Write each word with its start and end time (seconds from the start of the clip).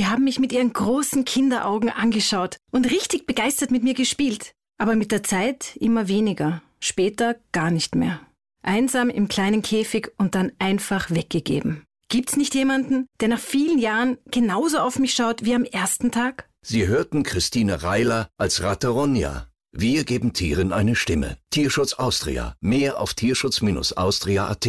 Sie 0.00 0.06
haben 0.06 0.24
mich 0.24 0.38
mit 0.38 0.50
Ihren 0.50 0.72
großen 0.72 1.26
Kinderaugen 1.26 1.90
angeschaut 1.90 2.56
und 2.70 2.90
richtig 2.90 3.26
begeistert 3.26 3.70
mit 3.70 3.82
mir 3.82 3.92
gespielt. 3.92 4.54
Aber 4.78 4.96
mit 4.96 5.12
der 5.12 5.22
Zeit 5.22 5.76
immer 5.76 6.08
weniger, 6.08 6.62
später 6.80 7.36
gar 7.52 7.70
nicht 7.70 7.94
mehr. 7.94 8.18
Einsam 8.62 9.10
im 9.10 9.28
kleinen 9.28 9.60
Käfig 9.60 10.10
und 10.16 10.34
dann 10.34 10.52
einfach 10.58 11.10
weggegeben. 11.10 11.84
Gibt's 12.08 12.38
nicht 12.38 12.54
jemanden, 12.54 13.08
der 13.20 13.28
nach 13.28 13.38
vielen 13.38 13.78
Jahren 13.78 14.16
genauso 14.30 14.78
auf 14.78 14.98
mich 14.98 15.12
schaut 15.12 15.44
wie 15.44 15.54
am 15.54 15.64
ersten 15.64 16.10
Tag? 16.10 16.48
Sie 16.62 16.86
hörten 16.86 17.22
Christine 17.22 17.82
Reiler 17.82 18.30
als 18.38 18.62
Rateronja. 18.62 19.48
Wir 19.70 20.04
geben 20.04 20.32
Tieren 20.32 20.72
eine 20.72 20.96
Stimme. 20.96 21.36
Tierschutz 21.50 21.92
Austria. 21.92 22.54
Mehr 22.62 22.98
auf 22.98 23.12
tierschutz-austria.at. 23.12 24.66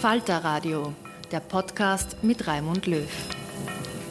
Falter 0.00 0.44
Radio, 0.44 0.94
der 1.32 1.40
Podcast 1.40 2.22
mit 2.22 2.46
Raimund 2.46 2.86
Löw. 2.86 3.08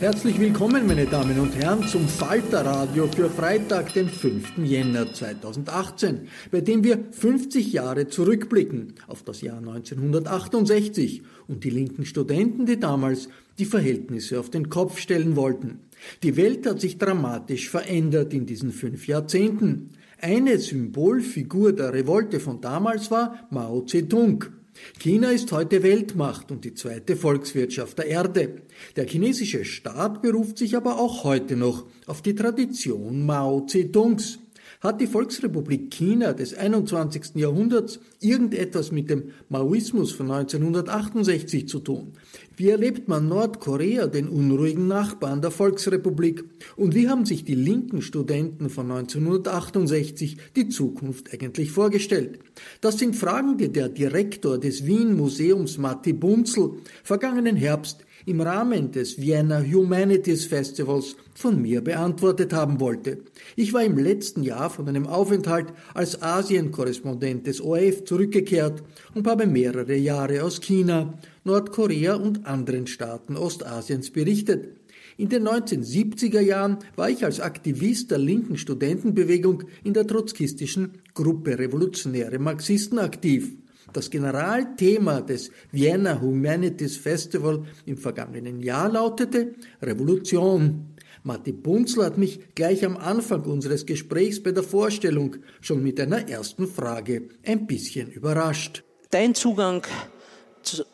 Herzlich 0.01 0.37
willkommen, 0.37 0.85
meine 0.85 1.05
Damen 1.05 1.39
und 1.39 1.55
Herren, 1.55 1.87
zum 1.87 2.09
Falter 2.09 2.65
Radio 2.65 3.07
für 3.07 3.29
Freitag, 3.29 3.93
den 3.93 4.09
5. 4.09 4.57
Jänner 4.57 5.13
2018, 5.13 6.27
bei 6.51 6.59
dem 6.59 6.83
wir 6.83 6.99
50 7.11 7.71
Jahre 7.71 8.09
zurückblicken 8.09 8.95
auf 9.07 9.23
das 9.23 9.39
Jahr 9.39 9.59
1968 9.59 11.21
und 11.47 11.63
die 11.63 11.69
linken 11.69 12.03
Studenten, 12.03 12.65
die 12.65 12.81
damals 12.81 13.29
die 13.57 13.65
Verhältnisse 13.65 14.41
auf 14.41 14.49
den 14.49 14.67
Kopf 14.67 14.99
stellen 14.99 15.37
wollten. 15.37 15.79
Die 16.21 16.35
Welt 16.35 16.67
hat 16.67 16.81
sich 16.81 16.97
dramatisch 16.97 17.69
verändert 17.69 18.33
in 18.33 18.45
diesen 18.45 18.73
fünf 18.73 19.07
Jahrzehnten. 19.07 19.91
Eine 20.19 20.59
Symbolfigur 20.59 21.71
der 21.71 21.93
Revolte 21.93 22.41
von 22.41 22.59
damals 22.59 23.09
war 23.09 23.47
Mao 23.51 23.83
Zedong. 23.83 24.56
China 24.99 25.31
ist 25.31 25.51
heute 25.51 25.83
Weltmacht 25.83 26.51
und 26.51 26.65
die 26.65 26.73
zweite 26.73 27.15
Volkswirtschaft 27.15 27.97
der 27.97 28.07
Erde. 28.07 28.61
Der 28.95 29.07
chinesische 29.07 29.65
Staat 29.65 30.21
beruft 30.21 30.57
sich 30.57 30.75
aber 30.75 30.99
auch 30.99 31.23
heute 31.23 31.55
noch 31.55 31.85
auf 32.05 32.21
die 32.21 32.35
Tradition 32.35 33.25
Mao 33.25 33.65
Zedongs. 33.65 34.39
Hat 34.79 35.01
die 35.01 35.07
Volksrepublik 35.07 35.89
China 35.89 36.33
des 36.33 36.53
21. 36.53 37.35
Jahrhunderts 37.35 37.99
irgendetwas 38.19 38.91
mit 38.91 39.09
dem 39.09 39.31
Maoismus 39.49 40.11
von 40.11 40.29
1968 40.29 41.67
zu 41.67 41.79
tun? 41.79 42.13
Wie 42.55 42.69
erlebt 42.69 43.07
man 43.07 43.27
Nordkorea, 43.27 44.05
den 44.05 44.27
unruhigen 44.27 44.87
Nachbarn 44.87 45.41
der 45.41 45.49
Volksrepublik? 45.49 46.43
Und 46.75 46.93
wie 46.93 47.09
haben 47.09 47.25
sich 47.25 47.43
die 47.43 47.55
linken 47.55 48.03
Studenten 48.03 48.69
von 48.69 48.91
1968 48.91 50.37
die 50.55 50.69
Zukunft 50.69 51.33
eigentlich 51.33 51.71
vorgestellt? 51.71 52.39
Das 52.79 52.99
sind 52.99 53.15
Fragen, 53.15 53.57
die 53.57 53.69
der 53.69 53.89
Direktor 53.89 54.59
des 54.59 54.85
Wien 54.85 55.17
Museums 55.17 55.79
Matti 55.79 56.13
Bunzel 56.13 56.73
vergangenen 57.03 57.55
Herbst 57.55 58.06
im 58.27 58.41
Rahmen 58.41 58.91
des 58.91 59.21
Vienna 59.21 59.63
Humanities 59.63 60.45
Festivals 60.45 61.15
von 61.33 61.61
mir 61.61 61.81
beantwortet 61.81 62.51
haben 62.51 62.81
wollte. 62.81 63.19
Ich 63.55 63.71
war 63.71 63.85
im 63.85 63.97
letzten 63.97 64.43
Jahr 64.43 64.69
von 64.69 64.89
einem 64.89 65.07
Aufenthalt 65.07 65.67
als 65.93 66.21
Asienkorrespondent 66.21 67.47
des 67.47 67.61
ORF 67.61 68.03
zurückgekehrt 68.03 68.83
und 69.13 69.25
habe 69.27 69.47
mehrere 69.47 69.95
Jahre 69.95 70.43
aus 70.43 70.59
China, 70.59 71.13
Nordkorea 71.45 72.15
und 72.15 72.45
anderen 72.45 72.87
Staaten 72.87 73.37
Ostasiens 73.37 74.11
berichtet. 74.11 74.75
In 75.15 75.29
den 75.29 75.47
1970er 75.47 76.41
Jahren 76.41 76.79
war 76.97 77.09
ich 77.09 77.23
als 77.23 77.39
Aktivist 77.39 78.11
der 78.11 78.17
linken 78.17 78.57
Studentenbewegung 78.57 79.63
in 79.85 79.93
der 79.93 80.05
trotzkistischen 80.05 80.99
Gruppe 81.13 81.57
Revolutionäre 81.57 82.39
Marxisten 82.39 82.99
aktiv. 82.99 83.53
Das 83.93 84.09
Generalthema 84.09 85.21
des 85.21 85.51
Vienna 85.71 86.19
Humanities 86.21 86.97
Festival 86.97 87.63
im 87.85 87.97
vergangenen 87.97 88.61
Jahr 88.61 88.89
lautete 88.89 89.55
Revolution. 89.81 90.93
Matti 91.23 91.51
Bunzler 91.51 92.05
hat 92.05 92.17
mich 92.17 92.55
gleich 92.55 92.85
am 92.85 92.95
Anfang 92.95 93.43
unseres 93.43 93.85
Gesprächs 93.85 94.41
bei 94.41 94.51
der 94.51 94.63
Vorstellung 94.63 95.37
schon 95.61 95.83
mit 95.83 95.99
einer 95.99 96.29
ersten 96.29 96.67
Frage 96.67 97.29
ein 97.45 97.67
bisschen 97.67 98.09
überrascht. 98.11 98.83
Dein 99.09 99.35
Zugang 99.35 99.83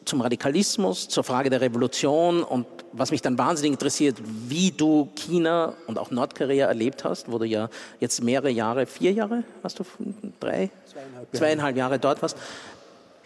zum 0.06 0.22
Radikalismus, 0.22 1.08
zur 1.08 1.24
Frage 1.24 1.50
der 1.50 1.62
Revolution 1.62 2.44
und 2.44 2.66
was 2.92 3.12
mich 3.12 3.22
dann 3.22 3.38
wahnsinnig 3.38 3.74
interessiert, 3.74 4.22
wie 4.48 4.72
du 4.72 5.10
China 5.16 5.74
und 5.88 5.98
auch 5.98 6.12
Nordkorea 6.12 6.68
erlebt 6.68 7.04
hast, 7.04 7.32
wo 7.32 7.40
du 7.40 7.46
ja 7.46 7.70
jetzt 8.00 8.24
mehrere 8.24 8.52
Jahre, 8.52 8.86
vier 8.86 9.12
Jahre, 9.12 9.44
hast 9.64 9.80
du 9.80 9.84
drei, 10.40 10.70
zweieinhalb, 10.86 11.36
zweieinhalb 11.36 11.78
Jahre 11.78 12.00
dort 12.00 12.22
warst. 12.22 12.38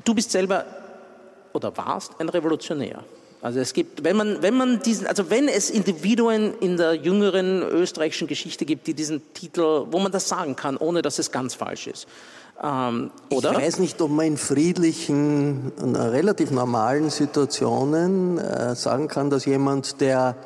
Du 0.08 0.16
bist 0.16 0.32
selber 0.32 0.64
oder 1.52 1.76
warst 1.76 2.14
ein 2.20 2.30
Revolutionär. 2.30 3.04
Also 3.42 3.60
es 3.60 3.74
gibt, 3.74 4.06
wenn 4.06 4.16
man, 4.16 4.42
wenn 4.42 4.56
man 4.56 4.82
diesen, 4.82 5.06
also 5.06 5.30
wenn 5.30 5.50
es 5.50 5.70
Individuen 5.70 6.54
in 6.62 6.78
der 6.78 6.94
jüngeren 6.94 7.62
österreichischen 7.62 8.26
Geschichte 8.26 8.64
gibt, 8.64 8.88
die 8.88 8.94
diesen 8.94 9.34
Titel, 9.34 9.86
wo 9.92 10.00
man 10.00 10.14
das 10.14 10.30
sagen 10.30 10.56
kann, 10.56 10.78
ohne 10.78 11.02
dass 11.02 11.20
es 11.20 11.30
ganz 11.30 11.56
falsch 11.56 11.88
ist. 11.88 12.08
Ähm, 12.64 13.12
oder? 13.30 13.52
Ich 13.52 13.58
weiß 13.58 13.80
nicht, 13.80 14.02
ob 14.02 14.12
man 14.12 14.28
in 14.28 14.38
friedlichen, 14.38 15.74
relativ 15.94 16.52
normalen 16.52 17.10
Situationen 17.10 18.38
äh, 18.38 18.76
sagen 18.76 19.10
kann, 19.10 19.30
dass 19.30 19.44
jemand, 19.44 20.00
der 20.00 20.38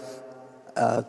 äh, 0.74 1.04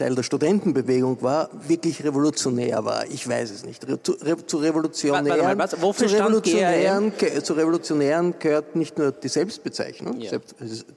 Teil 0.00 0.14
der 0.14 0.22
Studentenbewegung 0.22 1.20
war, 1.20 1.50
wirklich 1.68 2.02
revolutionär 2.02 2.82
war. 2.86 3.06
Ich 3.10 3.28
weiß 3.28 3.50
es 3.50 3.66
nicht. 3.66 3.84
Zu, 4.02 4.14
zu 4.46 4.56
Revolutionären, 4.56 5.58
mal, 5.58 5.68
zu, 5.68 5.76
Revolutionären 5.76 7.12
zu 7.42 7.52
Revolutionären 7.52 8.34
gehört 8.38 8.76
nicht 8.76 8.96
nur 8.96 9.12
die 9.12 9.28
Selbstbezeichnung, 9.28 10.18
ja. 10.18 10.30
selbst, 10.30 10.54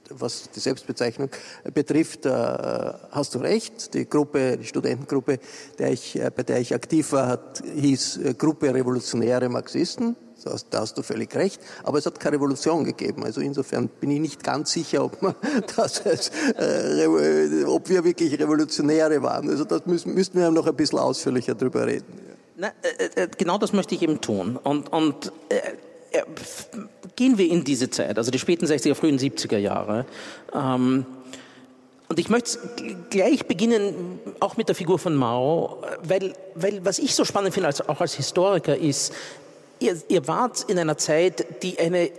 was 0.08 0.48
die 0.54 0.60
Selbstbezeichnung 0.60 1.28
betrifft, 1.74 2.24
äh, 2.24 2.30
hast 2.30 3.34
du 3.34 3.40
recht. 3.40 3.92
Die 3.92 4.08
Gruppe, 4.08 4.56
die 4.56 4.64
Studentengruppe, 4.64 5.38
der 5.78 5.92
ich, 5.92 6.18
äh, 6.18 6.30
bei 6.34 6.42
der 6.42 6.60
ich 6.60 6.74
aktiv 6.74 7.12
war, 7.12 7.26
hat, 7.26 7.62
hieß 7.74 8.16
äh, 8.16 8.34
Gruppe 8.34 8.72
Revolutionäre 8.72 9.50
Marxisten. 9.50 10.16
Da 10.70 10.80
hast 10.80 10.98
du 10.98 11.02
völlig 11.02 11.34
recht. 11.34 11.60
Aber 11.84 11.98
es 11.98 12.06
hat 12.06 12.20
keine 12.20 12.36
Revolution 12.36 12.84
gegeben. 12.84 13.24
Also 13.24 13.40
insofern 13.40 13.88
bin 13.88 14.10
ich 14.10 14.20
nicht 14.20 14.44
ganz 14.44 14.72
sicher, 14.72 15.04
ob, 15.04 15.22
man 15.22 15.34
das 15.76 16.04
als, 16.06 16.30
äh, 16.58 17.64
ob 17.66 17.88
wir 17.88 18.04
wirklich 18.04 18.38
Revolutionäre 18.38 19.22
waren. 19.22 19.48
Also 19.48 19.64
das 19.64 19.86
müssen, 19.86 20.14
müssten 20.14 20.38
wir 20.38 20.50
noch 20.50 20.66
ein 20.66 20.76
bisschen 20.76 20.98
ausführlicher 20.98 21.54
drüber 21.54 21.86
reden. 21.86 22.04
Na, 22.56 22.68
äh, 22.82 23.22
äh 23.22 23.28
genau 23.36 23.58
das 23.58 23.72
möchte 23.72 23.94
ich 23.94 24.02
eben 24.02 24.20
tun. 24.20 24.58
Und, 24.62 24.92
und 24.92 25.32
äh, 25.48 26.18
äh 26.18 26.22
gehen 27.16 27.38
wir 27.38 27.48
in 27.48 27.64
diese 27.64 27.90
Zeit, 27.90 28.18
also 28.18 28.30
die 28.30 28.38
späten 28.38 28.66
60er, 28.66 28.94
frühen 28.94 29.18
70er 29.18 29.58
Jahre. 29.58 30.04
Ähm, 30.52 31.06
und 32.08 32.18
ich 32.18 32.28
möchte 32.28 32.58
gleich 33.10 33.46
beginnen, 33.46 34.20
auch 34.40 34.56
mit 34.56 34.68
der 34.68 34.74
Figur 34.74 34.98
von 34.98 35.14
Mao, 35.14 35.82
weil, 36.02 36.34
weil 36.54 36.84
was 36.84 36.98
ich 36.98 37.14
so 37.14 37.24
spannend 37.24 37.54
finde, 37.54 37.68
als, 37.68 37.88
auch 37.88 38.00
als 38.00 38.14
Historiker, 38.14 38.76
ist, 38.76 39.12
ihr, 39.78 39.96
ihr 40.08 40.26
wart 40.26 40.64
in 40.68 40.78
einer 40.78 40.96
Zeit, 40.96 41.62
die 41.62 41.78
eine 41.78 42.10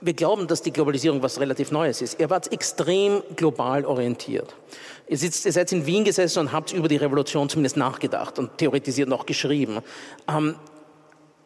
wir 0.00 0.14
glauben, 0.14 0.46
dass 0.46 0.62
die 0.62 0.72
Globalisierung 0.72 1.22
was 1.22 1.40
relativ 1.40 1.72
Neues 1.72 2.00
ist. 2.02 2.20
Ihr 2.20 2.30
wart 2.30 2.52
extrem 2.52 3.22
global 3.34 3.84
orientiert. 3.84 4.54
Ihr, 5.08 5.18
sitzt, 5.18 5.44
ihr 5.44 5.52
seid 5.52 5.72
in 5.72 5.86
Wien 5.86 6.04
gesessen 6.04 6.40
und 6.40 6.52
habt 6.52 6.72
über 6.72 6.88
die 6.88 6.96
Revolution 6.96 7.48
zumindest 7.48 7.76
nachgedacht 7.76 8.38
und 8.38 8.58
theoretisiert 8.58 9.08
noch 9.08 9.26
geschrieben. 9.26 9.80
Ähm, 10.28 10.54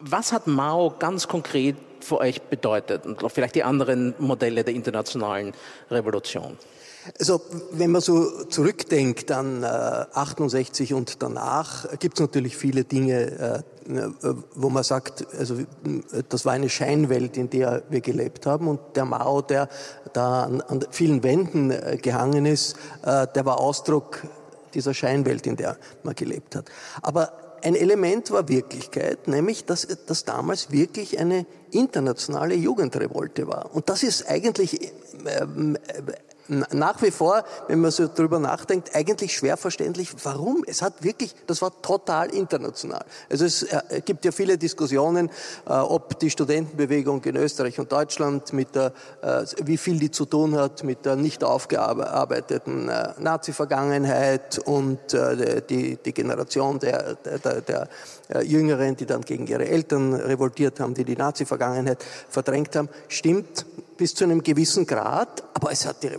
was 0.00 0.32
hat 0.32 0.46
Mao 0.46 0.94
ganz 0.98 1.28
konkret 1.28 1.76
für 2.00 2.18
euch 2.18 2.42
bedeutet 2.42 3.06
und 3.06 3.22
vielleicht 3.32 3.54
die 3.54 3.62
anderen 3.62 4.14
Modelle 4.18 4.64
der 4.64 4.74
internationalen 4.74 5.52
Revolution? 5.90 6.58
Also 7.18 7.40
wenn 7.72 7.90
man 7.90 8.00
so 8.00 8.44
zurückdenkt 8.44 9.30
an 9.32 9.62
äh, 9.62 9.66
68 9.66 10.94
und 10.94 11.22
danach, 11.22 11.98
gibt 11.98 12.14
es 12.14 12.20
natürlich 12.20 12.56
viele 12.56 12.84
Dinge, 12.84 13.14
äh, 13.14 13.58
äh, 13.58 13.62
wo 14.54 14.68
man 14.68 14.84
sagt, 14.84 15.26
also 15.38 15.56
das 16.28 16.44
war 16.44 16.52
eine 16.52 16.68
Scheinwelt, 16.68 17.36
in 17.36 17.50
der 17.50 17.82
wir 17.88 18.00
gelebt 18.00 18.46
haben 18.46 18.68
und 18.68 18.80
der 18.94 19.04
Mao, 19.04 19.42
der 19.42 19.68
da 20.12 20.44
an, 20.44 20.60
an 20.60 20.84
vielen 20.90 21.22
Wänden 21.22 21.70
äh, 21.70 21.98
gehangen 22.00 22.46
ist, 22.46 22.76
äh, 23.04 23.26
der 23.34 23.44
war 23.44 23.60
Ausdruck 23.60 24.22
dieser 24.74 24.94
Scheinwelt, 24.94 25.46
in 25.46 25.56
der 25.56 25.76
man 26.02 26.14
gelebt 26.14 26.56
hat. 26.56 26.66
Aber 27.02 27.32
ein 27.62 27.74
Element 27.74 28.30
war 28.30 28.48
Wirklichkeit, 28.48 29.28
nämlich 29.28 29.64
dass 29.64 29.86
das 30.06 30.24
damals 30.24 30.72
wirklich 30.72 31.18
eine 31.18 31.46
internationale 31.70 32.54
Jugendrevolte 32.54 33.46
war. 33.46 33.74
Und 33.74 33.88
das 33.88 34.02
ist 34.02 34.28
eigentlich 34.28 34.92
ähm, 35.26 35.78
nach 36.48 37.00
wie 37.02 37.10
vor, 37.10 37.44
wenn 37.68 37.80
man 37.80 37.90
so 37.90 38.08
drüber 38.12 38.38
nachdenkt, 38.38 38.94
eigentlich 38.94 39.36
schwer 39.36 39.56
verständlich, 39.56 40.10
warum. 40.24 40.64
Es 40.66 40.82
hat 40.82 41.02
wirklich, 41.02 41.34
das 41.46 41.62
war 41.62 41.70
total 41.82 42.34
international. 42.34 43.04
Also 43.30 43.44
es 43.44 43.62
äh, 43.62 44.02
gibt 44.04 44.24
ja 44.24 44.32
viele 44.32 44.58
Diskussionen, 44.58 45.30
äh, 45.66 45.72
ob 45.72 46.18
die 46.18 46.30
Studentenbewegung 46.30 47.22
in 47.24 47.36
Österreich 47.36 47.78
und 47.78 47.92
Deutschland 47.92 48.52
mit 48.52 48.74
der, 48.74 48.92
äh, 49.22 49.44
wie 49.64 49.76
viel 49.76 49.98
die 49.98 50.10
zu 50.10 50.24
tun 50.24 50.56
hat 50.56 50.84
mit 50.84 51.06
der 51.06 51.16
nicht 51.16 51.44
aufgearbeiteten 51.44 52.90
Nazi-Vergangenheit 53.18 54.58
und 54.58 54.98
die, 55.12 55.96
die 55.96 56.12
Generation 56.12 56.78
der, 56.78 57.14
der, 57.14 57.60
der 57.60 57.88
Jüngeren, 58.42 58.96
die 58.96 59.06
dann 59.06 59.22
gegen 59.22 59.46
ihre 59.46 59.66
Eltern 59.66 60.14
revoltiert 60.14 60.80
haben, 60.80 60.94
die 60.94 61.04
die 61.04 61.16
Nazi-Vergangenheit 61.16 62.04
verdrängt 62.28 62.74
haben, 62.76 62.88
stimmt 63.08 63.66
bis 64.02 64.16
zu 64.16 64.24
einem 64.24 64.42
gewissen 64.42 64.84
Grad, 64.84 65.44
aber 65.54 65.70
es 65.70 65.86
hat 65.86 66.02
die, 66.02 66.10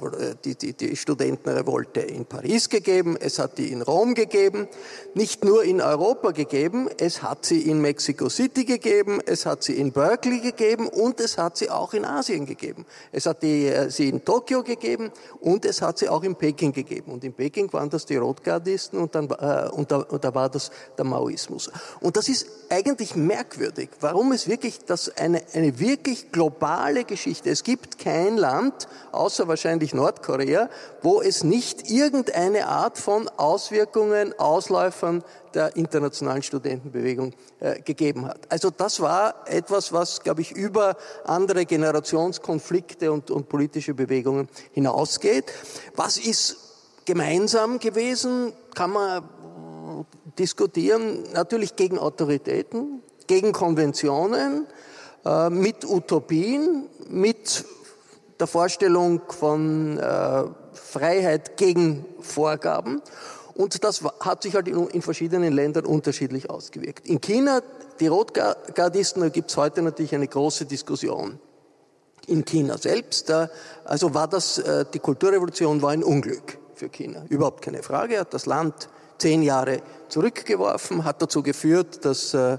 die, 0.45 0.55
die, 0.55 0.71
die, 0.71 0.95
Studentenrevolte 0.95 1.99
in 1.99 2.25
Paris 2.25 2.69
gegeben, 2.69 3.17
es 3.19 3.39
hat 3.39 3.57
die 3.57 3.73
in 3.73 3.81
Rom 3.81 4.13
gegeben, 4.13 4.69
nicht 5.15 5.43
nur 5.43 5.65
in 5.65 5.81
Europa 5.81 6.31
gegeben, 6.31 6.87
es 6.97 7.21
hat 7.21 7.43
sie 7.43 7.59
in 7.69 7.81
Mexico 7.81 8.29
City 8.29 8.63
gegeben, 8.63 9.19
es 9.25 9.45
hat 9.45 9.63
sie 9.63 9.73
in 9.73 9.91
Berkeley 9.91 10.39
gegeben 10.39 10.87
und 10.87 11.19
es 11.19 11.37
hat 11.37 11.57
sie 11.57 11.69
auch 11.69 11.93
in 11.93 12.05
Asien 12.05 12.45
gegeben. 12.45 12.85
Es 13.11 13.25
hat 13.25 13.43
die, 13.43 13.67
äh, 13.67 13.91
sie 13.91 14.07
in 14.07 14.23
Tokio 14.23 14.63
gegeben 14.63 15.11
und 15.41 15.65
es 15.65 15.81
hat 15.81 15.97
sie 15.97 16.07
auch 16.07 16.23
in 16.23 16.35
Peking 16.35 16.71
gegeben. 16.71 17.11
Und 17.11 17.25
in 17.25 17.33
Peking 17.33 17.73
waren 17.73 17.89
das 17.89 18.05
die 18.05 18.15
Rotgardisten 18.15 18.97
und, 18.97 19.13
dann, 19.13 19.25
äh, 19.25 19.69
und, 19.71 19.91
da, 19.91 19.97
und 19.97 20.23
da 20.23 20.33
war 20.33 20.47
das 20.47 20.71
der 20.97 21.03
Maoismus. 21.03 21.69
Und 21.99 22.15
das 22.15 22.29
ist 22.29 22.47
eigentlich 22.69 23.17
merkwürdig, 23.17 23.89
warum 23.99 24.31
es 24.31 24.47
wirklich 24.47 24.79
das 24.85 25.09
eine, 25.17 25.43
eine 25.51 25.81
wirklich 25.81 26.31
globale 26.31 27.03
Geschichte, 27.03 27.49
es 27.49 27.63
gibt 27.63 27.72
kein 27.99 28.37
Land, 28.37 28.87
außer 29.11 29.47
wahrscheinlich 29.47 29.93
Nordkorea, 29.93 30.69
wo 31.01 31.21
es 31.21 31.43
nicht 31.43 31.89
irgendeine 31.89 32.67
Art 32.67 32.97
von 32.97 33.29
Auswirkungen, 33.37 34.37
Ausläufern 34.37 35.23
der 35.53 35.75
internationalen 35.75 36.43
Studentenbewegung 36.43 37.33
äh, 37.59 37.81
gegeben 37.81 38.25
hat. 38.25 38.39
Also 38.49 38.69
das 38.69 38.99
war 38.99 39.35
etwas, 39.47 39.93
was, 39.93 40.21
glaube 40.21 40.41
ich, 40.41 40.51
über 40.51 40.97
andere 41.25 41.65
Generationskonflikte 41.65 43.11
und, 43.11 43.29
und 43.31 43.49
politische 43.49 43.93
Bewegungen 43.93 44.49
hinausgeht. 44.71 45.45
Was 45.95 46.17
ist 46.17 46.57
gemeinsam 47.05 47.79
gewesen, 47.79 48.53
kann 48.73 48.91
man 48.91 49.23
diskutieren, 50.39 51.23
natürlich 51.33 51.75
gegen 51.75 51.99
Autoritäten, 51.99 53.03
gegen 53.27 53.51
Konventionen, 53.51 54.67
mit 55.49 55.85
Utopien, 55.85 56.89
mit 57.09 57.65
der 58.39 58.47
Vorstellung 58.47 59.21
von 59.29 59.97
äh, 59.97 60.43
Freiheit 60.73 61.57
gegen 61.57 62.05
Vorgaben. 62.19 63.01
Und 63.55 63.83
das 63.83 64.01
hat 64.19 64.43
sich 64.43 64.55
halt 64.55 64.67
in, 64.67 65.01
verschiedenen 65.01 65.53
Ländern 65.53 65.85
unterschiedlich 65.85 66.49
ausgewirkt. 66.49 67.07
In 67.07 67.21
China, 67.21 67.61
die 67.99 68.07
Rotgardisten, 68.07 69.21
da 69.21 69.29
gibt 69.29 69.51
es 69.51 69.57
heute 69.57 69.81
natürlich 69.81 70.15
eine 70.15 70.27
große 70.27 70.65
Diskussion. 70.65 71.39
In 72.25 72.43
China 72.45 72.77
selbst, 72.77 73.29
äh, 73.29 73.47
also 73.85 74.13
war 74.13 74.27
das, 74.27 74.57
äh, 74.57 74.85
die 74.91 74.99
Kulturrevolution 74.99 75.81
war 75.81 75.91
ein 75.91 76.03
Unglück 76.03 76.57
für 76.73 76.89
China. 76.89 77.25
Überhaupt 77.29 77.61
keine 77.61 77.83
Frage, 77.83 78.19
hat 78.19 78.33
das 78.33 78.45
Land 78.45 78.89
zehn 79.17 79.43
Jahre 79.43 79.81
zurückgeworfen, 80.09 81.05
hat 81.05 81.21
dazu 81.21 81.43
geführt, 81.43 82.03
dass 82.03 82.33
äh, 82.33 82.53
äh, 82.53 82.57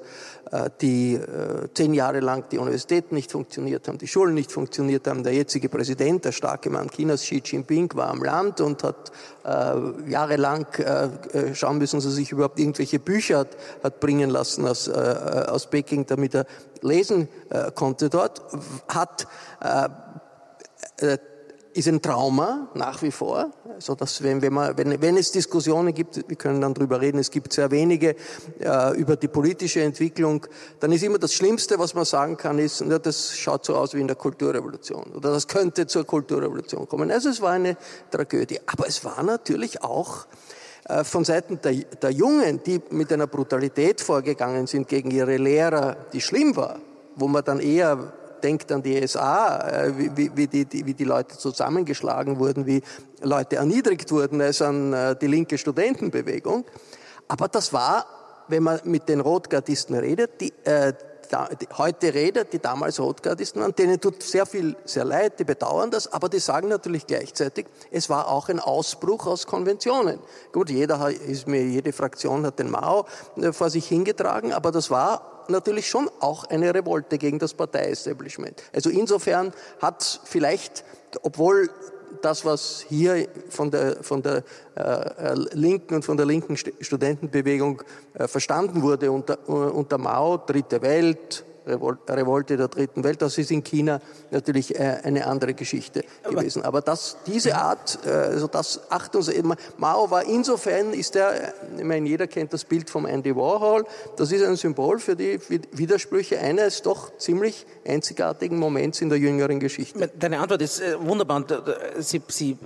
die 0.81 1.15
äh, 1.15 1.69
zehn 1.75 1.95
Jahre 1.95 2.21
lang 2.21 2.49
die 2.51 2.59
Universitäten 2.59 3.15
nicht 3.15 3.33
funktioniert 3.33 3.89
haben, 3.89 3.99
die 3.99 4.07
Schulen 4.07 4.35
nicht 4.35 4.53
funktioniert 4.53 5.07
haben. 5.07 5.23
Der 5.23 5.33
jetzige 5.33 5.69
Präsident, 5.69 6.25
der 6.25 6.33
starke 6.33 6.71
Mann 6.71 6.91
Chinas, 6.91 7.23
Xi 7.23 7.43
Jinping, 7.45 7.91
war 7.95 8.09
am 8.09 8.23
Land 8.23 8.61
und 8.61 8.83
hat 8.83 9.11
äh, 9.45 10.11
jahrelang 10.11 10.67
äh, 10.79 11.09
äh 11.33 11.55
schauen 11.55 11.79
müssen, 11.79 11.97
dass 11.97 12.05
er 12.05 12.11
sich 12.11 12.31
überhaupt 12.31 12.59
irgendwelche 12.59 12.99
Bücher 12.99 13.39
hat, 13.39 13.57
hat 13.83 14.01
bringen 14.01 14.31
lassen 14.31 14.67
aus, 14.67 14.89
äh, 14.89 14.93
aus 14.93 15.69
Peking, 15.69 16.07
damit 16.07 16.35
er 16.35 16.47
lesen 16.83 17.29
konnte 17.75 18.11
dort, 18.11 18.43
hat 18.89 19.27
ist 21.75 21.89
ein 21.89 22.01
Trauma 22.01 22.69
nach 22.75 23.03
wie 23.03 23.11
vor, 23.11 23.51
so 23.79 23.95
dass 23.97 24.23
wenn, 24.23 24.41
wenn, 24.43 24.53
man, 24.53 24.79
wenn, 24.79 25.03
wenn 25.03 25.17
es 25.17 25.33
Diskussionen 25.33 25.93
gibt, 25.93 26.29
wir 26.29 26.37
können 26.37 26.61
dann 26.61 26.73
drüber 26.73 27.01
reden, 27.01 27.19
es 27.19 27.31
gibt 27.31 27.53
sehr 27.53 27.71
wenige 27.71 28.15
äh, 28.61 28.97
über 28.97 29.17
die 29.17 29.27
politische 29.27 29.83
Entwicklung, 29.83 30.47
dann 30.79 30.93
ist 30.93 31.03
immer 31.03 31.19
das 31.19 31.35
Schlimmste, 31.35 31.79
was 31.79 31.95
man 31.95 32.05
sagen 32.05 32.37
kann, 32.37 32.59
ist, 32.59 32.81
ja, 32.81 32.99
das 32.99 33.37
schaut 33.37 33.65
so 33.65 33.75
aus 33.75 33.93
wie 33.93 34.01
in 34.01 34.07
der 34.07 34.17
Kulturrevolution 34.17 35.13
oder 35.17 35.33
das 35.33 35.49
könnte 35.49 35.87
zur 35.89 36.05
Kulturrevolution 36.05 36.89
kommen. 36.89 37.11
Also 37.11 37.29
es 37.29 37.41
war 37.41 37.53
eine 37.53 37.77
Tragödie, 38.11 38.61
aber 38.67 38.87
es 38.87 39.05
war 39.05 39.23
natürlich 39.25 39.83
auch 39.83 40.27
äh, 40.85 41.03
von 41.03 41.25
Seiten 41.25 41.61
der, 41.61 41.73
der 41.73 42.11
Jungen, 42.11 42.63
die 42.65 42.81
mit 42.91 43.13
einer 43.13 43.27
Brutalität 43.27 44.01
vorgegangen 44.01 44.69
sind 44.69 44.87
gegen 44.87 45.11
ihre 45.11 45.39
Lehrer, 45.39 45.97
die 46.13 46.21
schlimm 46.21 46.55
war, 46.55 46.79
wo 47.17 47.27
man 47.27 47.43
dann 47.43 47.59
eher 47.59 48.13
denkt 48.45 48.71
an 48.71 48.83
die 48.83 49.07
SA, 49.09 49.87
äh, 49.87 49.93
wie, 49.97 50.31
wie, 50.37 50.47
die, 50.47 50.87
wie 50.87 50.95
die 50.95 51.05
Leute 51.05 51.39
zusammengeschlagen 51.39 52.39
wurden, 52.39 52.67
wie 52.67 52.83
Leute 53.23 53.57
erniedrigt 53.57 54.13
wurden, 54.13 54.41
als 54.41 54.61
an 54.61 54.93
äh, 54.93 55.17
die 55.17 55.27
linke 55.27 55.57
Studentenbewegung. 55.57 56.65
Aber 57.27 57.49
das 57.49 57.73
war, 57.73 58.07
wenn 58.49 58.63
man 58.63 58.81
mit 58.85 59.09
den 59.09 59.21
Rotgardisten 59.21 59.97
redet, 59.97 60.41
die, 60.43 60.53
äh, 60.65 60.93
heute 61.79 62.15
redet, 62.15 62.53
die 62.53 62.59
damals 62.59 63.01
Rotgardisten 63.01 63.63
waren, 63.63 63.75
denen 63.75 64.01
tut 64.01 64.23
sehr 64.23 64.47
viel, 64.47 64.77
sehr 64.85 65.05
leid, 65.05 65.39
die 65.39 65.45
bedauern 65.45 65.91
das, 65.91 66.13
aber 66.13 66.29
die 66.29 66.39
sagen 66.39 66.69
natürlich 66.69 67.07
gleichzeitig, 67.07 67.67
es 67.91 68.09
war 68.09 68.29
auch 68.29 68.49
ein 68.49 68.61
Ausbruch 68.61 69.27
aus 69.27 69.47
Konventionen. 69.47 70.19
Gut, 70.53 70.71
jeder 70.71 71.11
ist 71.11 71.47
mir, 71.47 71.63
jede 71.63 71.93
Fraktion 71.93 72.45
hat 72.47 72.59
den 72.59 72.71
Mao 72.71 73.07
äh, 73.37 73.53
vor 73.53 73.71
sich 73.71 73.87
hingetragen, 73.87 74.53
aber 74.53 74.73
das 74.73 74.91
war 74.91 75.45
natürlich 75.49 75.89
schon 75.89 76.11
auch 76.21 76.45
eine 76.45 76.75
Revolte 76.75 77.19
gegen 77.19 77.39
das 77.39 77.55
Parteiestablishment. 77.55 78.63
Also 78.73 78.91
insofern 78.91 79.53
hat 79.81 80.21
vielleicht, 80.25 80.85
obwohl 81.23 81.71
das, 82.25 82.45
was 82.45 82.87
hier 82.89 83.29
von 83.49 83.71
der, 83.71 84.03
von 84.03 84.23
der 84.23 84.43
äh, 84.77 85.35
linken 85.53 85.97
und 85.97 86.05
von 86.05 86.17
der 86.17 86.27
linken 86.27 86.57
Studentenbewegung 86.57 87.83
äh, 88.15 88.27
verstanden 88.27 88.83
wurde 88.83 89.11
unter, 89.11 89.39
äh, 89.47 89.53
unter 89.53 89.99
Mao, 89.99 90.39
Dritte 90.39 90.81
Welt, 90.83 91.45
Revolte 91.67 92.57
der 92.57 92.69
dritten 92.69 93.05
Welt. 93.05 93.23
Das 93.23 93.39
ist 93.39 93.51
in 93.51 93.65
China 93.65 94.01
natürlich 94.31 94.75
äh, 94.79 94.99
eine 95.03 95.27
andere 95.27 95.55
Geschichte 95.55 96.05
gewesen. 96.29 96.63
Aber 96.63 96.81
das, 96.81 97.17
diese 97.27 97.57
Art, 97.57 97.99
äh, 98.07 98.11
also 98.11 98.47
das 98.47 98.81
Achtung, 98.91 99.23
Mao 99.79 100.11
war 100.11 100.25
insofern, 100.25 100.93
ist 100.93 101.15
der, 101.15 101.55
ich 101.77 101.85
meine, 101.85 102.09
jeder 102.09 102.27
kennt 102.27 102.53
das 102.53 102.65
Bild 102.65 102.91
vom 102.91 103.07
Andy 103.07 103.35
Warhol, 103.35 103.85
das 104.17 104.33
ist 104.33 104.45
ein 104.45 104.57
Symbol 104.57 104.99
für 104.99 105.17
die 105.17 105.41
Widersprüche 105.73 106.39
eines 106.39 106.83
doch 106.83 107.17
ziemlich 107.19 107.67
einzigartigen 107.87 108.59
Moments 108.59 109.01
in 109.01 109.09
der 109.09 109.19
jüngeren 109.19 109.61
Geschichte. 109.61 110.11
Deine 110.19 110.41
Antwort 110.41 110.63
ist 110.63 110.81
äh, 110.81 110.97
wunderbar. 111.01 111.45
Sie, 111.99 112.23
Sie 112.29 112.59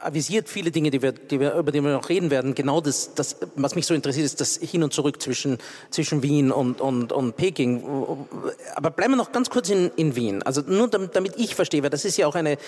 avisiert 0.00 0.48
viele 0.48 0.70
Dinge, 0.70 0.90
die 0.90 1.02
wir, 1.02 1.12
die 1.12 1.40
wir, 1.40 1.54
über 1.54 1.72
die 1.72 1.80
wir 1.80 1.92
noch 1.92 2.08
reden 2.08 2.30
werden. 2.30 2.54
Genau 2.54 2.80
das, 2.80 3.14
das, 3.14 3.36
was 3.56 3.74
mich 3.74 3.86
so 3.86 3.94
interessiert, 3.94 4.26
ist 4.26 4.40
das 4.40 4.56
Hin 4.56 4.82
und 4.82 4.92
Zurück 4.92 5.20
zwischen, 5.20 5.58
zwischen 5.90 6.22
Wien 6.22 6.52
und, 6.52 6.80
und, 6.80 7.12
und 7.12 7.36
Peking 7.36 7.82
aber 8.74 8.90
bleiben 8.90 9.12
wir 9.12 9.16
noch 9.16 9.32
ganz 9.32 9.50
kurz 9.50 9.70
in, 9.70 9.90
in 9.96 10.16
Wien. 10.16 10.42
Also 10.42 10.62
nur 10.62 10.88
damit, 10.88 11.34
ich 11.36 11.54
verstehe, 11.54 11.82
weil 11.82 11.90
das 11.90 12.04
ist 12.04 12.16
ja 12.16 12.26
auch 12.26 12.34
eine, 12.34 12.52
äh, 12.52 12.58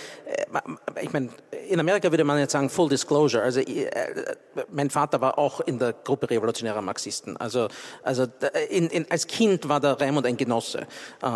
ich 1.03 1.13
meine, 1.13 1.31
in 1.69 1.81
Amerika 1.81 2.11
würde 2.11 2.25
man 2.25 2.39
jetzt 2.39 2.53
sagen 2.53 2.71
Full 2.71 2.89
Disclosure. 2.89 3.43
Also 3.43 3.61
äh, 3.61 3.91
mein 4.71 4.91
Vater 4.91 5.21
war 5.21 5.39
auch 5.39 5.61
in 5.61 5.79
der 5.79 5.93
Gruppe 5.93 6.31
revolutionärer 6.31 6.83
Marxisten. 6.83 7.37
Also, 7.37 7.69
also 8.03 8.27
in, 8.71 8.89
in, 8.89 9.07
als 9.11 9.27
Kind 9.27 9.69
war 9.69 9.81
der 9.81 10.01
Raimund 10.01 10.27
ein 10.27 10.37
Genosse. 10.37 10.87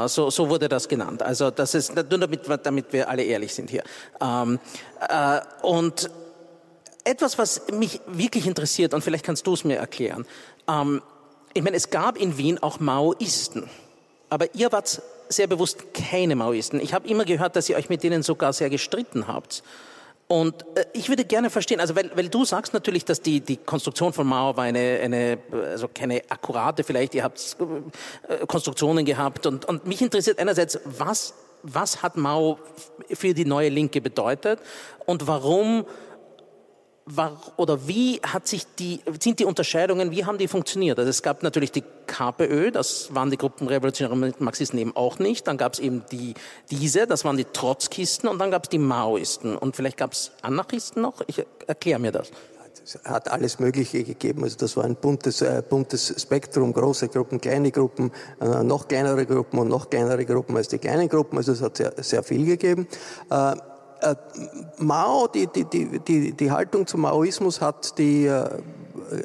So, 0.06 0.30
so 0.30 0.48
wurde 0.48 0.68
das 0.68 0.88
genannt. 0.88 1.22
Also 1.22 1.50
das 1.50 1.74
ist 1.74 1.94
nur 1.94 2.04
damit, 2.04 2.40
damit 2.64 2.92
wir 2.92 3.08
alle 3.08 3.22
ehrlich 3.22 3.54
sind 3.54 3.70
hier. 3.70 3.82
Uh, 4.20 4.56
und 5.62 6.10
etwas, 7.04 7.38
was 7.38 7.62
mich 7.72 8.00
wirklich 8.06 8.46
interessiert, 8.46 8.94
und 8.94 9.02
vielleicht 9.02 9.24
kannst 9.24 9.46
du 9.46 9.54
es 9.54 9.64
mir 9.64 9.76
erklären. 9.76 10.26
Um, 10.66 11.02
ich 11.54 11.62
meine, 11.62 11.76
es 11.76 11.90
gab 11.90 12.16
in 12.16 12.38
Wien 12.38 12.62
auch 12.62 12.80
Maoisten. 12.80 13.68
Aber 14.32 14.46
ihr 14.54 14.72
wart 14.72 15.02
sehr 15.28 15.46
bewusst 15.46 15.92
keine 15.92 16.36
Maoisten. 16.36 16.80
Ich 16.80 16.94
habe 16.94 17.06
immer 17.06 17.26
gehört, 17.26 17.54
dass 17.54 17.68
ihr 17.68 17.76
euch 17.76 17.90
mit 17.90 18.02
denen 18.02 18.22
sogar 18.22 18.54
sehr 18.54 18.70
gestritten 18.70 19.28
habt. 19.28 19.62
Und 20.26 20.64
äh, 20.74 20.86
ich 20.94 21.10
würde 21.10 21.26
gerne 21.26 21.50
verstehen, 21.50 21.80
also 21.80 21.94
weil, 21.96 22.10
weil 22.14 22.30
du 22.30 22.46
sagst 22.46 22.72
natürlich, 22.72 23.04
dass 23.04 23.20
die, 23.20 23.42
die 23.42 23.58
Konstruktion 23.58 24.14
von 24.14 24.26
Mao 24.26 24.56
war 24.56 24.64
eine, 24.64 25.00
eine 25.02 25.38
also 25.52 25.86
keine 25.92 26.22
akkurate 26.30 26.82
vielleicht, 26.82 27.14
ihr 27.14 27.24
habt 27.24 27.58
äh, 28.26 28.46
Konstruktionen 28.46 29.04
gehabt 29.04 29.44
und, 29.44 29.66
und 29.66 29.86
mich 29.86 30.00
interessiert 30.00 30.38
einerseits, 30.38 30.80
was, 30.86 31.34
was 31.62 32.02
hat 32.02 32.16
Mao 32.16 32.58
für 33.12 33.34
die 33.34 33.44
neue 33.44 33.68
Linke 33.68 34.00
bedeutet 34.00 34.60
und 35.04 35.26
warum 35.26 35.84
war, 37.04 37.40
oder 37.56 37.88
wie 37.88 38.20
hat 38.22 38.46
sich 38.46 38.64
die, 38.78 39.00
sind 39.20 39.38
die 39.38 39.44
Unterscheidungen, 39.44 40.10
wie 40.10 40.24
haben 40.24 40.38
die 40.38 40.48
funktioniert? 40.48 40.98
Also 40.98 41.10
es 41.10 41.22
gab 41.22 41.42
natürlich 41.42 41.72
die 41.72 41.82
KPÖ, 42.06 42.70
das 42.70 43.14
waren 43.14 43.30
die 43.30 43.36
Gruppen 43.36 43.66
Revolutionäre 43.68 44.34
Marxisten 44.38 44.78
eben 44.78 44.94
auch 44.96 45.18
nicht. 45.18 45.46
Dann 45.46 45.56
gab 45.56 45.74
es 45.74 45.80
eben 45.80 46.04
die, 46.12 46.34
diese, 46.70 47.06
das 47.06 47.24
waren 47.24 47.36
die 47.36 47.44
Trotzkisten 47.44 48.28
und 48.28 48.38
dann 48.38 48.50
gab 48.50 48.64
es 48.64 48.68
die 48.68 48.78
Maoisten. 48.78 49.56
Und 49.56 49.76
vielleicht 49.76 49.96
gab 49.96 50.12
es 50.12 50.32
Anarchisten 50.42 51.02
noch? 51.02 51.22
Ich 51.26 51.44
erkläre 51.66 51.98
mir 51.98 52.12
das. 52.12 52.30
Es 52.84 52.98
hat 53.04 53.30
alles 53.30 53.60
Mögliche 53.60 54.02
gegeben. 54.02 54.42
Also 54.42 54.56
das 54.56 54.76
war 54.76 54.84
ein 54.84 54.96
buntes, 54.96 55.40
äh, 55.40 55.62
buntes 55.68 56.20
Spektrum, 56.20 56.72
große 56.72 57.08
Gruppen, 57.08 57.40
kleine 57.40 57.70
Gruppen, 57.70 58.10
äh, 58.40 58.64
noch 58.64 58.88
kleinere 58.88 59.24
Gruppen 59.24 59.58
und 59.58 59.68
noch 59.68 59.88
kleinere 59.88 60.24
Gruppen 60.24 60.56
als 60.56 60.68
die 60.68 60.78
kleinen 60.78 61.08
Gruppen. 61.08 61.38
Also 61.38 61.52
es 61.52 61.62
hat 61.62 61.76
sehr, 61.76 61.92
sehr 61.98 62.22
viel 62.22 62.44
gegeben. 62.44 62.88
Äh, 63.30 63.54
Mao, 64.78 65.28
die, 65.28 65.46
die, 65.46 65.64
die, 65.64 66.32
die, 66.32 66.50
Haltung 66.50 66.86
zum 66.86 67.02
Maoismus 67.02 67.60
hat 67.60 67.98
die 67.98 68.26
äh, 68.26 68.48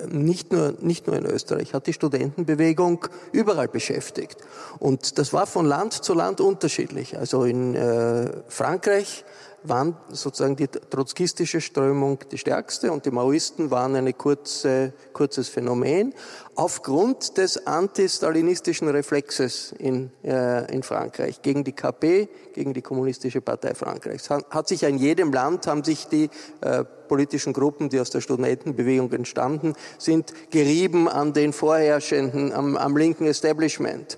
nicht 0.10 0.52
nur, 0.52 0.76
nicht 0.80 1.08
nur 1.08 1.16
in 1.16 1.26
Österreich, 1.26 1.74
hat 1.74 1.88
die 1.88 1.94
Studentenbewegung 1.94 3.08
überall 3.32 3.68
beschäftigt. 3.68 4.38
Und 4.80 5.18
das 5.18 5.34
war 5.34 5.48
von 5.48 5.66
Land 5.66 5.94
zu 5.94 6.14
Land 6.14 6.42
unterschiedlich. 6.42 7.18
Also 7.18 7.44
in 7.44 7.76
äh, 7.76 8.30
Frankreich 8.48 9.26
waren 9.70 9.98
sozusagen 10.10 10.56
die 10.56 10.68
trotzkistische 10.68 11.62
Strömung 11.62 12.20
die 12.32 12.38
stärkste 12.38 12.92
und 12.92 13.06
die 13.06 13.12
Maoisten 13.12 13.72
waren 13.72 13.96
ein 13.96 14.18
kurze, 14.18 14.94
kurzes 15.14 15.50
Phänomen 15.50 16.14
aufgrund 16.56 17.38
des 17.38 17.68
antistalinistischen 17.68 18.88
Reflexes 18.90 19.74
in, 19.78 20.12
äh, 20.24 20.74
in 20.74 20.82
Frankreich 20.84 21.42
gegen 21.42 21.64
die 21.64 21.74
KP, 21.74 22.28
gegen 22.54 22.74
die 22.74 22.82
Kommunistische 22.82 23.42
Partei 23.42 23.76
Frankreichs. 23.76 24.30
Hat, 24.30 24.46
hat 24.50 24.68
sich 24.68 24.84
in 24.84 24.98
jedem 24.98 25.32
Land, 25.32 25.68
haben 25.68 25.84
sich 25.84 26.08
die 26.08 26.30
äh, 26.62 26.84
politischen 27.08 27.54
Gruppen, 27.54 27.90
die 27.90 28.00
aus 28.00 28.10
der 28.10 28.22
Studentenbewegung 28.22 29.12
entstanden 29.14 29.74
sind, 29.98 30.34
gerieben 30.50 31.08
an 31.08 31.34
den 31.34 31.54
vorherrschenden, 31.54 32.52
am, 32.54 32.76
am 32.76 32.98
linken 32.98 33.28
Establishment. 33.28 34.18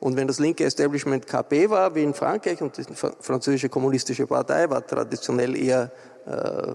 Und 0.00 0.16
wenn 0.16 0.26
das 0.26 0.38
linke 0.38 0.64
Establishment 0.64 1.26
KP 1.26 1.70
war, 1.70 1.94
wie 1.94 2.02
in 2.02 2.14
Frankreich, 2.14 2.60
und 2.60 2.76
die 2.76 2.84
französische 3.20 3.68
kommunistische 3.68 4.26
Partei 4.26 4.68
war 4.68 4.86
traditionell 4.86 5.56
eher 5.56 5.90
äh, 6.26 6.72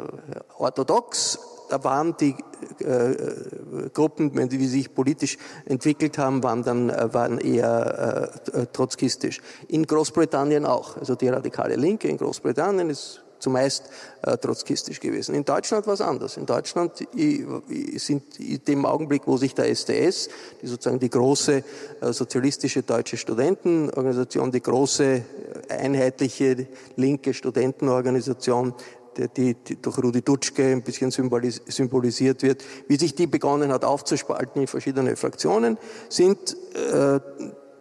orthodox, 0.58 1.40
da 1.72 1.82
waren 1.86 2.18
die 2.18 2.36
äh, 2.80 3.90
Gruppen, 3.94 4.36
wenn 4.36 4.50
die 4.50 4.66
sich 4.68 4.94
politisch 4.94 5.38
entwickelt 5.66 6.18
haben, 6.18 6.44
waren 6.44 6.64
dann 6.64 6.90
äh, 6.90 7.14
waren 7.14 7.38
eher 7.38 8.34
äh, 8.54 8.66
trotzkistisch. 8.74 9.40
In 9.70 9.88
Großbritannien 9.88 10.66
auch. 10.66 10.98
Also 10.98 11.16
die 11.16 11.30
radikale 11.30 11.78
Linke 11.78 12.10
in 12.10 12.18
Großbritannien 12.18 12.90
ist 12.90 13.21
zumeist 13.42 13.90
äh, 14.22 14.38
trotzkistisch 14.38 15.00
gewesen. 15.00 15.36
In 15.36 15.44
Deutschland 15.44 15.88
war 15.88 15.96
es 15.96 16.02
anders. 16.02 16.38
In 16.38 16.46
Deutschland 16.46 16.94
sind 16.98 18.40
in 18.40 18.64
dem 18.66 18.86
Augenblick, 18.86 19.24
wo 19.26 19.38
sich 19.38 19.54
der 19.56 19.74
STS, 19.74 20.30
die 20.62 20.68
sozusagen 20.68 21.00
die 21.00 21.10
große 21.10 21.64
äh, 22.02 22.14
sozialistische 22.14 22.84
deutsche 22.84 23.18
Studentenorganisation, 23.18 24.52
die 24.52 24.62
große 24.62 25.04
äh, 25.04 25.24
einheitliche 25.70 26.68
linke 26.96 27.34
Studentenorganisation, 27.34 28.74
die, 29.36 29.56
die 29.56 29.82
durch 29.82 29.98
Rudi 29.98 30.22
Dutschke 30.22 30.72
ein 30.72 30.84
bisschen 30.84 31.12
symbolisiert 31.12 32.44
wird, 32.44 32.64
wie 32.88 32.96
sich 32.96 33.14
die 33.14 33.28
begonnen 33.28 33.72
hat 33.72 33.84
aufzuspalten 33.84 34.62
in 34.62 34.68
verschiedene 34.68 35.16
Fraktionen, 35.18 35.78
sind 36.08 36.56
äh, 36.76 37.20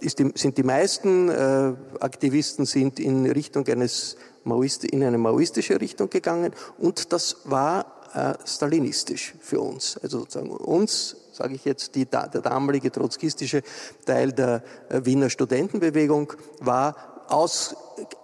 die, 0.03 0.33
sind 0.35 0.57
die 0.57 0.63
meisten 0.63 1.29
äh, 1.29 1.73
Aktivisten 2.01 2.65
sind 2.65 2.99
in 2.99 3.27
Richtung 3.27 3.67
eines 3.69 4.17
in 4.45 5.05
eine 5.05 5.19
maoistische 5.19 5.81
Richtung 5.81 6.11
gegangen 6.11 6.53
und 6.79 7.13
das 7.13 7.37
war 7.45 8.01
äh, 8.15 8.35
stalinistisch 8.45 9.35
für 9.41 9.61
uns. 9.61 9.97
Also 10.03 10.21
sozusagen 10.21 10.51
uns, 10.51 11.17
sage 11.33 11.55
ich 11.55 11.65
jetzt, 11.65 11.95
die, 11.95 12.07
der 12.07 12.29
damalige 12.29 12.91
trotzkistische 12.91 13.63
Teil 14.05 14.33
der 14.33 14.63
äh, 14.89 15.05
Wiener 15.05 15.31
Studentenbewegung 15.31 16.33
war 16.59 17.10
aus 17.31 17.77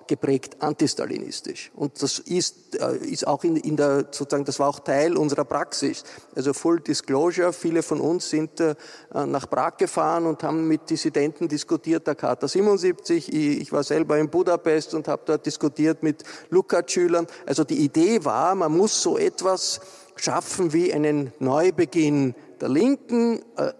geprägt 0.06 0.56
antistalinistisch. 0.60 1.70
Und 1.74 2.00
das 2.02 2.18
ist, 2.18 2.80
äh, 2.80 2.96
ist 2.96 3.26
auch 3.26 3.44
in, 3.44 3.56
in 3.56 3.76
der, 3.76 4.06
sozusagen, 4.10 4.44
das 4.44 4.58
war 4.58 4.68
auch 4.68 4.80
Teil 4.80 5.16
unserer 5.16 5.44
Praxis. 5.44 6.04
Also 6.34 6.52
Full 6.52 6.80
Disclosure, 6.80 7.52
viele 7.52 7.82
von 7.82 8.00
uns 8.00 8.30
sind 8.30 8.60
äh, 8.60 8.74
nach 9.12 9.48
Prag 9.48 9.76
gefahren 9.78 10.26
und 10.26 10.42
haben 10.42 10.68
mit 10.68 10.88
Dissidenten 10.90 11.48
diskutiert, 11.48 12.06
der 12.06 12.14
Charta 12.14 12.48
77. 12.48 13.32
Ich, 13.32 13.72
war 13.72 13.82
selber 13.82 14.18
in 14.18 14.30
Budapest 14.30 14.94
und 14.94 15.08
habe 15.08 15.22
dort 15.26 15.44
diskutiert 15.44 16.02
mit 16.02 16.22
Lukács-Schülern. 16.50 17.26
Also 17.44 17.64
die 17.64 17.78
Idee 17.78 18.24
war, 18.24 18.54
man 18.54 18.76
muss 18.76 19.02
so 19.02 19.18
etwas 19.18 19.80
schaffen 20.14 20.72
wie 20.72 20.92
einen 20.92 21.32
Neubeginn 21.40 22.34
der 22.60 22.68
Linken, 22.68 23.42
äh, 23.56 23.72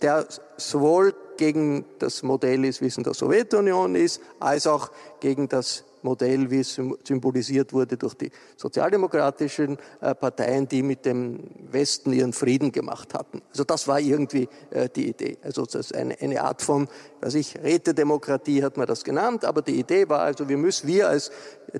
der 0.00 0.26
sowohl 0.56 1.14
gegen 1.36 1.84
das 1.98 2.22
Modell 2.22 2.64
ist, 2.64 2.80
wie 2.80 2.86
es 2.86 2.96
in 2.96 3.04
der 3.04 3.14
Sowjetunion 3.14 3.94
ist, 3.94 4.20
als 4.40 4.66
auch 4.66 4.90
gegen 5.20 5.48
das 5.48 5.84
Modell, 6.04 6.50
wie 6.50 6.60
es 6.60 6.80
symbolisiert 7.04 7.72
wurde 7.72 7.96
durch 7.96 8.14
die 8.14 8.30
sozialdemokratischen 8.56 9.78
äh, 10.00 10.14
Parteien, 10.14 10.68
die 10.68 10.82
mit 10.82 11.04
dem 11.04 11.40
Westen 11.70 12.12
ihren 12.12 12.32
Frieden 12.32 12.70
gemacht 12.70 13.14
hatten. 13.14 13.42
Also 13.50 13.64
das 13.64 13.88
war 13.88 13.98
irgendwie 13.98 14.48
äh, 14.70 14.88
die 14.94 15.08
Idee. 15.08 15.38
Also 15.42 15.64
das 15.64 15.74
ist 15.74 15.94
eine, 15.94 16.18
eine 16.20 16.42
Art 16.42 16.62
von, 16.62 16.88
weiß 17.20 17.34
ich, 17.34 17.56
Rätedemokratie 17.62 18.62
hat 18.62 18.76
man 18.76 18.86
das 18.86 19.02
genannt, 19.02 19.44
aber 19.44 19.62
die 19.62 19.78
Idee 19.78 20.08
war 20.08 20.20
also, 20.20 20.48
wir 20.48 20.56
müssen, 20.56 20.86
wir 20.86 21.08
als 21.08 21.30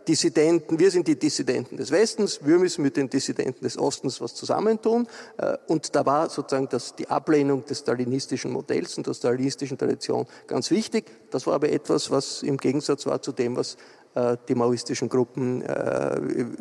Dissidenten, 0.08 0.78
wir 0.78 0.90
sind 0.90 1.06
die 1.06 1.18
Dissidenten 1.18 1.76
des 1.76 1.90
Westens, 1.90 2.40
wir 2.44 2.58
müssen 2.58 2.82
mit 2.82 2.96
den 2.96 3.08
Dissidenten 3.08 3.64
des 3.64 3.78
Ostens 3.78 4.20
was 4.20 4.34
zusammentun. 4.34 5.06
Äh, 5.36 5.56
und 5.68 5.94
da 5.94 6.04
war 6.04 6.28
sozusagen 6.30 6.68
das, 6.68 6.96
die 6.96 7.08
Ablehnung 7.08 7.64
des 7.64 7.80
stalinistischen 7.80 8.50
Modells 8.50 8.96
und 8.96 9.06
der 9.06 9.14
stalinistischen 9.14 9.78
Tradition 9.78 10.26
ganz 10.46 10.70
wichtig. 10.70 11.04
Das 11.34 11.48
war 11.48 11.54
aber 11.54 11.68
etwas, 11.68 12.12
was 12.12 12.44
im 12.44 12.56
Gegensatz 12.56 13.06
war 13.06 13.20
zu 13.20 13.32
dem, 13.32 13.56
was 13.56 13.76
äh, 14.14 14.36
die 14.48 14.54
maoistischen 14.54 15.08
Gruppen, 15.08 15.62
äh, 15.62 16.16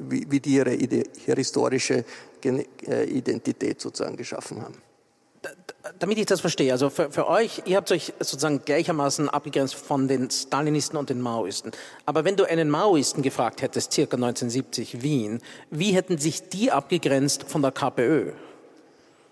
wie 0.09 0.39
die 0.39 0.55
ihre, 0.55 0.71
historische 0.71 2.03
äh, 2.43 3.03
Identität 3.03 3.79
sozusagen 3.79 4.17
geschaffen 4.17 4.63
haben 4.63 4.73
damit 5.99 6.17
ich 6.17 6.25
das 6.25 6.39
verstehe, 6.39 6.71
also 6.71 6.89
für, 6.89 7.11
für, 7.11 7.27
euch, 7.27 7.63
ihr 7.65 7.75
habt 7.75 7.91
euch 7.91 8.13
sozusagen 8.19 8.63
gleichermaßen 8.63 9.27
abgegrenzt 9.27 9.75
von 9.75 10.07
den 10.07 10.31
Stalinisten 10.31 10.97
und 10.97 11.09
den 11.09 11.19
Maoisten. 11.19 11.71
Aber 12.05 12.23
wenn 12.23 12.37
du 12.37 12.45
einen 12.45 12.69
Maoisten 12.69 13.21
gefragt 13.21 13.61
hättest, 13.61 13.91
circa 13.91 14.15
1970 14.15 15.01
Wien, 15.01 15.41
wie 15.69 15.91
hätten 15.91 16.17
sich 16.17 16.47
die 16.47 16.71
abgegrenzt 16.71 17.43
von 17.43 17.61
der 17.61 17.73
KPÖ? 17.73 18.31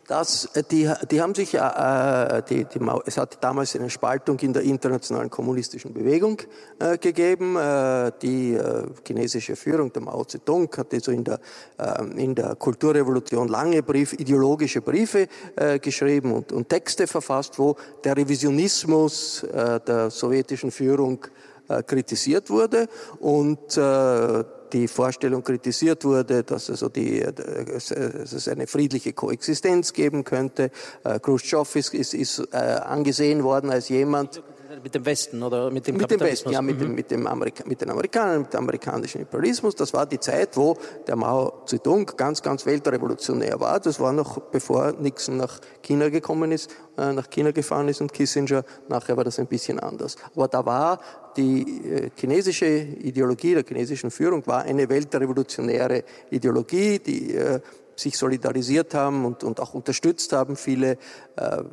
Das, 0.08 0.46
äh, 0.56 0.64
die, 0.70 0.92
die 1.10 1.22
haben 1.22 1.36
sich, 1.36 1.54
äh, 1.54 2.42
die, 2.50 2.66
die, 2.66 2.80
es 3.06 3.18
hat 3.18 3.44
damals 3.44 3.76
eine 3.76 3.90
Spaltung 3.90 4.40
in 4.40 4.54
der 4.54 4.64
internationalen 4.64 5.30
kommunistischen 5.30 5.94
Bewegung 5.94 6.42
äh, 6.80 6.98
gegeben. 6.98 7.56
Äh, 7.56 8.12
die 8.22 8.54
äh, 8.54 8.88
chinesische 9.06 9.56
Führung, 9.56 9.94
der 9.94 10.02
Mao 10.02 10.24
Zedong, 10.26 10.70
hat 10.76 10.88
so 11.02 11.12
in 11.12 11.24
der, 11.24 11.40
äh, 11.78 12.04
in 12.22 12.36
der 12.36 12.56
Kulturrevolution 12.56 13.48
lange 13.48 13.84
Brief, 13.84 14.14
ideologische 14.14 14.82
Briefe 14.82 15.28
äh, 15.56 15.80
geschrieben 15.80 16.34
und, 16.34 16.52
und 16.52 16.68
Texte 16.68 17.08
verfasst, 17.08 17.58
wo 17.60 17.76
der 18.04 18.18
Revisionismus 18.18 19.44
äh, 19.44 19.80
der 19.80 20.10
sowjetischen 20.10 20.72
Führung 20.72 21.26
äh, 21.70 21.84
kritisiert 21.84 22.50
wurde 22.50 22.88
und 23.20 23.78
äh, 23.78 24.44
die 24.74 24.88
Vorstellung 24.88 25.44
kritisiert 25.44 26.04
wurde, 26.06 26.44
dass 26.44 26.70
also 26.70 26.90
die, 26.90 27.22
dass 27.22 27.92
es 27.92 28.48
eine 28.48 28.68
friedliche 28.68 29.14
Koexistenz 29.14 29.94
geben 29.94 30.24
könnte. 30.24 30.72
Äh, 31.04 31.20
Khrushchev 31.20 31.78
ist, 31.78 31.94
ist, 31.94 32.14
ist 32.14 32.40
äh, 32.52 32.58
angesehen 32.58 33.44
worden 33.44 33.70
als 33.70 33.90
jemand, 33.90 34.42
mit 34.84 34.96
dem 34.96 35.06
Westen 35.06 35.42
oder 35.44 35.70
mit 35.70 35.88
dem 35.88 35.98
Mit 35.98 36.10
dem 36.10 36.20
Westen, 36.20 36.52
ja, 36.52 36.62
mit, 36.62 36.78
mhm. 36.78 36.80
dem, 36.80 36.96
mit, 36.96 37.12
dem 37.12 37.28
Amerika 37.28 37.64
mit 37.66 37.82
den 37.82 37.90
Amerikanern, 37.90 38.42
mit 38.42 38.54
dem 38.54 38.60
amerikanischen 38.60 39.22
Imperialismus. 39.22 39.76
Das 39.76 39.94
war 39.94 40.06
die 40.06 40.20
Zeit, 40.20 40.56
wo 40.56 40.78
der 41.08 41.16
Mao 41.16 41.64
Zedong 41.66 42.06
ganz, 42.16 42.42
ganz 42.42 42.66
weltrevolutionär 42.66 43.60
war. 43.60 43.80
Das 43.80 44.00
war 44.00 44.14
noch 44.14 44.40
bevor 44.40 44.94
Nixon 44.94 45.38
nach 45.38 45.60
China 45.82 46.10
gekommen 46.10 46.52
ist, 46.52 46.72
äh, 46.98 47.12
nach 47.14 47.30
China 47.30 47.52
gefahren 47.52 47.88
ist 47.90 48.02
und 48.02 48.14
Kissinger. 48.14 48.64
Nachher 48.88 49.18
war 49.18 49.24
das 49.24 49.40
ein 49.40 49.48
bisschen 49.48 49.80
anders. 49.80 50.16
Aber 50.36 50.48
da 50.48 50.66
war 50.66 51.00
die 51.38 51.62
äh, 51.62 52.10
chinesische 52.16 52.68
Ideologie 52.68 53.54
der 53.54 53.64
chinesischen 53.66 54.12
Führung 54.12 54.46
war 54.48 54.64
eine 54.64 54.88
weltrevolutionäre 54.90 56.04
Ideologie, 56.30 57.00
die 57.00 57.36
äh, 57.36 57.60
sich 58.02 58.18
solidarisiert 58.18 58.94
haben 58.94 59.26
und, 59.26 59.44
und 59.44 59.60
auch 59.60 59.74
unterstützt 59.74 60.34
haben, 60.34 60.56
viele 60.56 60.98
äh, 61.36 61.64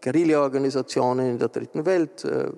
Guerilla-Organisationen 0.00 1.30
in 1.30 1.38
der 1.38 1.48
dritten 1.48 1.84
Welt. 1.84 2.24
Äh, 2.24 2.50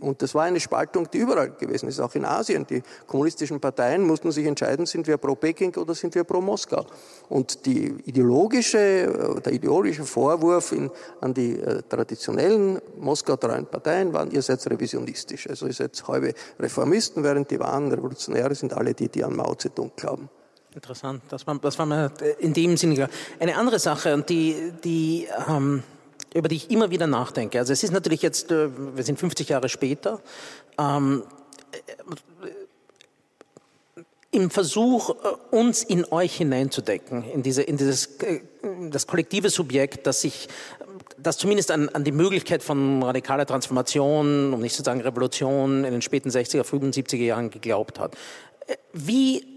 und 0.00 0.20
das 0.20 0.34
war 0.34 0.44
eine 0.44 0.60
Spaltung, 0.60 1.08
die 1.10 1.18
überall 1.18 1.50
gewesen 1.52 1.88
ist, 1.88 2.00
auch 2.00 2.14
in 2.14 2.24
Asien. 2.24 2.66
Die 2.66 2.82
kommunistischen 3.06 3.60
Parteien 3.60 4.02
mussten 4.02 4.30
sich 4.30 4.46
entscheiden, 4.46 4.86
sind 4.86 5.06
wir 5.06 5.16
pro 5.16 5.34
Peking 5.34 5.74
oder 5.76 5.94
sind 5.94 6.14
wir 6.14 6.24
pro 6.24 6.40
Moskau. 6.40 6.84
Und 7.28 7.64
die 7.64 7.94
ideologische, 8.04 8.78
äh, 8.78 9.40
der 9.40 9.52
ideologische 9.52 10.04
Vorwurf 10.04 10.72
in, 10.72 10.90
an 11.20 11.32
die 11.32 11.58
äh, 11.58 11.82
traditionellen 11.88 12.80
Moskau-treuen 12.98 13.66
Parteien 13.66 14.12
waren, 14.12 14.30
ihr 14.30 14.42
seid 14.42 14.64
revisionistisch. 14.70 15.48
Also 15.48 15.66
ihr 15.66 15.72
seid 15.72 16.02
halbe 16.06 16.34
Reformisten, 16.58 17.24
während 17.24 17.50
die 17.50 17.58
wahren 17.58 17.90
Revolutionäre 17.90 18.54
sind 18.54 18.74
alle 18.74 18.94
die, 18.94 19.08
die 19.08 19.24
an 19.24 19.34
Mao 19.34 19.54
Zedong 19.54 19.92
glauben. 19.96 20.28
Interessant, 20.74 21.22
das 21.28 21.46
war, 21.46 21.58
das 21.58 21.78
war 21.78 21.84
mir 21.84 22.10
in 22.38 22.54
dem 22.54 22.78
Sinne 22.78 22.94
klar. 22.94 23.10
Eine 23.38 23.56
andere 23.56 23.78
Sache, 23.78 24.24
die, 24.26 24.72
die, 24.82 25.28
ähm, 25.48 25.82
über 26.34 26.48
die 26.48 26.56
ich 26.56 26.70
immer 26.70 26.90
wieder 26.90 27.06
nachdenke. 27.06 27.58
Also 27.58 27.74
es 27.74 27.82
ist 27.82 27.92
natürlich 27.92 28.22
jetzt, 28.22 28.50
äh, 28.50 28.70
wir 28.96 29.04
sind 29.04 29.18
50 29.18 29.50
Jahre 29.50 29.68
später, 29.68 30.20
ähm, 30.78 31.24
äh, 31.72 31.76
im 34.30 34.50
Versuch, 34.50 35.10
äh, 35.10 35.14
uns 35.54 35.82
in 35.82 36.06
euch 36.10 36.36
hineinzudecken, 36.36 37.22
in, 37.24 37.42
diese, 37.42 37.62
in 37.62 37.76
dieses 37.76 38.16
das 38.90 39.06
kollektive 39.06 39.50
Subjekt, 39.50 40.06
das 40.06 40.22
sich 40.22 40.48
das 41.18 41.36
zumindest 41.36 41.70
an, 41.70 41.90
an 41.90 42.02
die 42.02 42.12
Möglichkeit 42.12 42.62
von 42.62 43.02
radikaler 43.02 43.44
Transformation, 43.44 44.54
um 44.54 44.60
nicht 44.60 44.74
zu 44.74 44.82
sagen 44.82 45.02
Revolution, 45.02 45.84
in 45.84 45.92
den 45.92 46.02
späten 46.02 46.30
60er, 46.30 46.62
75er 46.62 47.16
Jahren 47.16 47.50
geglaubt 47.50 48.00
hat. 48.00 48.16
Wie 48.94 49.51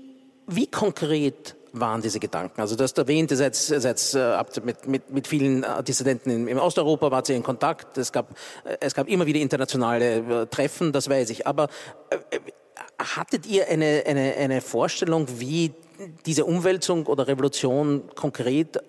wie 0.48 0.68
konkret 0.68 1.56
waren 1.74 2.02
diese 2.02 2.20
Gedanken? 2.20 2.62
Also 2.62 2.76
das 2.76 2.94
erwähnt, 2.94 3.32
ihr 3.32 3.38
seid, 3.38 3.56
seid 3.56 4.66
mit, 4.66 4.88
mit, 4.88 5.10
mit 5.10 5.28
vielen 5.28 5.64
äh, 5.64 5.84
Dissidenten 5.84 6.30
in, 6.30 6.48
in 6.48 6.58
Osteuropa, 6.58 7.12
wart 7.12 7.30
ihr 7.30 7.36
in 7.36 7.44
Kontakt, 7.44 7.98
es 7.98 8.12
gab, 8.12 8.32
äh, 8.64 8.78
es 8.80 8.94
gab 8.94 9.08
immer 9.08 9.26
wieder 9.26 9.40
internationale 9.40 10.44
äh, 10.44 10.46
Treffen, 10.48 10.92
das 10.92 11.10
weiß 11.10 11.30
ich. 11.32 11.48
Aber 11.48 11.68
hattet 12.98 13.46
ihr 13.46 13.68
eine, 13.68 14.04
eine, 14.06 14.36
eine 14.36 14.62
Vorstellung, 14.62 15.28
wie 15.38 15.74
diese 16.26 16.46
Umwälzung 16.46 17.06
oder 17.08 17.28
Revolution 17.28 18.04
konkret 18.16 18.80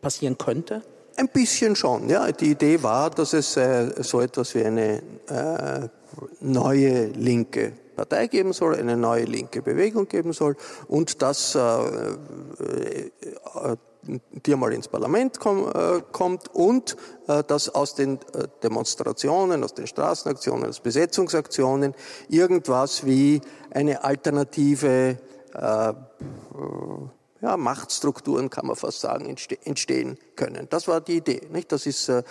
passieren 0.00 0.38
könnte? 0.38 0.82
Ein 1.16 1.28
bisschen 1.28 1.76
schon, 1.76 2.08
ja. 2.08 2.30
Die 2.30 2.50
Idee 2.50 2.82
war, 2.82 3.10
dass 3.10 3.32
es 3.32 3.56
äh, 3.56 4.02
so 4.02 4.20
etwas 4.20 4.54
wie 4.54 4.64
eine 4.64 5.02
äh, 5.28 5.88
neue 6.40 7.06
linke 7.06 7.72
Partei 7.96 8.26
geben 8.28 8.52
soll, 8.52 8.76
eine 8.76 8.96
neue 8.96 9.24
linke 9.24 9.62
Bewegung 9.62 10.06
geben 10.06 10.32
soll 10.32 10.56
und 10.86 11.22
dass 11.22 11.54
äh, 11.54 11.60
äh, 11.60 13.10
die 14.46 14.52
einmal 14.52 14.72
ins 14.72 14.88
Parlament 14.88 15.40
komm, 15.40 15.68
äh, 15.68 16.02
kommt 16.12 16.54
und 16.54 16.96
äh, 17.26 17.42
dass 17.42 17.74
aus 17.74 17.94
den 17.94 18.20
äh, 18.34 18.46
Demonstrationen, 18.62 19.64
aus 19.64 19.74
den 19.74 19.86
Straßenaktionen, 19.86 20.68
aus 20.68 20.80
Besetzungsaktionen 20.80 21.94
irgendwas 22.28 23.04
wie 23.04 23.40
eine 23.70 24.04
alternative 24.04 25.18
äh, 25.54 25.92
ja, 27.46 27.56
Machtstrukturen, 27.56 28.50
kann 28.50 28.66
man 28.66 28.74
fast 28.74 29.00
sagen, 29.00 29.36
entstehen 29.64 30.18
können. 30.34 30.66
Das 30.68 30.88
war 30.88 31.00
die 31.00 31.18
Idee. 31.18 31.42
Nicht? 31.52 31.70
Das 31.70 31.86
ist 31.86 32.08
äh, 32.08 32.24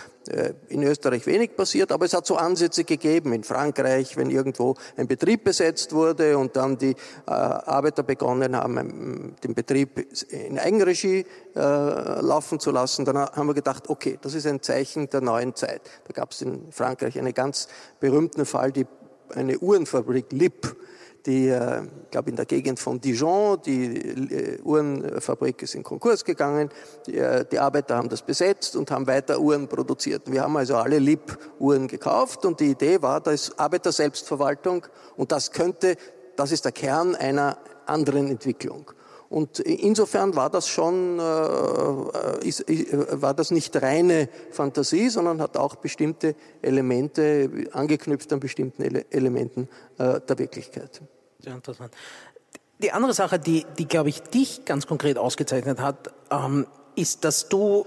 in 0.67 0.83
Österreich 0.83 1.25
wenig 1.25 1.55
passiert, 1.55 1.93
aber 1.93 2.05
es 2.05 2.13
hat 2.13 2.25
so 2.25 2.35
Ansätze 2.35 2.83
gegeben. 2.83 3.31
In 3.31 3.45
Frankreich, 3.45 4.17
wenn 4.17 4.29
irgendwo 4.29 4.75
ein 4.97 5.07
Betrieb 5.07 5.45
besetzt 5.45 5.93
wurde 5.93 6.37
und 6.37 6.57
dann 6.57 6.77
die 6.77 6.91
äh, 6.91 6.95
Arbeiter 7.31 8.03
begonnen 8.03 8.57
haben, 8.57 8.77
ähm, 8.77 9.35
den 9.41 9.53
Betrieb 9.53 10.05
in 10.29 10.59
Eigenregie 10.59 11.25
äh, 11.55 11.59
laufen 11.59 12.59
zu 12.59 12.71
lassen, 12.71 13.05
dann 13.05 13.17
haben 13.17 13.47
wir 13.47 13.53
gedacht, 13.53 13.89
okay, 13.89 14.19
das 14.21 14.33
ist 14.33 14.45
ein 14.45 14.61
Zeichen 14.61 15.09
der 15.09 15.21
neuen 15.21 15.55
Zeit. 15.55 15.81
Da 16.07 16.13
gab 16.13 16.31
es 16.31 16.41
in 16.41 16.73
Frankreich 16.73 17.17
einen 17.17 17.33
ganz 17.33 17.69
berühmten 18.01 18.45
Fall, 18.45 18.73
die, 18.73 18.85
eine 19.33 19.59
Uhrenfabrik 19.59 20.33
Lipp, 20.33 20.75
die, 21.25 21.47
äh, 21.47 21.83
ich 21.83 22.11
glaube 22.11 22.29
in 22.29 22.35
der 22.35 22.45
Gegend 22.45 22.79
von 22.79 23.01
Dijon, 23.01 23.61
die 23.65 23.97
äh, 23.97 24.61
Uhrenfabrik 24.61 25.61
ist 25.63 25.75
in 25.75 25.83
Konkurs 25.83 26.23
gegangen, 26.23 26.69
die, 27.07 27.17
äh, 27.17 27.45
die, 27.49 27.59
Arbeiter 27.59 27.97
haben 27.97 28.09
das 28.09 28.21
besetzt 28.21 28.75
und 28.75 28.91
haben 28.91 29.07
weiter 29.07 29.39
Uhren 29.39 29.67
produziert. 29.67 30.23
Wir 30.31 30.43
haben 30.43 30.55
also 30.57 30.75
alle 30.75 30.99
Lib-Uhren 30.99 31.87
gekauft 31.87 32.45
und 32.45 32.59
die 32.59 32.71
Idee 32.71 33.01
war, 33.01 33.21
da 33.21 33.31
ist 33.31 33.59
Arbeiter-Selbstverwaltung 33.59 34.85
und 35.17 35.31
das 35.31 35.51
könnte, 35.51 35.97
das 36.35 36.51
ist 36.51 36.65
der 36.65 36.71
Kern 36.71 37.15
einer 37.15 37.57
anderen 37.85 38.29
Entwicklung. 38.29 38.91
Und 39.27 39.59
insofern 39.59 40.35
war 40.35 40.51
das 40.51 40.67
schon, 40.67 41.19
äh, 41.19 42.47
ist, 42.47 42.63
war 43.21 43.33
das 43.33 43.49
nicht 43.49 43.75
reine 43.81 44.29
Fantasie, 44.51 45.09
sondern 45.09 45.41
hat 45.41 45.57
auch 45.57 45.75
bestimmte 45.75 46.35
Elemente, 46.61 47.49
angeknüpft 47.71 48.31
an 48.31 48.39
bestimmten 48.39 48.83
Ele 48.83 49.05
Elementen 49.09 49.67
äh, 49.97 50.21
der 50.21 50.37
Wirklichkeit. 50.37 51.01
Sehr 51.45 51.53
interessant. 51.53 51.93
Die 52.79 52.91
andere 52.91 53.13
Sache, 53.13 53.37
die, 53.37 53.65
die 53.77 53.87
glaube 53.87 54.09
ich, 54.09 54.21
dich 54.23 54.65
ganz 54.65 54.87
konkret 54.87 55.17
ausgezeichnet 55.19 55.79
hat, 55.79 56.11
ähm, 56.31 56.65
ist, 56.95 57.23
dass 57.23 57.47
du 57.49 57.85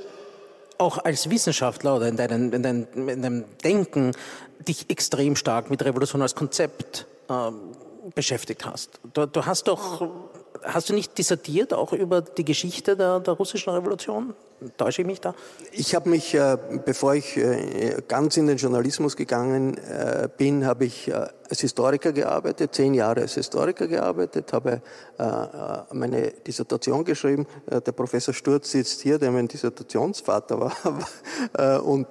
auch 0.78 0.98
als 0.98 1.28
Wissenschaftler 1.28 1.96
oder 1.96 2.06
in, 2.06 2.16
deinen, 2.16 2.52
in, 2.52 2.62
dein, 2.62 2.84
in 2.94 3.20
deinem 3.22 3.44
Denken 3.64 4.12
dich 4.60 4.88
extrem 4.90 5.34
stark 5.34 5.70
mit 5.70 5.84
Revolution 5.84 6.22
als 6.22 6.36
Konzept 6.36 7.06
ähm, 7.28 7.72
beschäftigt 8.14 8.64
hast. 8.64 9.00
Du, 9.12 9.26
du, 9.26 9.44
hast 9.44 9.64
doch, 9.64 10.27
hast 10.62 10.88
du 10.88 10.94
nicht 10.94 11.16
dissertiert 11.18 11.72
auch 11.72 11.92
über 11.92 12.20
die 12.22 12.44
Geschichte 12.44 12.96
der, 12.96 13.20
der 13.20 13.34
russischen 13.34 13.70
Revolution? 13.70 14.34
Täusche 14.76 15.02
ich 15.02 15.06
mich 15.06 15.20
da? 15.20 15.34
Ich 15.70 15.94
habe 15.94 16.08
mich, 16.10 16.34
äh, 16.34 16.56
bevor 16.84 17.14
ich 17.14 17.36
äh, 17.36 18.02
ganz 18.08 18.36
in 18.36 18.48
den 18.48 18.56
Journalismus 18.56 19.16
gegangen 19.16 19.78
äh, 19.78 20.28
bin, 20.36 20.66
habe 20.66 20.84
ich 20.86 21.12
als 21.14 21.60
Historiker 21.60 22.12
gearbeitet, 22.12 22.74
zehn 22.74 22.92
Jahre 22.92 23.20
als 23.20 23.34
Historiker 23.34 23.86
gearbeitet, 23.86 24.52
habe 24.52 24.82
meine 25.92 26.32
Dissertation 26.46 27.04
geschrieben. 27.04 27.46
Der 27.66 27.92
Professor 27.92 28.34
Sturz 28.34 28.70
sitzt 28.72 29.00
hier, 29.00 29.18
der 29.18 29.30
mein 29.30 29.48
Dissertationsvater 29.48 30.60
war. 30.60 31.82
Und 31.84 32.06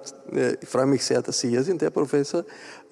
ich 0.60 0.68
freue 0.68 0.86
mich 0.86 1.04
sehr, 1.04 1.22
dass 1.22 1.38
Sie 1.38 1.50
hier 1.50 1.62
sind, 1.62 1.82
Herr 1.82 1.90
Professor. 1.90 2.44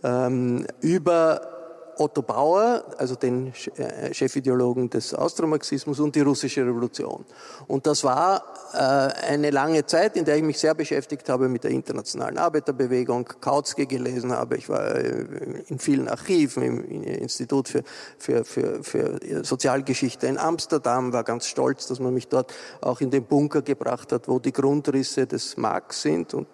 Ähm, 0.04 0.64
über 0.82 1.55
Otto 1.98 2.22
Bauer, 2.22 2.84
also 2.98 3.14
den 3.14 3.52
äh, 3.76 4.12
Chefideologen 4.12 4.90
des 4.90 5.14
Austromarxismus 5.14 6.00
und 6.00 6.14
die 6.14 6.20
russische 6.20 6.62
Revolution. 6.62 7.24
Und 7.66 7.86
das 7.86 8.04
war 8.04 8.42
äh, 8.72 8.78
eine 8.78 9.50
lange 9.50 9.86
Zeit, 9.86 10.16
in 10.16 10.24
der 10.24 10.36
ich 10.36 10.42
mich 10.42 10.58
sehr 10.58 10.74
beschäftigt 10.74 11.28
habe 11.28 11.48
mit 11.48 11.64
der 11.64 11.70
internationalen 11.70 12.38
Arbeiterbewegung, 12.38 13.24
Kautsky 13.40 13.86
gelesen 13.86 14.32
habe. 14.32 14.56
Ich 14.56 14.68
war 14.68 14.94
äh, 14.94 15.24
in 15.68 15.78
vielen 15.78 16.08
Archiven, 16.08 16.62
im 16.62 17.02
Institut 17.02 17.68
für, 17.68 17.82
für, 18.18 18.44
für, 18.44 18.82
für 18.82 19.20
Sozialgeschichte 19.42 20.26
in 20.26 20.38
Amsterdam, 20.38 21.12
war 21.12 21.24
ganz 21.24 21.46
stolz, 21.46 21.86
dass 21.86 22.00
man 22.00 22.12
mich 22.12 22.28
dort 22.28 22.52
auch 22.80 23.00
in 23.00 23.10
den 23.10 23.24
Bunker 23.24 23.62
gebracht 23.62 24.12
hat, 24.12 24.28
wo 24.28 24.38
die 24.38 24.52
Grundrisse 24.52 25.26
des 25.26 25.56
Marx 25.56 26.02
sind. 26.02 26.34
Und 26.34 26.46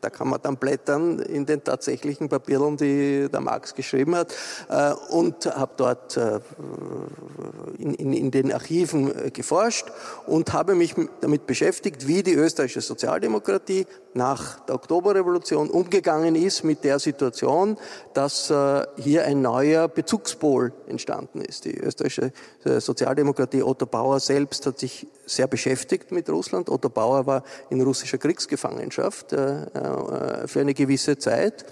da 0.00 0.10
kann 0.10 0.28
man 0.28 0.40
dann 0.42 0.56
blättern 0.56 1.18
in 1.18 1.46
den 1.46 1.64
tatsächlichen 1.64 2.28
Papieren, 2.28 2.76
die 2.76 3.28
der 3.30 3.40
Marx 3.40 3.74
geschrieben 3.74 4.14
hat. 4.14 4.34
Äh, 4.68 4.92
und 5.10 5.46
habe 5.46 5.72
dort 5.76 6.16
äh, 6.16 6.40
in, 7.78 7.94
in, 7.94 8.12
in, 8.12 8.30
den 8.30 8.52
Archiven 8.52 9.26
äh, 9.26 9.30
geforscht 9.30 9.86
und 10.26 10.52
habe 10.52 10.74
mich 10.74 10.94
damit 11.20 11.46
beschäftigt, 11.46 12.06
wie 12.06 12.22
die 12.22 12.34
österreichische 12.34 12.80
Sozialdemokratie 12.80 13.86
nach 14.14 14.60
der 14.60 14.74
Oktoberrevolution 14.74 15.70
umgegangen 15.70 16.34
ist 16.34 16.64
mit 16.64 16.84
der 16.84 16.98
Situation, 16.98 17.76
dass 18.12 18.52
hier 18.96 19.24
ein 19.24 19.40
neuer 19.40 19.86
Bezugspol 19.86 20.72
entstanden 20.88 21.40
ist. 21.42 21.64
Die 21.64 21.78
österreichische 21.78 22.32
Sozialdemokratie, 22.64 23.62
Otto 23.62 23.86
Bauer 23.86 24.18
selbst 24.18 24.66
hat 24.66 24.80
sich 24.80 25.06
sehr 25.26 25.46
beschäftigt 25.46 26.10
mit 26.10 26.28
Russland. 26.28 26.68
Otto 26.70 26.88
Bauer 26.88 27.26
war 27.26 27.44
in 27.70 27.80
russischer 27.82 28.18
Kriegsgefangenschaft 28.18 29.30
für 29.30 30.60
eine 30.60 30.74
gewisse 30.74 31.16
Zeit 31.16 31.64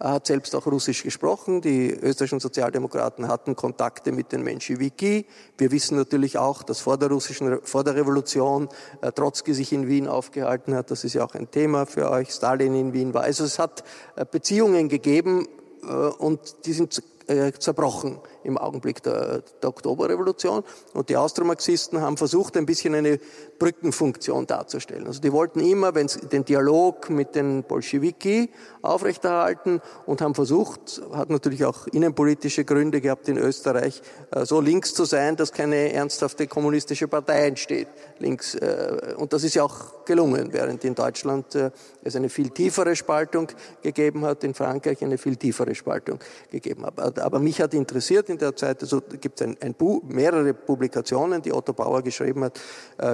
Er 0.00 0.12
hat 0.12 0.26
selbst 0.26 0.54
auch 0.54 0.66
Russisch 0.66 1.02
gesprochen. 1.02 1.60
Die 1.60 1.90
österreichischen 1.90 2.38
Sozialdemokraten 2.38 3.26
hatten 3.26 3.56
Kontakte 3.56 4.12
mit 4.12 4.30
den 4.30 4.44
Menschewiki. 4.44 5.26
Wir 5.56 5.72
wissen 5.72 5.96
natürlich 5.96 6.38
auch, 6.38 6.62
dass 6.62 6.80
vor 6.80 6.98
der 6.98 7.08
russischen, 7.08 7.58
vor 7.62 7.82
der 7.82 7.96
Revolution 7.96 8.68
äh, 9.00 9.10
Trotzki 9.10 9.54
sich 9.54 9.72
in 9.72 9.88
Wien 9.88 10.06
aufgehalten 10.06 10.74
hat. 10.74 10.92
Das 10.92 11.02
ist 11.02 11.14
ja 11.14 11.24
auch 11.24 11.34
ein 11.34 11.50
Thema 11.50 11.84
für 11.84 12.10
euch. 12.10 12.30
Stalin 12.30 12.76
in 12.76 12.92
Wien 12.92 13.12
war. 13.12 13.22
Also 13.22 13.44
es 13.44 13.58
hat 13.58 13.82
äh, 14.14 14.24
Beziehungen 14.24 14.88
gegeben 14.88 15.48
äh, 15.82 15.86
und 15.86 16.66
die 16.66 16.74
sind 16.74 17.02
äh, 17.26 17.52
zerbrochen 17.52 18.20
im 18.48 18.58
Augenblick 18.58 19.02
der, 19.02 19.42
der 19.62 19.68
Oktoberrevolution. 19.68 20.64
Und 20.94 21.08
die 21.10 21.16
Austromarxisten 21.16 22.00
haben 22.00 22.16
versucht, 22.16 22.56
ein 22.56 22.66
bisschen 22.66 22.94
eine 22.94 23.20
Brückenfunktion 23.58 24.46
darzustellen. 24.46 25.06
Also 25.06 25.20
die 25.20 25.32
wollten 25.32 25.60
immer 25.60 25.94
wenn 25.94 26.08
sie 26.08 26.26
den 26.26 26.44
Dialog 26.44 27.10
mit 27.10 27.34
den 27.34 27.62
Bolschewiki 27.62 28.50
aufrechterhalten 28.82 29.80
und 30.06 30.20
haben 30.20 30.34
versucht, 30.34 31.02
hat 31.12 31.30
natürlich 31.30 31.64
auch 31.64 31.86
innenpolitische 31.88 32.64
Gründe 32.64 33.00
gehabt 33.00 33.28
in 33.28 33.36
Österreich, 33.36 34.02
äh, 34.30 34.44
so 34.44 34.60
links 34.60 34.94
zu 34.94 35.04
sein, 35.04 35.36
dass 35.36 35.52
keine 35.52 35.92
ernsthafte 35.92 36.46
kommunistische 36.46 37.08
Partei 37.08 37.46
entsteht. 37.46 37.88
Links. 38.18 38.54
Äh, 38.54 39.14
und 39.16 39.32
das 39.32 39.44
ist 39.44 39.54
ja 39.54 39.64
auch 39.64 40.04
gelungen, 40.04 40.52
während 40.52 40.84
in 40.84 40.94
Deutschland 40.94 41.54
äh, 41.54 41.70
es 42.02 42.16
eine 42.16 42.28
viel 42.28 42.50
tiefere 42.50 42.96
Spaltung 42.96 43.48
gegeben 43.82 44.24
hat, 44.24 44.42
in 44.44 44.54
Frankreich 44.54 45.02
eine 45.02 45.18
viel 45.18 45.36
tiefere 45.36 45.74
Spaltung 45.74 46.18
gegeben 46.50 46.86
hat. 46.86 47.18
Aber 47.18 47.38
mich 47.38 47.60
hat 47.60 47.74
interessiert 47.74 48.28
der 48.40 48.56
Zeit, 48.56 48.82
also 48.82 49.02
gibt 49.20 49.40
es 49.40 49.46
ein, 49.46 49.56
ein 49.60 49.74
mehrere 50.08 50.54
Publikationen, 50.54 51.42
die 51.42 51.52
Otto 51.52 51.72
Bauer 51.72 52.02
geschrieben 52.02 52.44
hat 52.44 52.60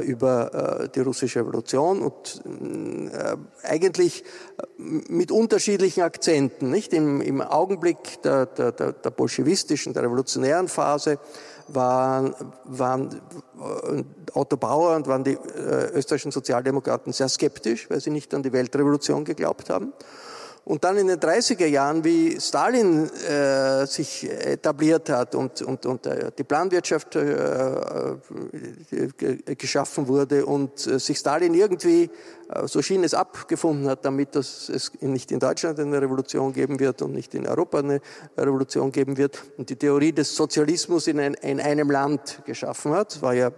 über 0.03 0.89
die 0.95 1.01
russische 1.01 1.41
Revolution 1.41 2.03
und 2.03 2.43
eigentlich 3.63 4.25
mit 5.09 5.31
unterschiedlichen 5.31 6.03
Akzenten. 6.03 6.71
Nicht? 6.71 6.93
Im, 6.93 7.21
im 7.21 7.41
Augenblick 7.41 8.23
der, 8.23 8.47
der, 8.47 8.73
der, 8.73 8.93
der 8.93 9.11
bolschewistischen, 9.11 9.93
der 9.93 10.05
revolutionären 10.05 10.69
Phase 10.69 11.19
waren, 11.69 12.35
waren 12.65 13.21
äh, 13.59 14.05
Otto 14.33 14.57
Bauer 14.57 14.97
und 14.97 15.07
waren 15.07 15.25
die 15.25 15.33
äh, 15.33 15.91
österreichischen 15.95 16.33
Sozialdemokraten 16.33 17.13
sehr 17.13 17.29
skeptisch, 17.29 17.89
weil 17.91 18.01
sie 18.01 18.11
nicht 18.11 18.35
an 18.35 18.43
die 18.43 18.53
Weltrevolution 18.53 19.25
geglaubt 19.25 19.71
haben. 19.71 19.93
Und 20.65 20.83
dann 20.83 20.97
in 20.97 21.09
den 21.09 21.21
30er 21.21 21.67
Jahren, 21.67 22.05
wie 22.05 22.41
Stalin 22.41 23.11
äh, 23.11 23.87
sich 23.87 24.25
etabliert 24.31 25.11
hat 25.11 25.35
und, 25.35 25.61
und, 25.61 25.85
und 25.85 26.07
äh, 26.07 26.33
die 26.37 26.45
Planwirtschaft 26.45 27.17
äh, 27.17 28.17
geschaffen 29.59 30.09
wurde 30.09 30.47
und 30.47 30.87
äh, 30.87 30.99
sich 30.99 31.19
Stalin 31.19 31.53
irgendwie, 31.53 32.11
äh, 32.49 32.67
so 32.67 32.81
schien 32.81 33.05
es, 33.05 33.13
abgefunden 33.13 33.89
hat, 33.91 34.07
damit 34.07 34.35
dass 34.35 34.71
es 34.71 34.91
nicht 35.01 35.33
in 35.33 35.39
Deutschland 35.39 35.79
eine 35.79 36.01
Revolution 36.01 36.55
geben 36.55 36.81
wird 36.81 37.03
und 37.03 37.13
nicht 37.13 37.35
in 37.35 37.47
Europa 37.47 37.81
eine 37.81 38.01
Revolution 38.39 38.91
geben 38.91 39.19
wird 39.19 39.43
und 39.59 39.69
die 39.69 39.77
Theorie 39.77 40.13
des 40.13 40.35
Sozialismus 40.35 41.09
in, 41.09 41.21
ein, 41.21 41.35
in 41.35 41.61
einem 41.61 41.91
Land 41.91 42.41
geschaffen 42.47 42.95
hat, 42.95 43.21
war 43.21 43.35
ja 43.35 43.51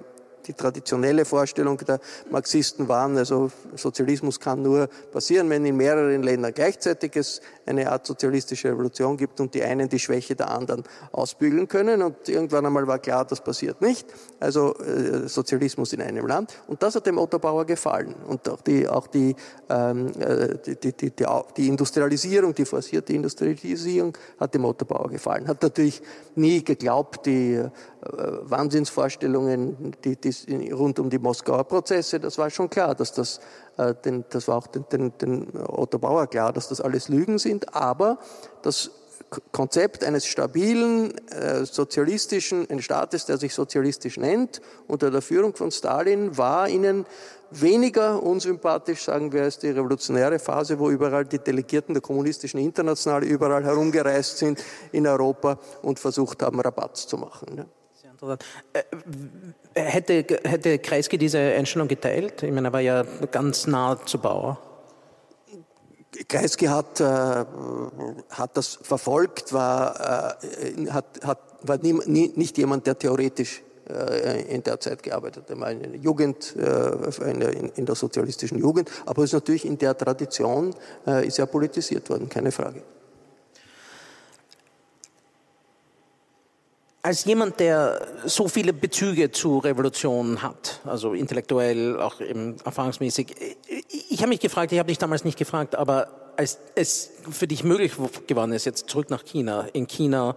die 0.47 0.55
traditionelle 0.55 1.25
Vorstellung 1.25 1.79
der 1.79 2.01
Marxisten 2.31 2.89
waren, 2.89 3.17
also 3.19 3.51
Sozialismus 3.75 4.41
kann 4.41 4.63
nur 4.63 4.89
passieren, 5.13 5.51
wenn 5.51 5.65
in 5.65 5.77
mehreren 5.77 6.23
Ländern 6.23 6.53
gleichzeitig 6.55 7.17
es 7.17 7.41
eine 7.67 7.91
Art 7.91 8.07
sozialistische 8.07 8.69
Revolution 8.69 9.17
gibt 9.17 9.41
und 9.41 9.55
die 9.55 9.63
einen 9.63 9.89
die 9.89 9.99
Schwäche 9.99 10.37
der 10.37 10.51
anderen 10.51 10.85
ausbügeln 11.13 11.69
können. 11.69 12.03
Und 12.03 12.29
irgendwann 12.29 12.65
einmal 12.65 12.87
war 12.87 12.99
klar, 12.99 13.25
das 13.25 13.43
passiert 13.43 13.81
nicht. 13.81 14.07
Also 14.41 14.75
äh, 14.79 15.29
Sozialismus 15.29 15.93
in 15.93 16.03
einem 16.03 16.27
Land. 16.27 16.55
Und 16.69 16.83
das 16.83 16.95
hat 16.95 17.07
dem 17.07 17.19
Otto 17.19 17.39
Bauer 17.39 17.65
gefallen. 17.65 18.15
Und 18.27 18.49
auch 18.49 18.61
die, 18.61 18.89
auch 18.89 19.07
die, 19.09 19.35
ähm, 19.69 20.13
äh, 20.21 20.57
die, 20.65 20.77
die, 20.77 21.11
die, 21.11 21.27
die 21.57 21.69
Industrialisierung, 21.69 22.55
die 22.55 22.65
forcierte 22.65 23.13
Industrialisierung 23.13 24.17
hat 24.39 24.55
dem 24.55 24.65
Otto 24.65 24.85
Bauer 24.85 25.11
gefallen. 25.11 25.49
Hat 25.49 25.63
natürlich 25.63 26.03
nie 26.35 26.63
geglaubt, 26.63 27.27
die 27.27 27.55
äh, 27.55 27.69
Wahnsinnsvorstellungen, 28.43 29.95
die, 30.05 30.17
die 30.17 30.36
rund 30.73 30.99
um 30.99 31.11
die 31.11 31.19
Moskauer 31.19 31.65
Prozesse, 31.65 32.21
das 32.21 32.39
war 32.39 32.51
schon 32.51 32.69
klar, 32.69 32.95
dass 32.95 33.13
das 33.13 33.41
äh, 33.77 33.95
den, 33.95 34.25
das 34.31 34.49
war 34.49 34.57
auch 34.57 34.67
den, 34.67 34.85
den, 34.91 35.17
den 35.19 35.49
Otto 35.67 35.99
Bauer 35.99 36.27
klar, 36.27 36.53
dass 36.53 36.69
das 36.69 36.81
alles 36.81 37.09
Lügen 37.09 37.39
sind, 37.39 37.75
aber 37.75 38.19
das 38.63 38.91
Konzept 39.53 40.05
eines 40.05 40.27
stabilen 40.27 41.17
äh, 41.29 41.65
sozialistischen, 41.65 42.71
eines 42.71 42.85
Staates, 42.85 43.27
der 43.27 43.39
sich 43.39 43.55
sozialistisch 43.55 44.19
nennt, 44.19 44.61
unter 44.87 45.11
der 45.11 45.21
Führung 45.21 45.55
von 45.55 45.71
Stalin, 45.71 46.39
war 46.39 46.69
ihnen 46.69 47.07
weniger 47.51 48.23
unsympathisch, 48.23 49.05
sagen 49.05 49.33
wir, 49.33 49.43
als 49.43 49.59
die 49.59 49.71
revolutionäre 49.71 50.39
Phase, 50.39 50.79
wo 50.79 50.91
überall 50.91 51.25
die 51.25 51.39
Delegierten 51.39 51.95
der 51.95 52.03
kommunistischen 52.03 52.61
Internationale 52.61 53.27
überall 53.27 53.65
herumgereist 53.65 54.39
sind 54.39 54.63
in 54.93 55.07
Europa 55.07 55.59
und 55.83 55.99
versucht 55.99 56.43
haben, 56.43 56.61
Rabatt 56.61 56.97
zu 56.97 57.17
machen. 57.17 57.57
Ja. 57.57 57.65
Äh, 58.23 59.81
hätte, 59.81 60.25
hätte 60.45 60.79
Kreisky 60.79 61.19
diese 61.19 61.39
Einstellung 61.39 61.89
geteilt? 61.89 62.43
Ich 62.43 62.53
meine, 62.53 62.69
er 62.69 62.73
war 62.73 62.81
ja 62.81 63.05
ganz 63.31 63.67
nah 63.67 63.99
zu 64.05 64.19
Bauer. 64.19 64.59
Kreisky 66.29 66.67
hat, 66.67 67.01
äh, 67.01 67.05
hat 67.05 68.57
das 68.57 68.79
verfolgt, 68.83 69.53
war, 69.53 70.41
äh, 70.41 70.91
hat, 70.91 71.21
hat, 71.23 71.39
war 71.63 71.79
nie, 71.79 71.93
nie, 72.07 72.33
nicht 72.35 72.57
jemand, 72.59 72.87
der 72.87 72.99
theoretisch 72.99 73.63
äh, 73.89 74.43
in 74.55 74.63
der 74.63 74.81
Zeit 74.81 75.03
gearbeitet. 75.03 75.45
Er 75.49 75.61
war 75.61 75.71
in 75.71 75.81
der 75.81 76.01
Jugend, 76.01 76.57
äh, 76.57 77.71
in, 77.77 77.87
der 77.87 77.95
sozialistischen 77.95 78.59
Jugend, 78.59 78.91
aber 79.05 79.25
ist 79.25 79.33
natürlich 79.33 79.65
in 79.65 79.79
der 79.79 79.97
Tradition 79.97 80.75
äh, 81.07 81.27
ist 81.27 81.39
er 81.39 81.47
politisiert 81.47 82.09
worden, 82.09 82.29
keine 82.29 82.51
Frage. 82.51 82.83
Als 87.07 87.25
jemand, 87.25 87.61
der 87.61 88.05
so 88.25 88.49
viele 88.49 88.73
Bezüge 88.73 89.31
zu 89.31 89.59
Revolution 89.59 90.43
hat, 90.43 90.81
also 90.85 91.13
intellektuell, 91.13 92.01
auch 92.01 92.21
eben 92.21 92.57
erfahrungsmäßig, 92.65 93.29
ich 94.11 94.19
habe 94.19 94.31
mich 94.31 94.41
gefragt, 94.41 94.73
ich 94.73 94.81
habe 94.81 94.89
dich 94.89 94.99
damals 94.99 95.23
nicht 95.23 95.39
gefragt, 95.39 95.77
aber 95.77 96.33
als 96.37 96.59
es 96.75 97.13
für 97.31 97.47
dich 97.47 97.63
möglich 97.63 97.93
geworden 98.27 98.53
ist, 98.53 98.65
jetzt 98.65 98.91
zurück 98.91 99.09
nach 99.09 99.25
China, 99.25 99.69
in 99.73 99.87
China 99.87 100.35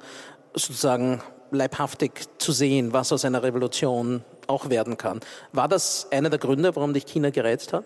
sozusagen 0.53 1.23
leibhaftig 1.49 2.12
zu 2.38 2.51
sehen, 2.51 2.93
was 2.93 3.12
aus 3.12 3.25
einer 3.25 3.41
Revolution 3.41 4.23
auch 4.45 4.69
werden 4.69 4.95
kann, 4.95 5.21
war 5.51 5.69
das 5.69 6.08
einer 6.12 6.29
der 6.29 6.38
Gründe, 6.38 6.75
warum 6.75 6.93
dich 6.93 7.08
China 7.08 7.32
gereizt 7.32 7.73
hat? 7.73 7.86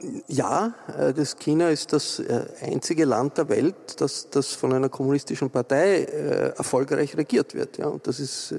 Äh, 0.00 0.22
ja, 0.28 0.74
äh, 0.98 1.12
das 1.12 1.36
China 1.36 1.70
ist 1.70 1.92
das 1.92 2.18
äh, 2.18 2.44
einzige 2.62 3.04
Land 3.04 3.38
der 3.38 3.48
Welt, 3.48 3.74
das, 4.00 4.28
das 4.30 4.52
von 4.52 4.72
einer 4.72 4.88
kommunistischen 4.88 5.50
Partei 5.50 6.04
erfolgreich 6.56 7.16
regiert 7.16 7.54
wird. 7.54 7.78
Ja, 7.78 7.86
und 7.86 8.06
das 8.06 8.20
ist 8.20 8.54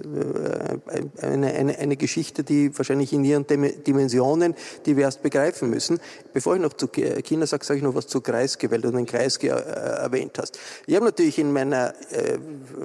eine, 1.21 1.53
eine, 1.53 1.77
eine 1.77 1.97
Geschichte, 1.97 2.43
die 2.43 2.75
wahrscheinlich 2.77 3.13
in 3.13 3.23
ihren 3.23 3.45
Dimensionen, 3.47 4.55
die 4.85 4.95
wir 4.97 5.03
erst 5.03 5.21
begreifen 5.21 5.69
müssen. 5.69 5.99
Bevor 6.33 6.55
ich 6.55 6.61
noch 6.61 6.73
zu 6.73 6.87
China 6.87 7.45
sage, 7.45 7.65
sage 7.65 7.77
ich 7.79 7.83
noch 7.83 7.95
was 7.95 8.07
zu 8.07 8.21
Kreisky, 8.21 8.69
weil 8.71 8.81
du 8.81 8.91
den 8.91 9.05
Kreisky 9.05 9.47
erwähnt 9.47 10.37
hast. 10.37 10.59
Ich 10.85 10.95
habe 10.95 11.05
natürlich 11.05 11.39
in 11.39 11.51
meiner 11.51 11.93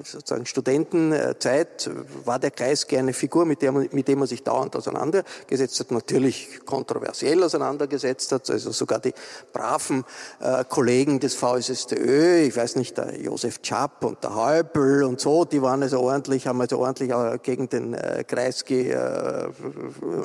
sozusagen 0.03 0.47
Studentenzeit 0.47 1.90
war 2.25 2.38
der 2.38 2.51
Kreisky 2.51 2.97
eine 2.97 3.12
Figur, 3.12 3.45
mit, 3.45 3.62
der 3.62 3.73
man, 3.73 3.88
mit 3.93 4.09
dem 4.09 4.19
man 4.19 4.29
sich 4.29 4.43
dauernd 4.43 4.77
auseinandergesetzt 4.77 5.81
hat, 5.81 5.90
natürlich 5.90 6.61
kontroversiell 6.64 7.43
auseinandergesetzt 7.43 8.33
hat, 8.33 8.43
also 8.50 8.72
sogar 8.72 8.98
die 8.98 9.12
braven 9.52 10.04
äh, 10.40 10.64
Kollegen 10.64 11.20
des 11.20 11.35
VSSTÖ, 11.35 12.42
ich 12.42 12.57
weiß 12.57 12.76
nicht, 12.76 12.96
der 12.98 13.20
Josef 13.20 13.62
Chapp 13.62 14.04
und 14.04 14.22
der 14.22 14.35
Häupl 14.35 15.04
und 15.04 15.20
so, 15.20 15.44
die 15.44 15.62
waren 15.62 15.83
also 15.83 16.00
ordentlich, 16.00 16.46
haben 16.46 16.61
also 16.61 16.78
ordentlich 16.78 17.11
äh, 17.11 17.38
gegen 17.42 17.68
den 17.68 17.94
äh, 17.94 18.24
Kreisky 18.24 18.90
äh, 18.90 19.48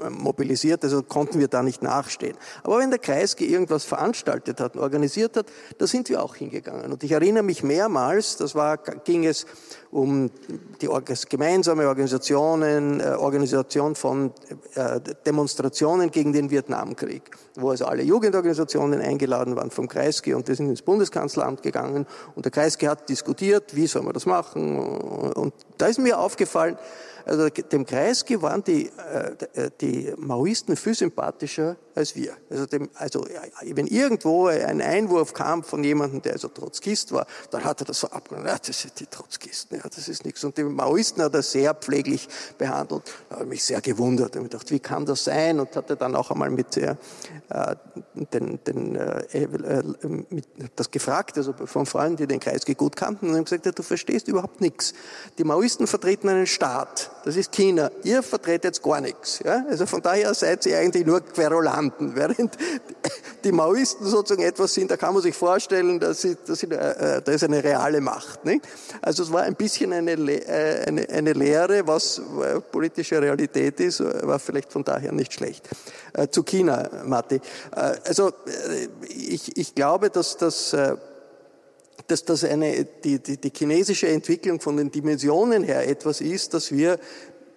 mobilisiert, 0.09 0.83
also 0.83 1.03
konnten 1.03 1.39
wir 1.39 1.47
da 1.47 1.63
nicht 1.63 1.81
nachstehen. 1.81 2.37
Aber 2.63 2.79
wenn 2.79 2.89
der 2.89 2.99
Kreisky 2.99 3.45
irgendwas 3.45 3.85
veranstaltet 3.85 4.59
hat, 4.59 4.77
organisiert 4.77 5.37
hat, 5.37 5.47
da 5.77 5.87
sind 5.87 6.09
wir 6.09 6.23
auch 6.23 6.35
hingegangen. 6.35 6.91
Und 6.91 7.03
ich 7.03 7.11
erinnere 7.11 7.43
mich 7.43 7.63
mehrmals, 7.63 8.37
das 8.37 8.55
war, 8.55 8.77
ging 8.77 9.25
es 9.25 9.45
um 9.91 10.29
die 10.81 10.89
gemeinsame 11.29 11.87
Organisationen, 11.87 12.99
äh, 12.99 13.15
Organisation 13.17 13.95
von 13.95 14.31
äh, 14.75 14.99
Demonstrationen 15.25 16.11
gegen 16.11 16.31
den 16.31 16.51
Vietnamkrieg, 16.51 17.23
wo 17.55 17.71
also 17.71 17.85
alle 17.85 18.03
Jugendorganisationen 18.03 19.01
eingeladen 19.01 19.55
waren 19.55 19.71
vom 19.71 19.87
Kreisky 19.87 20.33
und 20.33 20.47
die 20.47 20.53
sind 20.53 20.69
ins 20.69 20.83
Bundeskanzleramt 20.83 21.63
gegangen. 21.63 22.05
Und 22.35 22.45
der 22.45 22.51
Kreisky 22.51 22.85
hat 22.85 23.09
diskutiert, 23.09 23.75
wie 23.75 23.87
soll 23.87 24.03
man 24.03 24.13
das 24.13 24.25
machen? 24.25 24.77
Und 24.79 25.53
da 25.77 25.87
ist 25.87 25.99
mir 25.99 26.19
aufgefallen, 26.19 26.77
also 27.29 27.47
dem 27.49 27.85
Kreisky 27.85 28.41
waren 28.41 28.63
die, 28.63 28.87
äh, 28.87 29.69
die 29.79 30.13
Maoisten 30.17 30.75
viel 30.75 30.95
sympathischer 30.95 31.77
als 31.99 32.15
wir. 32.15 32.33
Also, 32.49 32.65
dem, 32.65 32.89
also 32.95 33.25
wenn 33.61 33.87
irgendwo 33.87 34.47
ein 34.47 34.81
Einwurf 34.81 35.33
kam 35.33 35.63
von 35.63 35.83
jemandem, 35.83 36.21
der 36.21 36.33
also 36.33 36.47
Trotzkist 36.47 37.11
war, 37.11 37.27
dann 37.51 37.63
hat 37.63 37.81
er 37.81 37.85
das 37.85 37.99
so 37.99 38.07
abgenommen, 38.07 38.47
ja, 38.47 38.57
das 38.57 38.81
sind 38.81 38.99
die 38.99 39.05
Trotzkisten, 39.05 39.77
ja, 39.77 39.83
das 39.83 40.07
ist 40.07 40.25
nichts. 40.25 40.43
Und 40.43 40.57
die 40.57 40.63
Maoisten 40.63 41.21
hat 41.21 41.35
er 41.35 41.43
sehr 41.43 41.73
pfleglich 41.73 42.27
behandelt. 42.57 43.03
Da 43.29 43.35
habe 43.35 43.43
ich 43.45 43.49
mich 43.49 43.63
sehr 43.63 43.81
gewundert 43.81 44.35
und 44.35 44.43
gedacht, 44.43 44.71
wie 44.71 44.79
kann 44.79 45.05
das 45.05 45.25
sein? 45.25 45.59
Und 45.59 45.75
hatte 45.75 45.95
dann 45.95 46.15
auch 46.15 46.31
einmal 46.31 46.49
mit, 46.49 46.77
äh, 46.77 46.95
äh, 47.49 47.75
den, 48.33 48.63
den, 48.63 48.95
äh, 48.95 49.43
äh, 49.43 49.83
mit, 50.29 50.47
das 50.75 50.89
gefragt, 50.89 51.37
also 51.37 51.53
von 51.53 51.85
Freunden, 51.85 52.17
die 52.17 52.27
den 52.27 52.39
Kreisky 52.39 52.75
gut 52.75 52.95
kannten, 52.95 53.29
und 53.29 53.35
haben 53.35 53.43
gesagt, 53.43 53.65
ja, 53.65 53.71
du 53.71 53.83
verstehst 53.83 54.27
überhaupt 54.27 54.61
nichts. 54.61 54.93
Die 55.37 55.43
Maoisten 55.43 55.85
vertreten 55.85 56.29
einen 56.29 56.47
Staat, 56.47 57.11
das 57.23 57.35
ist 57.35 57.51
China. 57.51 57.91
Ihr 58.03 58.23
vertretet 58.23 58.65
jetzt 58.65 58.83
gar 58.83 59.01
nichts. 59.01 59.39
Ja? 59.43 59.65
Also 59.69 59.85
von 59.85 60.01
daher 60.01 60.33
seid 60.33 60.65
ihr 60.65 60.77
eigentlich 60.77 61.05
nur 61.05 61.21
Querulanten, 61.21 62.15
während 62.15 62.57
die 63.43 63.51
Maoisten 63.51 64.05
sozusagen 64.05 64.43
etwas 64.43 64.73
sind, 64.73 64.91
da 64.91 64.97
kann 64.97 65.13
man 65.13 65.23
sich 65.23 65.35
vorstellen, 65.35 65.99
dass 65.99 66.21
sie, 66.21 66.37
dass 66.45 66.59
sie, 66.59 66.67
äh, 66.67 67.21
da 67.21 67.31
ist 67.31 67.43
eine 67.43 67.63
reale 67.63 68.01
Macht. 68.01 68.45
Nicht? 68.45 68.67
Also 69.01 69.23
es 69.23 69.31
war 69.31 69.43
ein 69.43 69.55
bisschen 69.55 69.93
eine, 69.93 70.11
äh, 70.11 70.85
eine, 70.87 71.09
eine 71.09 71.33
Lehre, 71.33 71.87
was 71.87 72.19
äh, 72.19 72.59
politische 72.59 73.21
Realität 73.21 73.79
ist, 73.79 74.01
war 74.01 74.39
vielleicht 74.39 74.71
von 74.71 74.83
daher 74.83 75.11
nicht 75.11 75.33
schlecht. 75.33 75.67
Äh, 76.13 76.27
zu 76.29 76.43
China, 76.43 76.89
Matti. 77.05 77.35
Äh, 77.75 77.95
also 78.05 78.31
ich, 79.07 79.57
ich 79.57 79.75
glaube, 79.75 80.09
dass 80.09 80.37
das 80.37 80.75
dass 82.11 82.25
das 82.25 82.43
eine, 82.43 82.85
die, 83.03 83.19
die, 83.19 83.37
die 83.37 83.51
chinesische 83.55 84.07
Entwicklung 84.07 84.59
von 84.59 84.77
den 84.77 84.91
Dimensionen 84.91 85.63
her 85.63 85.87
etwas 85.87 86.21
ist, 86.21 86.53
das 86.53 86.71
wir 86.71 86.99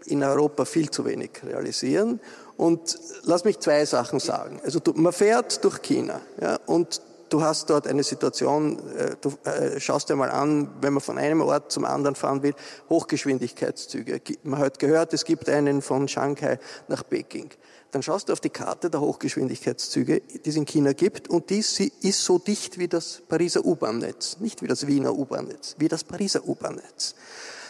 in 0.07 0.23
Europa 0.23 0.65
viel 0.65 0.91
zu 0.91 1.05
wenig 1.05 1.31
realisieren. 1.45 2.21
Und 2.57 2.99
lass 3.25 3.45
mich 3.45 3.59
zwei 3.61 3.85
Sachen 3.85 4.21
sagen. 4.21 4.61
Also 4.62 4.81
man 4.95 5.12
fährt 5.12 5.65
durch 5.65 5.81
China 5.83 6.21
ja, 6.41 6.59
und 6.67 7.01
du 7.33 7.42
hast 7.42 7.71
dort 7.71 7.87
eine 7.87 8.03
Situation, 8.03 8.79
äh, 8.97 9.16
du 9.21 9.33
äh, 9.45 9.81
schaust 9.81 10.09
dir 10.09 10.16
mal 10.16 10.31
an, 10.31 10.71
wenn 10.81 10.92
man 10.92 11.01
von 11.01 11.18
einem 11.18 11.40
Ort 11.40 11.73
zum 11.73 11.85
anderen 11.85 12.14
fahren 12.14 12.42
will, 12.42 12.55
Hochgeschwindigkeitszüge. 12.90 14.21
Man 14.42 14.61
hat 14.61 14.79
gehört, 14.79 15.14
es 15.14 15.25
gibt 15.25 15.49
einen 15.49 15.81
von 15.81 16.09
Shanghai 16.09 16.59
nach 16.88 17.03
Peking. 17.09 17.51
Dann 17.90 18.03
schaust 18.03 18.29
du 18.29 18.33
auf 18.33 18.40
die 18.40 18.51
Karte 18.51 18.90
der 18.90 19.01
Hochgeschwindigkeitszüge, 19.01 20.21
die 20.21 20.49
es 20.49 20.57
in 20.57 20.64
China 20.64 20.92
gibt, 20.92 21.29
und 21.29 21.51
die 21.51 21.59
ist 21.59 22.25
so 22.25 22.38
dicht 22.38 22.79
wie 22.79 22.88
das 22.88 23.23
Pariser 23.29 23.64
U-Bahn-Netz. 23.64 24.38
Nicht 24.40 24.62
wie 24.62 24.66
das 24.66 24.87
Wiener 24.87 25.14
U-Bahn-Netz, 25.14 25.77
wie 25.79 25.88
das 25.88 26.05
Pariser 26.05 26.47
U-Bahn-Netz. 26.47 27.14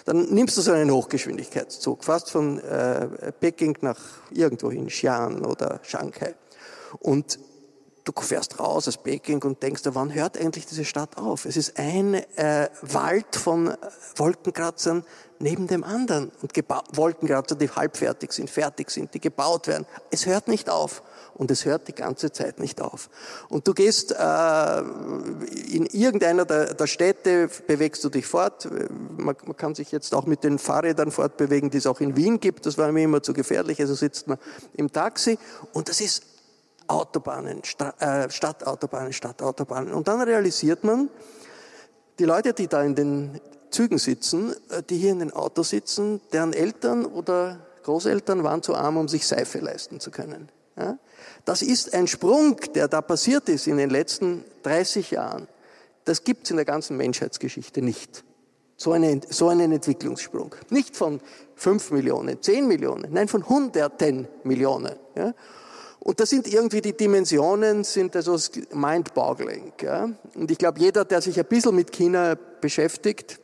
Dann 0.05 0.33
nimmst 0.35 0.57
du 0.57 0.63
so 0.63 0.73
einen 0.73 0.91
Hochgeschwindigkeitszug, 0.91 2.03
fast 2.03 2.31
von 2.31 2.59
äh, 2.59 3.33
Peking 3.39 3.79
nach 3.83 4.01
irgendwohin, 4.33 4.89
Xi'an 4.89 5.45
oder 5.45 5.81
Shanghai. 5.83 6.35
Und 6.99 7.39
du 8.05 8.13
fährst 8.21 8.59
raus 8.59 8.89
aus 8.89 8.97
Peking 8.97 9.43
und 9.43 9.63
denkst, 9.63 9.83
wann 9.85 10.13
hört 10.13 10.39
eigentlich 10.39 10.67
diese 10.67 10.85
Stadt 10.85 11.19
auf? 11.19 11.45
Es 11.45 11.57
ist 11.57 11.79
ein 11.79 12.15
äh, 12.15 12.69
Wald 12.83 13.37
von 13.37 13.75
Wolkenkratzern 14.17 15.05
neben 15.39 15.67
dem 15.67 15.83
anderen 15.85 16.31
und 16.41 16.53
Wolkenkratzer, 16.93 17.57
die 17.57 17.69
halbfertig 17.69 18.33
sind, 18.33 18.49
fertig 18.49 18.91
sind, 18.91 19.13
die 19.15 19.21
gebaut 19.21 19.67
werden. 19.67 19.87
Es 20.11 20.27
hört 20.27 20.47
nicht 20.49 20.71
auf 20.71 21.03
und 21.35 21.51
es 21.51 21.65
hört 21.65 21.89
die 21.89 21.95
ganze 21.95 22.31
Zeit 22.31 22.61
nicht 22.61 22.81
auf. 22.81 23.11
Und 23.49 23.67
du 23.67 23.75
gehst 23.75 24.13
äh, 24.13 24.79
in 25.73 25.87
irgendeiner 25.87 26.45
der, 26.45 26.75
der, 26.75 26.87
Städte, 26.87 27.49
bewegst 27.67 28.05
du 28.05 28.09
dich 28.09 28.27
fort. 28.27 28.69
Man, 29.17 29.35
man, 29.45 29.57
kann 29.57 29.75
sich 29.75 29.91
jetzt 29.91 30.15
auch 30.15 30.27
mit 30.27 30.45
den 30.45 30.59
Fahrrädern 30.59 31.11
fortbewegen, 31.11 31.71
die 31.71 31.79
es 31.79 31.87
auch 31.87 32.01
in 32.01 32.17
Wien 32.17 32.39
gibt. 32.39 32.67
Das 32.67 32.79
war 32.79 32.93
mir 32.93 33.03
immer 33.03 33.23
zu 33.23 33.33
gefährlich. 33.33 33.81
Also 33.81 33.95
sitzt 33.95 34.29
man 34.29 34.39
im 34.75 34.93
Taxi 34.93 35.39
und 35.73 35.89
das 35.89 36.01
ist 36.01 36.23
Autobahnen, 36.93 37.63
äh, 37.99 38.31
Stadtautobahnen, 38.31 39.13
Stadtautobahnen. 39.13 39.93
Und 39.93 40.09
dann 40.09 40.21
realisiert 40.21 40.85
man, 40.85 41.09
die 42.19 42.25
Leute, 42.25 42.53
die 42.53 42.69
da 42.69 42.83
in 42.83 42.95
den 42.95 43.41
Zügen 43.71 43.99
sitzen, 43.99 44.55
äh, 44.71 44.83
die 44.83 44.99
hier 44.99 45.13
in 45.13 45.21
den 45.21 45.33
Autos 45.33 45.71
sitzen, 45.71 46.21
deren 46.33 46.53
Eltern 46.53 47.07
oder 47.07 47.59
Großeltern 47.83 48.45
waren 48.45 48.63
zu 48.63 48.75
arm, 48.75 48.97
um 48.97 49.09
sich 49.09 49.27
Seife 49.27 49.59
leisten 49.59 49.99
zu 50.01 50.11
können. 50.11 50.51
Ja? 50.77 50.99
Das 51.45 51.63
ist 51.63 51.95
ein 51.95 52.07
Sprung, 52.07 52.57
der 52.75 52.89
da 52.89 53.01
passiert 53.01 53.49
ist 53.49 53.67
in 53.67 53.79
den 53.79 53.91
letzten 53.91 54.45
30 54.63 55.11
Jahren. 55.11 55.49
Das 56.05 56.25
gibt 56.25 56.45
es 56.45 56.51
in 56.51 56.57
der 56.57 56.65
ganzen 56.65 56.97
Menschheitsgeschichte 56.97 57.83
nicht. 57.83 58.25
So, 58.77 58.93
eine, 58.93 59.21
so 59.29 59.49
einen 59.49 59.73
Entwicklungssprung. 59.73 60.55
Nicht 60.71 60.97
von 60.97 61.21
5 61.57 61.93
Millionen, 61.93 62.43
10 62.43 62.67
Millionen, 62.67 63.13
nein, 63.13 63.29
von 63.29 63.49
Hunderten 63.49 64.29
Millionen. 64.45 64.97
Ja? 65.15 65.35
Und 66.05 66.19
das 66.19 66.31
sind 66.31 66.53
irgendwie 66.53 66.81
die 66.81 66.97
Dimensionen, 66.97 67.85
sind 67.85 68.17
also 68.17 68.37
mind-boggling. 68.73 69.73
Ja? 69.81 70.11
Und 70.35 70.51
ich 70.51 70.59
glaube, 70.59 70.81
jeder, 70.81 71.05
der 71.05 71.21
sich 71.21 71.39
ein 71.39 71.47
bisschen 71.47 71.77
mit 71.77 71.93
China 71.93 72.37
beschäftigt, 72.61 73.39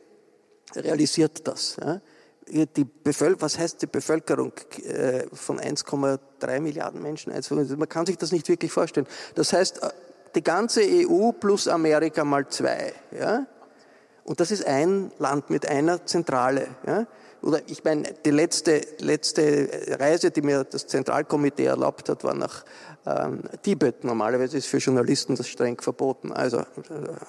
realisiert 0.75 1.47
das. 1.47 1.77
Ja? 1.81 2.01
Die 2.49 2.83
Bevölkerung, 2.83 3.41
was 3.41 3.57
heißt 3.57 3.81
die 3.81 3.87
Bevölkerung 3.87 4.51
äh, 4.83 5.23
von 5.31 5.57
1,3 5.59 6.59
Milliarden 6.59 7.01
Menschen? 7.01 7.31
Also 7.31 7.55
man 7.55 7.87
kann 7.87 8.05
sich 8.05 8.17
das 8.17 8.33
nicht 8.33 8.49
wirklich 8.49 8.73
vorstellen. 8.73 9.07
Das 9.35 9.53
heißt, 9.53 9.81
äh, 9.81 9.89
die 10.35 10.43
ganze 10.43 10.81
EU 10.81 11.31
plus 11.31 11.67
Amerika 11.69 12.25
mal 12.25 12.45
zwei. 12.49 12.93
Ja? 13.17 13.45
Und 14.25 14.41
das 14.41 14.51
ist 14.51 14.65
ein 14.65 15.11
Land 15.17 15.49
mit 15.49 15.65
einer 15.65 16.05
Zentrale. 16.05 16.67
Ja? 16.85 17.07
Oder 17.41 17.61
ich 17.67 17.83
meine, 17.83 18.13
die 18.25 18.31
letzte, 18.31 18.81
letzte 18.99 19.97
Reise, 19.99 20.31
die 20.31 20.41
mir 20.41 20.63
das 20.63 20.87
Zentralkomitee 20.87 21.65
erlaubt 21.65 22.09
hat, 22.09 22.23
war 22.23 22.33
nach 22.33 22.65
ähm, 23.05 23.41
Tibet. 23.61 24.03
Normalerweise 24.03 24.57
ist 24.57 24.67
für 24.67 24.77
Journalisten 24.77 25.35
das 25.35 25.47
streng 25.47 25.79
verboten. 25.79 26.31
Also 26.31 26.59
äh, 26.59 26.63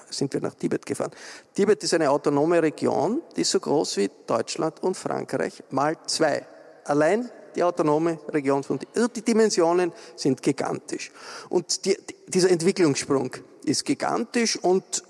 sind 0.09 0.33
wir 0.33 0.41
nach 0.41 0.55
Tibet 0.55 0.85
gefahren. 0.85 1.11
Tibet 1.53 1.83
ist 1.83 1.93
eine 1.93 2.09
autonome 2.09 2.61
Region, 2.61 3.21
die 3.35 3.41
ist 3.41 3.51
so 3.51 3.59
groß 3.59 3.97
wie 3.97 4.09
Deutschland 4.27 4.83
und 4.83 4.97
Frankreich 4.97 5.63
mal 5.69 5.95
zwei. 6.07 6.45
Allein 6.85 7.29
die 7.55 7.63
autonome 7.63 8.19
Region 8.29 8.63
von 8.63 8.79
also 8.95 9.07
die 9.07 9.21
Dimensionen 9.21 9.91
sind 10.15 10.41
gigantisch. 10.41 11.11
Und 11.49 11.85
die, 11.85 11.97
dieser 12.27 12.49
Entwicklungssprung 12.49 13.31
ist 13.65 13.85
gigantisch 13.85 14.57
und 14.57 15.03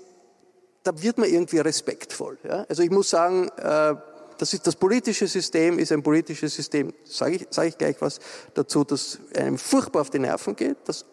da 0.82 1.00
wird 1.00 1.18
man 1.18 1.28
irgendwie 1.28 1.58
respektvoll. 1.58 2.38
Ja? 2.44 2.66
Also 2.68 2.82
ich 2.82 2.90
muss 2.90 3.10
sagen, 3.10 3.48
äh, 3.56 3.94
das, 4.42 4.54
ist, 4.54 4.66
das 4.66 4.74
politische 4.74 5.28
System 5.28 5.78
ist 5.78 5.92
ein 5.92 6.02
politisches 6.02 6.52
System, 6.52 6.92
sage 7.04 7.36
ich, 7.36 7.46
sage 7.50 7.68
ich 7.68 7.78
gleich 7.78 7.94
was 8.00 8.18
dazu, 8.54 8.82
das 8.82 9.20
einem 9.36 9.56
furchtbar 9.56 10.00
auf 10.00 10.10
die 10.10 10.18
Nerven 10.18 10.56
geht, 10.56 10.78
das 10.86 11.04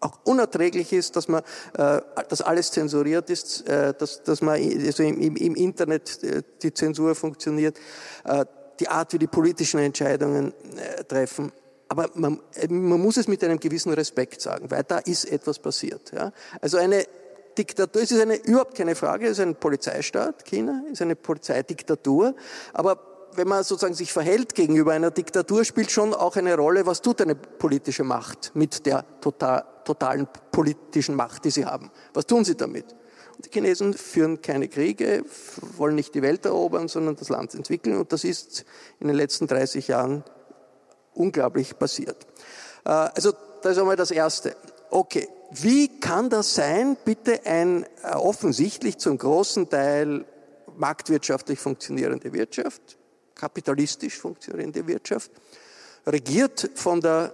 auch 0.00 0.18
unerträglich 0.24 0.92
ist, 0.92 1.16
dass 1.16 1.26
man, 1.26 1.42
äh, 1.78 2.00
alles 2.44 2.70
zensuriert 2.70 3.30
ist, 3.30 3.66
äh, 3.66 3.94
dass, 3.94 4.22
dass 4.24 4.42
man 4.42 4.60
also 4.60 5.02
im, 5.02 5.36
im, 5.36 5.54
Internet 5.54 6.22
äh, 6.22 6.42
die 6.60 6.74
Zensur 6.74 7.14
funktioniert, 7.14 7.78
äh, 8.24 8.44
die 8.78 8.88
Art, 8.88 9.14
wie 9.14 9.18
die 9.18 9.26
politischen 9.26 9.80
Entscheidungen 9.80 10.52
treffen. 11.08 11.52
Aber 11.88 12.10
man, 12.12 12.40
man 12.68 13.00
muss 13.00 13.16
es 13.16 13.26
mit 13.26 13.42
einem 13.42 13.58
gewissen 13.58 13.94
Respekt 13.94 14.42
sagen, 14.42 14.70
weil 14.70 14.84
da 14.84 14.98
ist 14.98 15.24
etwas 15.24 15.58
passiert. 15.58 16.12
Ja? 16.12 16.30
Also 16.60 16.76
eine 16.76 17.06
Diktatur, 17.56 18.02
es 18.02 18.10
ist 18.10 18.20
eine, 18.20 18.36
überhaupt 18.36 18.76
keine 18.76 18.94
Frage, 18.94 19.26
es 19.26 19.32
ist 19.32 19.40
ein 19.40 19.56
Polizeistaat, 19.56 20.44
China, 20.44 20.82
es 20.86 20.92
ist 20.92 21.02
eine 21.02 21.16
Polizeidiktatur, 21.16 22.34
aber 22.72 22.98
wenn 23.34 23.48
man 23.48 23.62
sozusagen 23.64 23.94
sich 23.94 24.12
verhält 24.12 24.54
gegenüber 24.54 24.92
einer 24.92 25.10
Diktatur, 25.10 25.64
spielt 25.64 25.90
schon 25.90 26.14
auch 26.14 26.36
eine 26.36 26.56
Rolle, 26.56 26.86
was 26.86 27.00
tut 27.00 27.20
eine 27.20 27.34
politische 27.34 28.04
Macht 28.04 28.52
mit 28.54 28.86
der 28.86 29.04
total, 29.20 29.64
totalen 29.84 30.26
politischen 30.50 31.14
Macht, 31.14 31.44
die 31.44 31.50
sie 31.50 31.64
haben. 31.64 31.90
Was 32.12 32.26
tun 32.26 32.44
sie 32.44 32.56
damit? 32.56 32.86
Und 33.36 33.46
die 33.46 33.50
Chinesen 33.50 33.94
führen 33.94 34.42
keine 34.42 34.68
Kriege, 34.68 35.24
wollen 35.76 35.94
nicht 35.94 36.14
die 36.14 36.22
Welt 36.22 36.44
erobern, 36.44 36.88
sondern 36.88 37.16
das 37.16 37.28
Land 37.28 37.54
entwickeln. 37.54 37.96
Und 37.96 38.12
das 38.12 38.24
ist 38.24 38.64
in 38.98 39.06
den 39.06 39.16
letzten 39.16 39.46
30 39.46 39.88
Jahren 39.88 40.24
unglaublich 41.14 41.78
passiert. 41.78 42.26
Äh, 42.84 42.90
also 42.90 43.32
das 43.62 43.72
ist 43.72 43.78
einmal 43.78 43.96
das 43.96 44.10
Erste. 44.10 44.56
Okay, 44.90 45.28
wie 45.52 46.00
kann 46.00 46.30
das 46.30 46.54
sein, 46.54 46.96
bitte 47.04 47.44
ein 47.44 47.84
äh, 48.02 48.12
offensichtlich 48.12 48.98
zum 48.98 49.18
großen 49.18 49.68
Teil 49.68 50.24
marktwirtschaftlich 50.76 51.58
funktionierende 51.58 52.32
Wirtschaft, 52.32 52.98
kapitalistisch 53.34 54.16
funktionierende 54.16 54.86
Wirtschaft, 54.86 55.30
regiert 56.06 56.70
von 56.74 57.00
der 57.00 57.32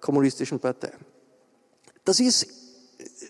kommunistischen 0.00 0.58
Partei? 0.58 0.92
Das 2.04 2.20
ist 2.20 2.61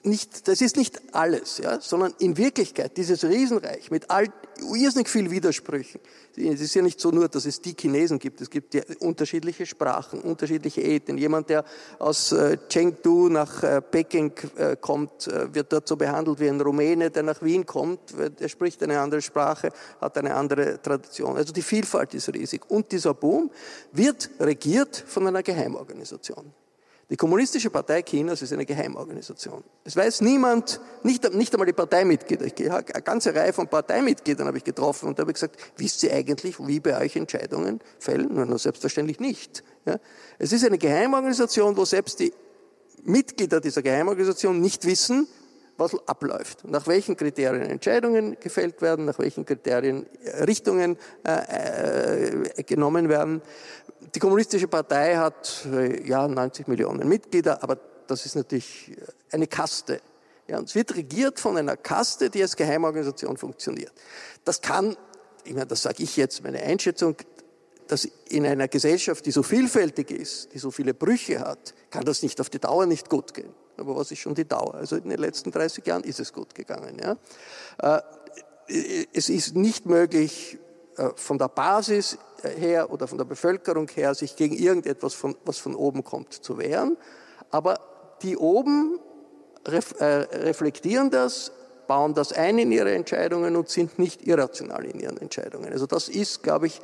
nicht, 0.05 0.49
das 0.49 0.61
ist 0.61 0.77
nicht 0.77 1.01
alles, 1.15 1.59
ja, 1.59 1.81
sondern 1.81 2.15
in 2.19 2.37
Wirklichkeit 2.37 2.97
dieses 2.97 3.25
Riesenreich 3.25 3.91
mit 3.91 4.11
all, 4.11 4.27
irrsinnig 4.75 5.09
viel 5.09 5.31
Widersprüchen. 5.31 6.01
Es 6.37 6.61
ist 6.61 6.75
ja 6.75 6.83
nicht 6.83 7.01
so 7.01 7.11
nur, 7.11 7.29
dass 7.29 7.45
es 7.45 7.61
die 7.61 7.75
Chinesen 7.79 8.19
gibt. 8.19 8.41
Es 8.41 8.51
gibt 8.51 8.75
ja 8.75 8.83
unterschiedliche 9.01 9.67
Sprachen, 9.67 10.21
unterschiedliche 10.21 10.83
Ethnien. 10.83 11.19
Jemand, 11.19 11.51
der 11.51 11.65
aus 11.99 12.33
äh, 12.33 12.59
Chengdu 12.69 13.29
nach 13.29 13.63
äh, 13.63 13.81
Peking 13.83 14.33
äh, 14.57 14.77
kommt, 14.77 15.29
wird 15.53 15.73
dort 15.73 15.87
so 15.87 15.97
behandelt 15.97 16.41
wie 16.41 16.49
ein 16.49 16.61
Rumäne, 16.61 17.11
der 17.11 17.23
nach 17.23 17.43
Wien 17.43 17.67
kommt. 17.67 18.01
Der 18.41 18.49
spricht 18.49 18.83
eine 18.83 18.99
andere 19.01 19.23
Sprache, 19.23 19.71
hat 20.01 20.17
eine 20.19 20.35
andere 20.35 20.81
Tradition. 20.81 21.37
Also 21.37 21.53
die 21.53 21.63
Vielfalt 21.63 22.15
ist 22.15 22.29
riesig. 22.33 22.63
Und 22.71 22.91
dieser 22.93 23.15
Boom 23.15 23.51
wird 23.93 24.31
regiert 24.41 25.05
von 25.07 25.27
einer 25.27 25.43
Geheimorganisation. 25.43 26.53
Die 27.13 27.17
Kommunistische 27.19 27.69
Partei 27.69 28.01
Chinas 28.01 28.41
ist 28.41 28.55
eine 28.55 28.65
Geheimorganisation. 28.65 29.63
Es 29.85 29.95
weiß 29.95 30.23
niemand, 30.23 30.81
nicht, 31.03 31.31
nicht 31.35 31.53
einmal 31.53 31.67
die 31.67 31.75
Parteimitglieder. 31.75 32.47
Ich, 32.47 32.59
eine 32.59 32.83
ganze 32.83 33.35
Reihe 33.35 33.53
von 33.53 33.69
Parteimitgliedern 33.69 34.47
habe 34.47 34.57
ich 34.57 34.65
getroffen 34.65 35.11
und 35.11 35.19
da 35.19 35.21
habe 35.21 35.31
ich 35.31 35.35
gesagt, 35.35 35.57
wisst 35.77 36.03
ihr 36.05 36.15
eigentlich, 36.15 36.59
wie 36.67 36.81
bei 36.81 36.99
euch 36.99 37.15
Entscheidungen 37.17 37.81
fällen? 37.99 38.31
Na, 38.33 38.57
selbstverständlich 38.57 39.21
nicht. 39.21 39.63
Ja? 39.85 39.99
Es 40.39 40.53
ist 40.53 40.65
eine 40.65 40.79
Geheimorganisation, 40.79 41.77
wo 41.77 41.85
selbst 41.85 42.19
die 42.19 42.33
Mitglieder 43.03 43.61
dieser 43.61 43.83
Geheimorganisation 43.83 44.59
nicht 44.59 44.87
wissen, 44.87 45.29
was 45.77 45.97
abläuft, 46.07 46.65
nach 46.69 46.87
welchen 46.87 47.17
Kriterien 47.17 47.63
Entscheidungen 47.63 48.37
gefällt 48.41 48.83
werden, 48.83 49.07
nach 49.07 49.19
welchen 49.19 49.45
Kriterien 49.45 50.07
Richtungen 50.47 50.97
äh, 51.27 52.51
äh, 52.59 52.63
genommen 52.63 53.09
werden. 53.09 53.43
Die 54.15 54.19
Kommunistische 54.19 54.69
Partei 54.69 55.17
hat 55.17 55.67
äh, 55.73 56.07
ja 56.07 56.29
90 56.29 56.69
Millionen 56.69 57.09
Mitglieder, 57.09 57.63
aber 57.63 57.79
das 58.07 58.27
ist 58.27 58.37
natürlich 58.37 58.97
eine 59.31 59.47
Kaste. 59.47 60.01
Ja, 60.49 60.59
und 60.59 60.69
es 60.69 60.75
wird 60.75 60.95
regiert 60.97 61.41
von 61.41 61.57
einer 61.57 61.77
Kaste, 61.77 62.29
die 62.29 62.43
als 62.43 62.57
Geheimorganisation 62.57 63.37
funktioniert. 63.37 63.93
Das 64.45 64.61
kann, 64.61 64.97
ich 65.45 65.55
meine, 65.55 65.67
das 65.67 65.83
sage 65.83 66.03
ich 66.03 66.17
jetzt, 66.17 66.43
meine 66.43 66.61
Einschätzung, 66.63 67.17
dass 67.87 68.05
in 68.29 68.47
einer 68.47 68.69
Gesellschaft, 68.69 69.25
die 69.27 69.31
so 69.31 69.43
vielfältig 69.43 70.11
ist, 70.11 70.53
die 70.53 70.59
so 70.59 70.71
viele 70.71 70.95
Brüche 70.95 71.41
hat, 71.41 71.75
kann 71.91 72.05
das 72.05 72.23
nicht 72.23 72.41
auf 72.41 72.51
die 72.51 72.59
Dauer 72.59 72.87
nicht 72.87 73.09
gut 73.09 73.35
gehen. 73.35 73.55
Aber 73.77 73.97
was 73.97 74.11
ist 74.11 74.19
schon 74.19 74.35
die 74.35 74.47
Dauer? 74.47 74.75
Also 74.75 74.97
in 74.97 75.09
den 75.09 75.19
letzten 75.19 75.51
30 75.51 75.87
Jahren 75.87 76.05
ist 76.05 76.21
es 76.21 76.33
gut 76.33 76.55
gegangen. 76.55 76.99
Ja? 77.03 77.17
Äh, 77.79 78.03
es 79.13 79.29
ist 79.29 79.57
nicht 79.57 79.87
möglich, 79.87 80.59
äh, 80.97 81.11
von 81.17 81.39
der 81.39 81.49
Basis 81.49 82.19
her 82.43 82.91
oder 82.91 83.07
von 83.07 83.19
der 83.19 83.25
Bevölkerung 83.25 83.89
her, 83.89 84.15
sich 84.15 84.37
gegen 84.37 84.55
irgendetwas, 84.55 85.15
von, 85.15 85.37
was 85.45 85.59
von 85.59 85.75
oben 85.75 86.05
kommt, 86.05 86.33
zu 86.33 86.59
wehren. 86.59 86.97
Aber 87.51 87.81
die 88.23 88.37
oben 88.37 88.99
ref, 89.67 89.95
äh, 90.01 90.05
reflektieren 90.05 91.11
das, 91.11 91.53
bauen 91.87 92.15
das 92.15 92.33
ein 92.33 92.59
in 92.59 92.73
ihre 92.73 92.93
Entscheidungen 92.93 93.57
und 93.57 93.69
sind 93.69 93.99
nicht 93.99 94.27
irrational 94.27 94.85
in 94.85 95.01
ihren 95.01 95.19
Entscheidungen. 95.19 95.73
Also 95.73 95.87
das 95.87 96.09
ist, 96.09 96.43
glaube 96.43 96.67
ich, 96.67 96.81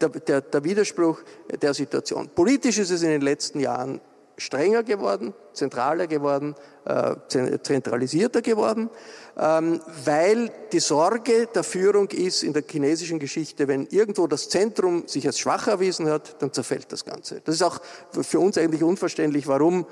der, 0.00 0.08
der, 0.08 0.40
der 0.40 0.64
Widerspruch 0.64 1.20
der 1.60 1.74
Situation. 1.74 2.28
Politisch 2.34 2.78
ist 2.78 2.90
es 2.90 3.02
in 3.02 3.10
den 3.10 3.22
letzten 3.22 3.60
Jahren 3.60 4.00
strenger 4.36 4.82
geworden, 4.82 5.34
zentraler 5.52 6.06
geworden, 6.06 6.54
äh, 6.84 7.14
zentralisierter 7.28 8.42
geworden, 8.42 8.90
ähm, 9.38 9.80
weil 10.04 10.50
die 10.72 10.80
Sorge 10.80 11.48
der 11.54 11.62
Führung 11.62 12.08
ist 12.08 12.42
in 12.42 12.52
der 12.52 12.64
chinesischen 12.68 13.18
Geschichte, 13.18 13.68
wenn 13.68 13.86
irgendwo 13.86 14.26
das 14.26 14.48
Zentrum 14.48 15.06
sich 15.06 15.26
als 15.26 15.38
schwach 15.38 15.68
erwiesen 15.68 16.08
hat, 16.08 16.42
dann 16.42 16.52
zerfällt 16.52 16.90
das 16.92 17.04
Ganze. 17.04 17.40
Das 17.44 17.54
ist 17.54 17.62
auch 17.62 17.80
für 18.10 18.40
uns 18.40 18.58
eigentlich 18.58 18.82
unverständlich, 18.82 19.46
warum 19.46 19.86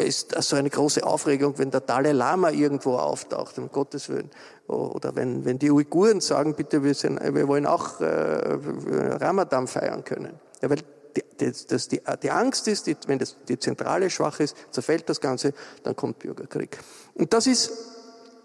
ist 0.00 0.36
das 0.36 0.48
so 0.48 0.56
eine 0.56 0.70
große 0.70 1.04
Aufregung, 1.04 1.58
wenn 1.58 1.70
der 1.70 1.80
Dalai 1.80 2.12
Lama 2.12 2.50
irgendwo 2.50 2.96
auftaucht, 2.96 3.58
um 3.58 3.70
Gottes 3.70 4.08
Willen. 4.08 4.30
Oder 4.66 5.16
wenn, 5.16 5.44
wenn 5.44 5.58
die 5.58 5.70
Uiguren 5.70 6.20
sagen, 6.20 6.54
bitte, 6.54 6.84
wir, 6.84 6.94
sind, 6.94 7.20
wir 7.34 7.48
wollen 7.48 7.66
auch 7.66 8.00
äh, 8.00 8.04
Ramadan 8.04 9.66
feiern 9.66 10.04
können. 10.04 10.38
Ja, 10.60 10.70
weil 10.70 10.78
die, 11.40 11.52
das, 11.68 11.88
die, 11.88 12.00
die 12.22 12.30
Angst 12.30 12.68
ist, 12.68 12.86
die, 12.86 12.96
wenn 13.06 13.18
das, 13.18 13.36
die 13.48 13.58
Zentrale 13.58 14.10
schwach 14.10 14.40
ist, 14.40 14.56
zerfällt 14.70 15.08
das 15.08 15.20
Ganze, 15.20 15.52
dann 15.82 15.96
kommt 15.96 16.18
Bürgerkrieg. 16.18 16.78
Und 17.14 17.32
das 17.32 17.46
ist 17.46 17.70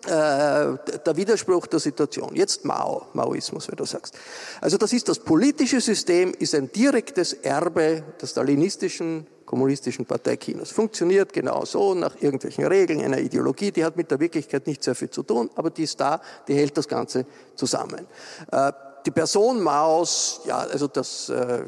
äh, 0.05 0.09
der 0.09 1.15
Widerspruch 1.15 1.67
der 1.67 1.79
Situation. 1.79 2.35
Jetzt 2.35 2.65
Mao, 2.65 3.07
Maoismus, 3.13 3.69
wenn 3.69 3.77
du 3.77 3.85
sagst. 3.85 4.17
Also 4.59 4.77
das 4.77 4.91
ist 4.91 5.07
das 5.07 5.19
politische 5.19 5.79
System, 5.79 6.33
ist 6.37 6.55
ein 6.55 6.71
direktes 6.71 7.33
Erbe 7.33 8.03
der 8.19 8.27
stalinistischen 8.27 9.27
kommunistischen 9.45 10.05
Partei 10.05 10.37
Chinas. 10.37 10.71
Funktioniert 10.71 11.31
genau 11.31 11.63
so, 11.63 11.93
nach 11.93 12.15
irgendwelchen 12.19 12.65
Regeln, 12.65 13.01
einer 13.01 13.19
Ideologie, 13.19 13.71
die 13.71 13.85
hat 13.85 13.95
mit 13.95 14.09
der 14.09 14.19
Wirklichkeit 14.19 14.65
nicht 14.67 14.83
sehr 14.83 14.95
viel 14.95 15.09
zu 15.09 15.23
tun, 15.23 15.49
aber 15.55 15.69
die 15.69 15.83
ist 15.83 15.99
da, 15.99 16.21
die 16.47 16.55
hält 16.55 16.75
das 16.77 16.87
Ganze 16.87 17.25
zusammen. 17.55 18.07
Äh, 18.51 18.71
die 19.05 19.11
Person 19.11 19.61
Maos, 19.61 20.41
ja, 20.45 20.59
also 20.59 20.87
das 20.87 21.27
äh, 21.29 21.63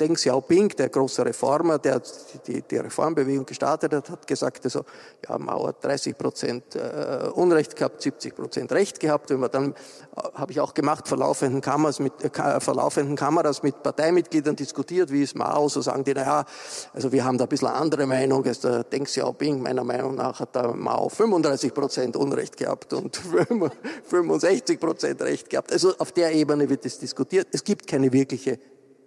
Deng 0.00 0.14
Xiaoping, 0.14 0.70
der 0.70 0.88
große 0.88 1.24
Reformer, 1.24 1.78
der 1.78 2.02
die, 2.46 2.62
die 2.62 2.76
Reformbewegung 2.76 3.46
gestartet 3.46 3.92
hat, 3.92 4.10
hat 4.10 4.26
gesagt, 4.26 4.64
also, 4.64 4.84
ja, 5.28 5.38
Mao 5.38 5.68
hat 5.68 5.84
30 5.84 6.18
Prozent 6.18 6.74
äh, 6.74 7.28
Unrecht 7.34 7.76
gehabt, 7.76 8.02
70 8.02 8.34
Prozent 8.34 8.72
Recht 8.72 8.98
gehabt. 8.98 9.30
Wenn 9.30 9.40
man 9.40 9.50
dann, 9.50 9.70
äh, 9.72 10.22
habe 10.34 10.50
ich 10.50 10.60
auch 10.60 10.74
gemacht, 10.74 11.06
vor 11.06 11.18
laufenden, 11.18 11.60
Kameras 11.60 12.00
mit, 12.00 12.12
äh, 12.24 12.60
vor 12.60 12.74
laufenden 12.74 13.14
Kameras 13.14 13.62
mit 13.62 13.82
Parteimitgliedern 13.82 14.56
diskutiert, 14.56 15.12
wie 15.12 15.22
ist 15.22 15.36
Mao, 15.36 15.68
so 15.68 15.80
sagen 15.80 16.02
die, 16.02 16.14
naja, 16.14 16.44
also 16.92 17.12
wir 17.12 17.24
haben 17.24 17.38
da 17.38 17.44
ein 17.44 17.48
bisschen 17.48 17.68
andere 17.68 18.06
Meinung 18.06 18.44
als 18.44 18.60
der 18.60 18.82
Deng 18.84 19.04
Xiaoping. 19.04 19.62
Meiner 19.62 19.84
Meinung 19.84 20.16
nach 20.16 20.40
hat 20.40 20.54
der 20.54 20.74
Mao 20.74 21.08
35 21.08 21.72
Prozent 21.72 22.16
Unrecht 22.16 22.56
gehabt 22.56 22.92
und 22.92 23.16
65 24.08 24.80
Prozent 24.80 25.22
Recht 25.22 25.48
gehabt. 25.48 25.72
Also 25.72 25.94
auf 25.98 26.10
der 26.10 26.32
Ebene 26.32 26.39
wird 26.48 26.86
es 26.86 26.98
diskutiert. 26.98 27.48
Es 27.52 27.64
gibt 27.64 27.86
keine 27.86 28.12
wirkliche 28.12 28.58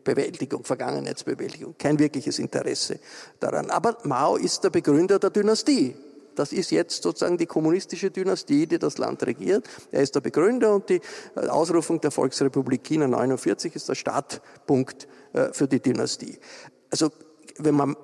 Bewältigung, 0.04 0.64
Vergangenheitsbewältigung, 0.64 1.76
kein 1.78 1.98
wirkliches 2.00 2.40
Interesse 2.40 3.00
daran. 3.40 3.70
Aber 3.70 3.98
Mao 4.04 4.36
ist 4.36 4.64
der 4.64 4.70
Begründer 4.70 5.20
der 5.20 5.30
Dynastie. 5.30 5.96
Das 6.36 6.52
ist 6.52 6.72
jetzt 6.72 7.04
sozusagen 7.04 7.38
die 7.38 7.46
kommunistische 7.46 8.10
Dynastie, 8.10 8.66
die 8.66 8.80
das 8.80 8.98
Land 8.98 9.24
regiert. 9.26 9.70
Er 9.92 10.02
ist 10.02 10.16
der 10.16 10.22
Begründer 10.22 10.74
und 10.74 10.90
die 10.90 11.00
äh, 11.36 11.48
Ausrufung 11.48 12.02
der 12.02 12.12
Volksrepublik 12.12 12.84
China 12.84 13.08
49 13.08 13.76
ist 13.76 13.88
der 13.88 13.96
Startpunkt 13.96 15.08
äh, 15.34 15.54
für 15.54 15.68
die 15.68 15.80
Dynastie. 15.80 16.40
Also 16.90 17.12
wenn 17.58 17.76
man, 17.76 17.92
äh, 17.92 17.96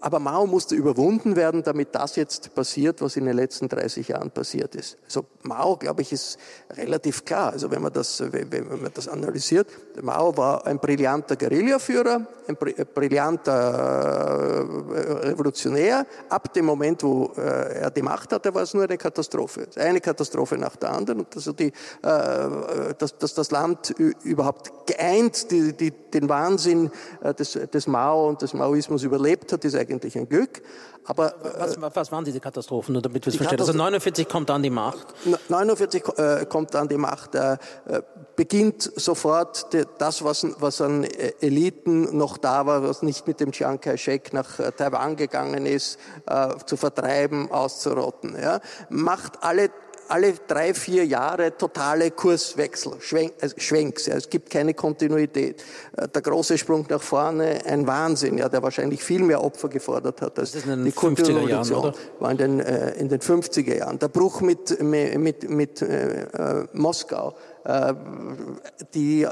aber 0.00 0.18
Mao 0.18 0.46
musste 0.46 0.74
überwunden 0.74 1.36
werden, 1.36 1.62
damit 1.62 1.94
das 1.94 2.16
jetzt 2.16 2.54
passiert, 2.54 3.02
was 3.02 3.16
in 3.16 3.26
den 3.26 3.36
letzten 3.36 3.68
30 3.68 4.08
Jahren 4.08 4.30
passiert 4.30 4.74
ist. 4.74 4.96
Also 5.04 5.26
Mao, 5.42 5.76
glaube 5.76 6.02
ich, 6.02 6.12
ist 6.12 6.38
relativ 6.70 7.24
klar. 7.24 7.52
Also 7.52 7.70
wenn 7.70 7.82
man 7.82 7.92
das, 7.92 8.20
wenn 8.20 8.68
man 8.68 8.90
das 8.94 9.08
analysiert, 9.08 9.68
Mao 10.00 10.36
war 10.36 10.66
ein 10.66 10.78
brillanter 10.78 11.36
Guerillaführer, 11.36 12.26
ein 12.48 12.56
brillanter 12.56 13.54
äh, 14.94 15.28
Revolutionär. 15.28 16.06
Ab 16.28 16.52
dem 16.54 16.64
Moment, 16.64 17.02
wo 17.02 17.32
äh, 17.36 17.80
er 17.80 17.90
die 17.90 18.02
Macht 18.02 18.32
hatte, 18.32 18.54
war 18.54 18.62
es 18.62 18.72
nur 18.72 18.84
eine 18.84 18.96
Katastrophe. 18.96 19.66
Eine 19.76 20.00
Katastrophe 20.00 20.56
nach 20.56 20.76
der 20.76 20.92
anderen. 20.92 21.20
Und 21.20 21.34
also 21.34 21.52
die, 21.52 21.72
dass, 22.02 23.18
dass 23.18 23.34
das 23.34 23.50
Land 23.50 23.90
überhaupt 23.90 24.86
geeint 24.86 25.50
die, 25.50 25.72
die, 25.72 25.90
den 25.90 26.28
Wahnsinn 26.28 26.90
des, 27.38 27.52
des 27.52 27.86
Mao 27.86 28.28
und 28.28 28.42
des 28.42 28.54
Maoismus 28.54 28.85
Kommunismus 28.86 29.02
überlebt 29.02 29.52
hat, 29.52 29.64
ist 29.64 29.74
eigentlich 29.74 30.16
ein 30.16 30.28
Glück. 30.28 30.62
Aber 31.04 31.34
was, 31.58 31.76
was 31.80 32.10
waren 32.10 32.24
diese 32.24 32.40
Katastrophen, 32.40 32.92
nur 32.94 33.02
damit 33.02 33.24
wir 33.24 33.30
es 33.30 33.36
verstehen? 33.36 33.60
Also 33.60 33.72
49 33.72 34.28
kommt 34.28 34.50
an 34.50 34.62
die 34.62 34.70
Macht. 34.70 35.06
49 35.48 36.02
äh, 36.16 36.46
kommt 36.46 36.74
an 36.74 36.88
die 36.88 36.96
Macht. 36.96 37.34
Äh, 37.34 37.52
äh, 37.86 38.02
beginnt 38.34 38.90
sofort 38.96 39.72
die, 39.72 39.84
das, 39.98 40.24
was, 40.24 40.46
was 40.58 40.80
an 40.80 41.04
äh, 41.04 41.32
Eliten 41.40 42.16
noch 42.16 42.38
da 42.38 42.66
war, 42.66 42.82
was 42.82 43.02
nicht 43.02 43.26
mit 43.26 43.38
dem 43.38 43.52
Chiang 43.52 43.80
Kai-shek 43.80 44.32
nach 44.32 44.58
äh, 44.58 44.72
Taiwan 44.72 45.14
gegangen 45.14 45.64
ist, 45.64 45.98
äh, 46.26 46.48
zu 46.66 46.76
vertreiben, 46.76 47.52
auszurotten. 47.52 48.36
Ja? 48.40 48.60
Macht 48.88 49.44
alle 49.44 49.70
alle 50.08 50.34
drei, 50.46 50.74
vier 50.74 51.04
Jahre 51.06 51.56
totale 51.56 52.10
Kurswechsel, 52.10 52.94
Schwenk, 53.00 53.34
also 53.40 53.54
Schwenks. 53.58 54.06
Ja. 54.06 54.14
Es 54.14 54.28
gibt 54.28 54.50
keine 54.50 54.74
Kontinuität. 54.74 55.64
Äh, 55.96 56.08
der 56.08 56.22
große 56.22 56.58
Sprung 56.58 56.86
nach 56.88 57.02
vorne, 57.02 57.60
ein 57.66 57.86
Wahnsinn, 57.86 58.38
ja, 58.38 58.48
der 58.48 58.62
wahrscheinlich 58.62 59.02
viel 59.02 59.22
mehr 59.22 59.42
Opfer 59.42 59.68
gefordert 59.68 60.22
hat 60.22 60.38
als 60.38 60.52
die 60.52 60.92
Kulturrevolution. 60.92 61.92
War 62.20 62.30
in 62.30 62.36
den, 62.36 62.60
äh, 62.60 62.92
in 62.94 63.08
den 63.08 63.20
50er 63.20 63.76
Jahren. 63.76 63.98
Der 63.98 64.08
Bruch 64.08 64.40
mit, 64.40 64.80
mit, 64.82 65.48
mit 65.50 65.82
äh, 65.82 66.22
äh 66.22 66.66
Moskau 66.72 67.34
äh, 67.64 67.94
die 68.94 69.22
äh, 69.22 69.30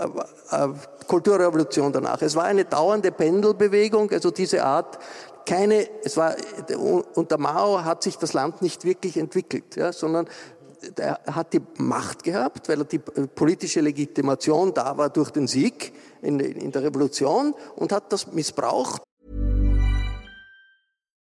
Kulturrevolution 1.06 1.92
danach. 1.92 2.20
Es 2.22 2.34
war 2.34 2.44
eine 2.44 2.64
dauernde 2.64 3.12
Pendelbewegung, 3.12 4.10
also 4.10 4.30
diese 4.30 4.64
Art 4.64 4.98
keine, 5.46 5.86
es 6.02 6.16
war, 6.16 6.34
unter 7.14 7.38
Mao 7.38 7.84
hat 7.84 8.02
sich 8.02 8.16
das 8.16 8.32
Land 8.32 8.62
nicht 8.62 8.84
wirklich 8.84 9.16
entwickelt, 9.16 9.76
ja, 9.76 9.92
sondern 9.92 10.26
er 10.96 11.20
hat 11.26 11.52
die 11.52 11.60
Macht 11.78 12.22
gehabt, 12.22 12.68
weil 12.68 12.80
er 12.80 12.84
die 12.84 12.98
politische 12.98 13.80
Legitimation 13.80 14.72
da 14.72 14.96
war 14.96 15.10
durch 15.10 15.30
den 15.30 15.46
Sieg 15.46 15.92
in, 16.22 16.40
in 16.40 16.70
der 16.70 16.82
Revolution 16.82 17.54
und 17.76 17.92
hat 17.92 18.12
das 18.12 18.32
missbraucht. 18.32 19.02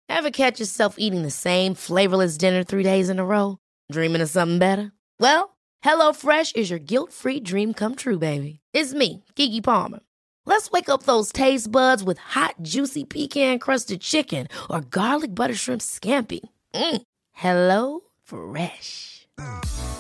Ever 0.09 0.31
catch 0.31 0.59
yourself 0.59 0.95
eating 0.97 1.23
the 1.23 1.31
same 1.31 1.75
flavorless 1.75 2.37
dinner 2.37 2.63
three 2.63 2.83
days 2.83 3.09
in 3.09 3.19
a 3.19 3.25
row? 3.25 3.57
Dreaming 3.91 4.21
of 4.21 4.29
something 4.29 4.59
better? 4.59 4.91
Well, 5.19 5.55
HelloFresh 5.83 6.55
is 6.55 6.69
your 6.69 6.79
guilt-free 6.79 7.41
dream 7.41 7.73
come 7.73 7.95
true, 7.95 8.19
baby. 8.19 8.59
It's 8.73 8.93
me, 8.93 9.23
Kiki 9.35 9.61
Palmer. 9.61 9.99
Let's 10.45 10.71
wake 10.71 10.89
up 10.89 11.03
those 11.03 11.31
taste 11.31 11.71
buds 11.71 12.03
with 12.03 12.17
hot, 12.19 12.55
juicy 12.61 13.05
pecan-crusted 13.05 14.01
chicken 14.01 14.47
or 14.69 14.81
garlic 14.81 15.33
butter 15.33 15.55
shrimp 15.55 15.81
scampi. 15.81 16.41
Mm. 16.73 17.01
Hello 17.31 18.01
Fresh. 18.23 19.22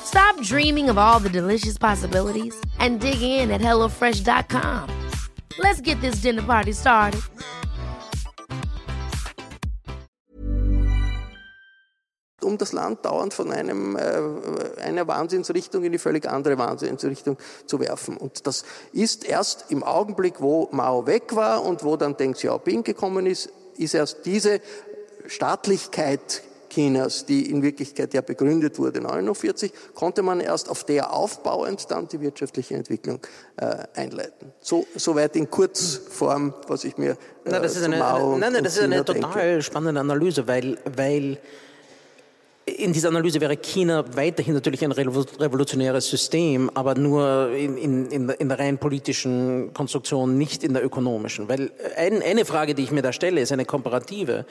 Stop 0.05 0.39
dreaming 0.41 0.89
of 0.89 0.97
all 0.97 1.19
the 1.19 1.29
delicious 1.29 1.77
possibilities 1.77 2.55
and 2.79 2.99
dig 2.99 3.21
in 3.21 3.51
at 3.51 3.61
HelloFresh.com. 3.61 4.89
Let's 5.57 5.81
get 5.81 5.99
this 6.01 6.21
dinner 6.21 6.43
party 6.43 6.73
started. 6.73 7.21
Um 12.43 12.57
das 12.57 12.73
Land 12.73 13.05
dauernd 13.05 13.33
von 13.33 13.51
einem, 13.51 13.95
äh, 13.95 14.81
einer 14.81 15.07
Wahnsinnsrichtung 15.07 15.83
in 15.83 15.93
die 15.93 15.97
völlig 15.97 16.27
andere 16.29 16.57
Wahnsinnsrichtung 16.57 17.37
zu 17.65 17.79
werfen. 17.79 18.17
Und 18.17 18.45
das 18.45 18.65
ist 18.91 19.25
erst 19.25 19.71
im 19.71 19.81
Augenblick, 19.81 20.41
wo 20.41 20.67
Mao 20.71 21.07
weg 21.07 21.35
war 21.35 21.63
und 21.63 21.83
wo 21.83 21.95
dann 21.95 22.17
Deng 22.17 22.33
Xiaoping 22.33 22.83
gekommen 22.83 23.25
ist, 23.25 23.49
ist 23.77 23.95
erst 23.95 24.25
diese 24.25 24.59
Staatlichkeit 25.25 26.43
Chinas, 26.73 27.25
die 27.25 27.49
in 27.49 27.61
Wirklichkeit 27.61 28.13
ja 28.13 28.21
begründet 28.21 28.79
wurde 28.79 28.99
1949, 28.99 29.71
konnte 29.93 30.21
man 30.21 30.39
erst 30.39 30.69
auf 30.69 30.83
der 30.83 31.13
aufbauend 31.13 31.89
dann 31.91 32.07
die 32.07 32.19
wirtschaftliche 32.21 32.75
Entwicklung 32.75 33.19
äh, 33.57 33.77
einleiten. 33.95 34.51
So, 34.59 34.85
soweit 34.95 35.35
in 35.35 35.49
Kurzform, 35.49 36.53
was 36.67 36.83
ich 36.83 36.97
mir 36.97 37.11
äh, 37.11 37.15
na, 37.45 37.59
das 37.59 37.75
ist 37.75 37.83
eine, 37.83 37.97
Mao 37.97 38.37
nein, 38.37 38.53
nein, 38.53 38.63
das 38.63 38.77
ist 38.77 38.83
eine 38.83 39.05
total 39.05 39.45
denke. 39.45 39.61
spannende 39.61 40.01
Analyse, 40.01 40.47
weil, 40.47 40.77
weil 40.95 41.37
in 42.65 42.93
dieser 42.93 43.09
Analyse 43.09 43.41
wäre 43.41 43.57
China 43.57 44.05
weiterhin 44.15 44.53
natürlich 44.53 44.83
ein 44.85 44.93
revolutionäres 44.93 46.09
System, 46.09 46.71
aber 46.73 46.95
nur 46.95 47.51
in, 47.51 47.77
in, 47.77 48.29
in, 48.29 48.49
der 48.49 48.59
rein 48.59 48.77
politischen 48.77 49.73
Konstruktion, 49.73 50.37
nicht 50.37 50.63
in 50.63 50.73
der 50.73 50.83
ökonomischen. 50.83 51.49
Weil 51.49 51.71
ein, 51.97 52.21
eine 52.21 52.45
Frage, 52.45 52.73
die 52.73 52.83
ich 52.83 52.91
mir 52.91 53.01
da 53.01 53.11
stelle, 53.11 53.41
ist 53.41 53.51
eine 53.51 53.65
komparative. 53.65 54.45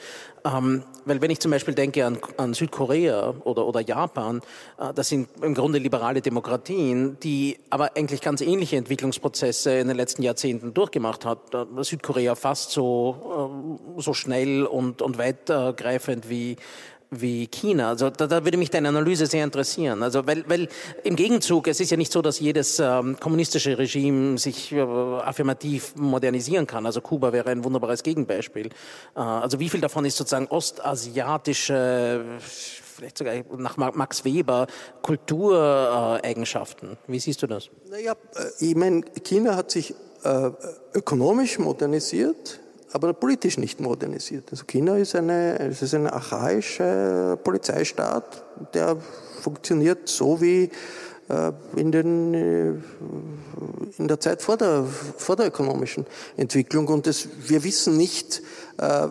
Ähm, 0.45 0.83
weil 1.05 1.21
wenn 1.21 1.31
ich 1.31 1.39
zum 1.39 1.51
Beispiel 1.51 1.73
denke 1.73 2.05
an, 2.05 2.19
an 2.37 2.53
Südkorea 2.53 3.33
oder, 3.45 3.65
oder 3.65 3.81
Japan, 3.81 4.41
äh, 4.77 4.93
das 4.93 5.09
sind 5.09 5.29
im 5.41 5.55
Grunde 5.55 5.79
liberale 5.79 6.21
Demokratien, 6.21 7.17
die 7.23 7.57
aber 7.69 7.95
eigentlich 7.95 8.21
ganz 8.21 8.41
ähnliche 8.41 8.75
Entwicklungsprozesse 8.75 9.71
in 9.79 9.87
den 9.87 9.97
letzten 9.97 10.21
Jahrzehnten 10.21 10.73
durchgemacht 10.73 11.25
hat. 11.25 11.53
Äh, 11.53 11.83
Südkorea 11.83 12.35
fast 12.35 12.71
so, 12.71 13.79
äh, 13.97 14.01
so 14.01 14.13
schnell 14.13 14.65
und, 14.65 15.01
und 15.01 15.17
weitergreifend 15.17 16.29
wie 16.29 16.57
wie 17.21 17.47
China. 17.47 17.89
Also 17.89 18.09
da, 18.09 18.27
da 18.27 18.43
würde 18.43 18.57
mich 18.57 18.69
deine 18.69 18.89
Analyse 18.89 19.25
sehr 19.25 19.43
interessieren. 19.43 20.03
Also 20.03 20.25
weil, 20.25 20.43
weil 20.47 20.67
im 21.03 21.15
Gegenzug, 21.15 21.67
es 21.67 21.79
ist 21.79 21.91
ja 21.91 21.97
nicht 21.97 22.11
so, 22.11 22.21
dass 22.21 22.39
jedes 22.39 22.79
ähm, 22.79 23.17
kommunistische 23.19 23.77
Regime 23.77 24.37
sich 24.37 24.71
äh, 24.71 24.81
affirmativ 24.81 25.95
modernisieren 25.95 26.67
kann. 26.67 26.85
Also 26.85 27.01
Kuba 27.01 27.33
wäre 27.33 27.49
ein 27.49 27.63
wunderbares 27.63 28.03
Gegenbeispiel. 28.03 28.67
Äh, 29.15 29.19
also 29.19 29.59
wie 29.59 29.69
viel 29.69 29.81
davon 29.81 30.05
ist 30.05 30.17
sozusagen 30.17 30.47
ostasiatische, 30.47 32.23
vielleicht 32.39 33.17
sogar 33.17 33.33
nach 33.57 33.77
Max 33.77 34.25
Weber, 34.25 34.67
Kultureigenschaften? 35.01 36.97
Wie 37.07 37.19
siehst 37.19 37.41
du 37.41 37.47
das? 37.47 37.69
Naja, 37.89 38.13
äh, 38.35 38.65
ich 38.65 38.75
meine, 38.75 39.01
China 39.23 39.55
hat 39.55 39.71
sich 39.71 39.93
äh, 40.23 40.51
ökonomisch 40.93 41.59
modernisiert 41.59 42.59
aber 42.93 43.13
politisch 43.13 43.57
nicht 43.57 43.79
modernisiert. 43.79 44.45
Also 44.51 44.65
China 44.65 44.97
ist, 44.97 45.15
eine, 45.15 45.57
es 45.59 45.81
ist 45.81 45.95
ein 45.95 46.05
archaischer 46.05 47.37
Polizeistaat, 47.37 48.43
der 48.75 48.97
funktioniert 49.41 50.07
so 50.07 50.39
wie 50.39 50.69
äh, 51.27 51.51
in, 51.75 51.91
den, 51.91 52.33
äh, 52.35 52.73
in 53.97 54.07
der 54.07 54.19
Zeit 54.19 54.43
vor 54.43 54.57
der, 54.57 54.85
vor 55.17 55.35
der 55.35 55.47
ökonomischen 55.47 56.05
Entwicklung. 56.37 56.87
Und 56.87 57.07
das, 57.07 57.27
wir 57.47 57.63
wissen 57.63 57.97
nicht, 57.97 58.43
äh, 58.77 59.07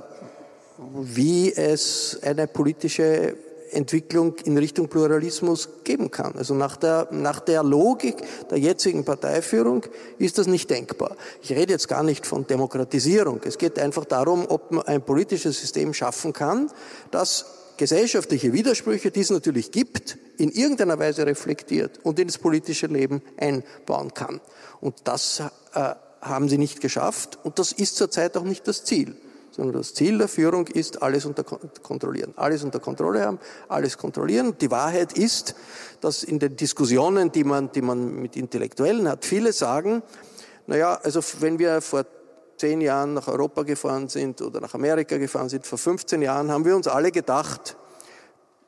wie 0.78 1.52
es 1.52 2.20
eine 2.22 2.46
politische 2.46 3.34
Entwicklung 3.72 4.36
in 4.44 4.56
Richtung 4.58 4.88
Pluralismus 4.88 5.68
geben 5.84 6.10
kann. 6.10 6.34
Also 6.36 6.54
nach 6.54 6.76
der, 6.76 7.08
nach 7.10 7.40
der 7.40 7.62
Logik 7.62 8.16
der 8.50 8.58
jetzigen 8.58 9.04
Parteiführung 9.04 9.84
ist 10.18 10.38
das 10.38 10.46
nicht 10.46 10.70
denkbar. 10.70 11.16
Ich 11.42 11.52
rede 11.52 11.72
jetzt 11.72 11.88
gar 11.88 12.02
nicht 12.02 12.26
von 12.26 12.46
Demokratisierung. 12.46 13.40
Es 13.44 13.58
geht 13.58 13.78
einfach 13.78 14.04
darum, 14.04 14.46
ob 14.48 14.70
man 14.70 14.86
ein 14.86 15.02
politisches 15.02 15.60
System 15.60 15.94
schaffen 15.94 16.32
kann, 16.32 16.70
das 17.10 17.46
gesellschaftliche 17.76 18.52
Widersprüche, 18.52 19.10
die 19.10 19.20
es 19.20 19.30
natürlich 19.30 19.72
gibt, 19.72 20.18
in 20.36 20.50
irgendeiner 20.50 20.98
Weise 20.98 21.26
reflektiert 21.26 22.00
und 22.02 22.18
ins 22.18 22.38
politische 22.38 22.86
Leben 22.86 23.22
einbauen 23.36 24.14
kann. 24.14 24.40
Und 24.80 24.94
das 25.04 25.42
äh, 25.74 25.94
haben 26.20 26.48
sie 26.48 26.58
nicht 26.58 26.80
geschafft 26.80 27.38
und 27.42 27.58
das 27.58 27.72
ist 27.72 27.96
zurzeit 27.96 28.36
auch 28.36 28.44
nicht 28.44 28.68
das 28.68 28.84
Ziel 28.84 29.16
sondern 29.52 29.76
das 29.76 29.94
Ziel 29.94 30.18
der 30.18 30.28
Führung 30.28 30.66
ist, 30.66 31.02
alles 31.02 31.24
unter 31.24 31.44
kontrollieren. 31.44 32.32
Alles 32.36 32.64
unter 32.64 32.80
Kontrolle 32.80 33.24
haben, 33.24 33.38
alles 33.68 33.96
kontrollieren. 33.96 34.56
Die 34.60 34.70
Wahrheit 34.70 35.16
ist, 35.16 35.54
dass 36.00 36.24
in 36.24 36.38
den 36.38 36.56
Diskussionen, 36.56 37.30
die 37.30 37.44
man, 37.44 37.70
die 37.70 37.82
man 37.82 38.14
mit 38.14 38.36
Intellektuellen 38.36 39.08
hat, 39.08 39.24
viele 39.24 39.52
sagen, 39.52 40.02
naja, 40.66 40.98
also 41.02 41.20
wenn 41.40 41.58
wir 41.58 41.80
vor 41.80 42.04
zehn 42.56 42.80
Jahren 42.80 43.14
nach 43.14 43.28
Europa 43.28 43.62
gefahren 43.62 44.08
sind 44.08 44.40
oder 44.40 44.60
nach 44.60 44.74
Amerika 44.74 45.18
gefahren 45.18 45.48
sind, 45.48 45.66
vor 45.66 45.78
15 45.78 46.22
Jahren, 46.22 46.50
haben 46.50 46.64
wir 46.64 46.74
uns 46.74 46.88
alle 46.88 47.10
gedacht, 47.10 47.76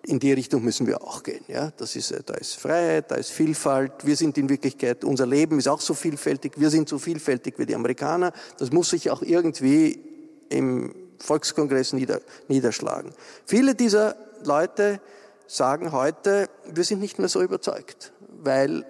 in 0.06 0.18
die 0.18 0.32
Richtung 0.32 0.62
müssen 0.62 0.86
wir 0.86 1.02
auch 1.02 1.22
gehen. 1.22 1.44
Ja, 1.48 1.72
das 1.76 1.96
ist, 1.96 2.14
da 2.26 2.34
ist 2.34 2.56
Freiheit, 2.56 3.10
da 3.10 3.14
ist 3.14 3.30
Vielfalt. 3.30 4.04
Wir 4.04 4.16
sind 4.16 4.36
in 4.36 4.50
Wirklichkeit, 4.50 5.02
unser 5.02 5.26
Leben 5.26 5.58
ist 5.58 5.68
auch 5.68 5.80
so 5.80 5.94
vielfältig. 5.94 6.52
Wir 6.56 6.68
sind 6.68 6.90
so 6.90 6.98
vielfältig 6.98 7.54
wie 7.58 7.64
die 7.64 7.74
Amerikaner. 7.74 8.32
Das 8.58 8.70
muss 8.70 8.90
sich 8.90 9.10
auch 9.10 9.22
irgendwie 9.22 10.13
im 10.54 10.94
Volkskongress 11.18 11.92
nieder, 11.92 12.20
niederschlagen. 12.48 13.12
Viele 13.46 13.74
dieser 13.74 14.16
Leute 14.44 15.00
sagen 15.46 15.92
heute, 15.92 16.48
wir 16.72 16.84
sind 16.84 17.00
nicht 17.00 17.18
mehr 17.18 17.28
so 17.28 17.42
überzeugt, 17.42 18.12
weil 18.42 18.84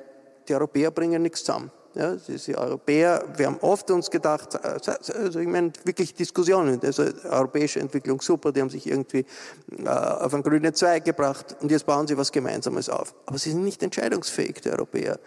die 0.48 0.54
Europäer 0.54 0.90
bringen 0.90 1.22
nichts 1.22 1.44
zusammen. 1.44 1.70
Ja, 1.94 2.16
diese 2.16 2.58
Europäer, 2.58 3.24
wir 3.36 3.46
haben 3.46 3.58
oft 3.60 3.88
uns 3.92 4.10
gedacht, 4.10 4.58
also 4.64 5.38
ich 5.38 5.46
meine 5.46 5.72
wirklich 5.84 6.12
Diskussionen, 6.12 6.80
also 6.82 7.04
europäische 7.22 7.78
Entwicklung 7.78 8.20
super, 8.20 8.50
die 8.50 8.60
haben 8.60 8.70
sich 8.70 8.88
irgendwie 8.88 9.24
äh, 9.78 9.88
auf 9.88 10.34
einen 10.34 10.42
grünen 10.42 10.74
Zweig 10.74 11.04
gebracht 11.04 11.54
und 11.60 11.70
jetzt 11.70 11.86
bauen 11.86 12.08
sie 12.08 12.18
was 12.18 12.32
Gemeinsames 12.32 12.88
auf. 12.88 13.14
Aber 13.26 13.38
sie 13.38 13.50
sind 13.50 13.62
nicht 13.62 13.80
entscheidungsfähig, 13.80 14.60
die 14.60 14.70
Europäer. 14.70 15.20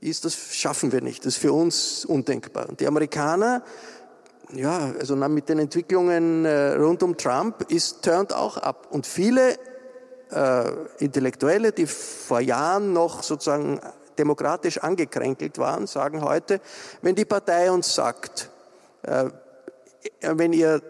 Ist 0.00 0.24
das 0.24 0.34
schaffen 0.54 0.92
wir 0.92 1.02
nicht. 1.02 1.26
Das 1.26 1.34
ist 1.34 1.40
für 1.40 1.52
uns 1.52 2.06
undenkbar. 2.06 2.70
Und 2.70 2.80
die 2.80 2.86
Amerikaner 2.86 3.62
ja, 4.52 4.92
also 4.98 5.16
mit 5.16 5.48
den 5.48 5.58
Entwicklungen 5.58 6.44
äh, 6.44 6.74
rund 6.74 7.02
um 7.02 7.16
Trump 7.16 7.70
ist 7.70 8.02
turned 8.02 8.32
auch 8.32 8.56
ab. 8.56 8.88
Und 8.90 9.06
viele 9.06 9.56
äh, 10.30 10.70
Intellektuelle, 10.98 11.72
die 11.72 11.86
vor 11.86 12.40
Jahren 12.40 12.92
noch 12.92 13.22
sozusagen 13.22 13.80
demokratisch 14.18 14.78
angekränkelt 14.78 15.58
waren, 15.58 15.86
sagen 15.86 16.22
heute, 16.22 16.60
wenn 17.02 17.14
die 17.14 17.24
Partei 17.24 17.70
uns 17.70 17.94
sagt, 17.94 18.50
äh, 19.02 19.26
wenn 20.20 20.52
ihr 20.52 20.82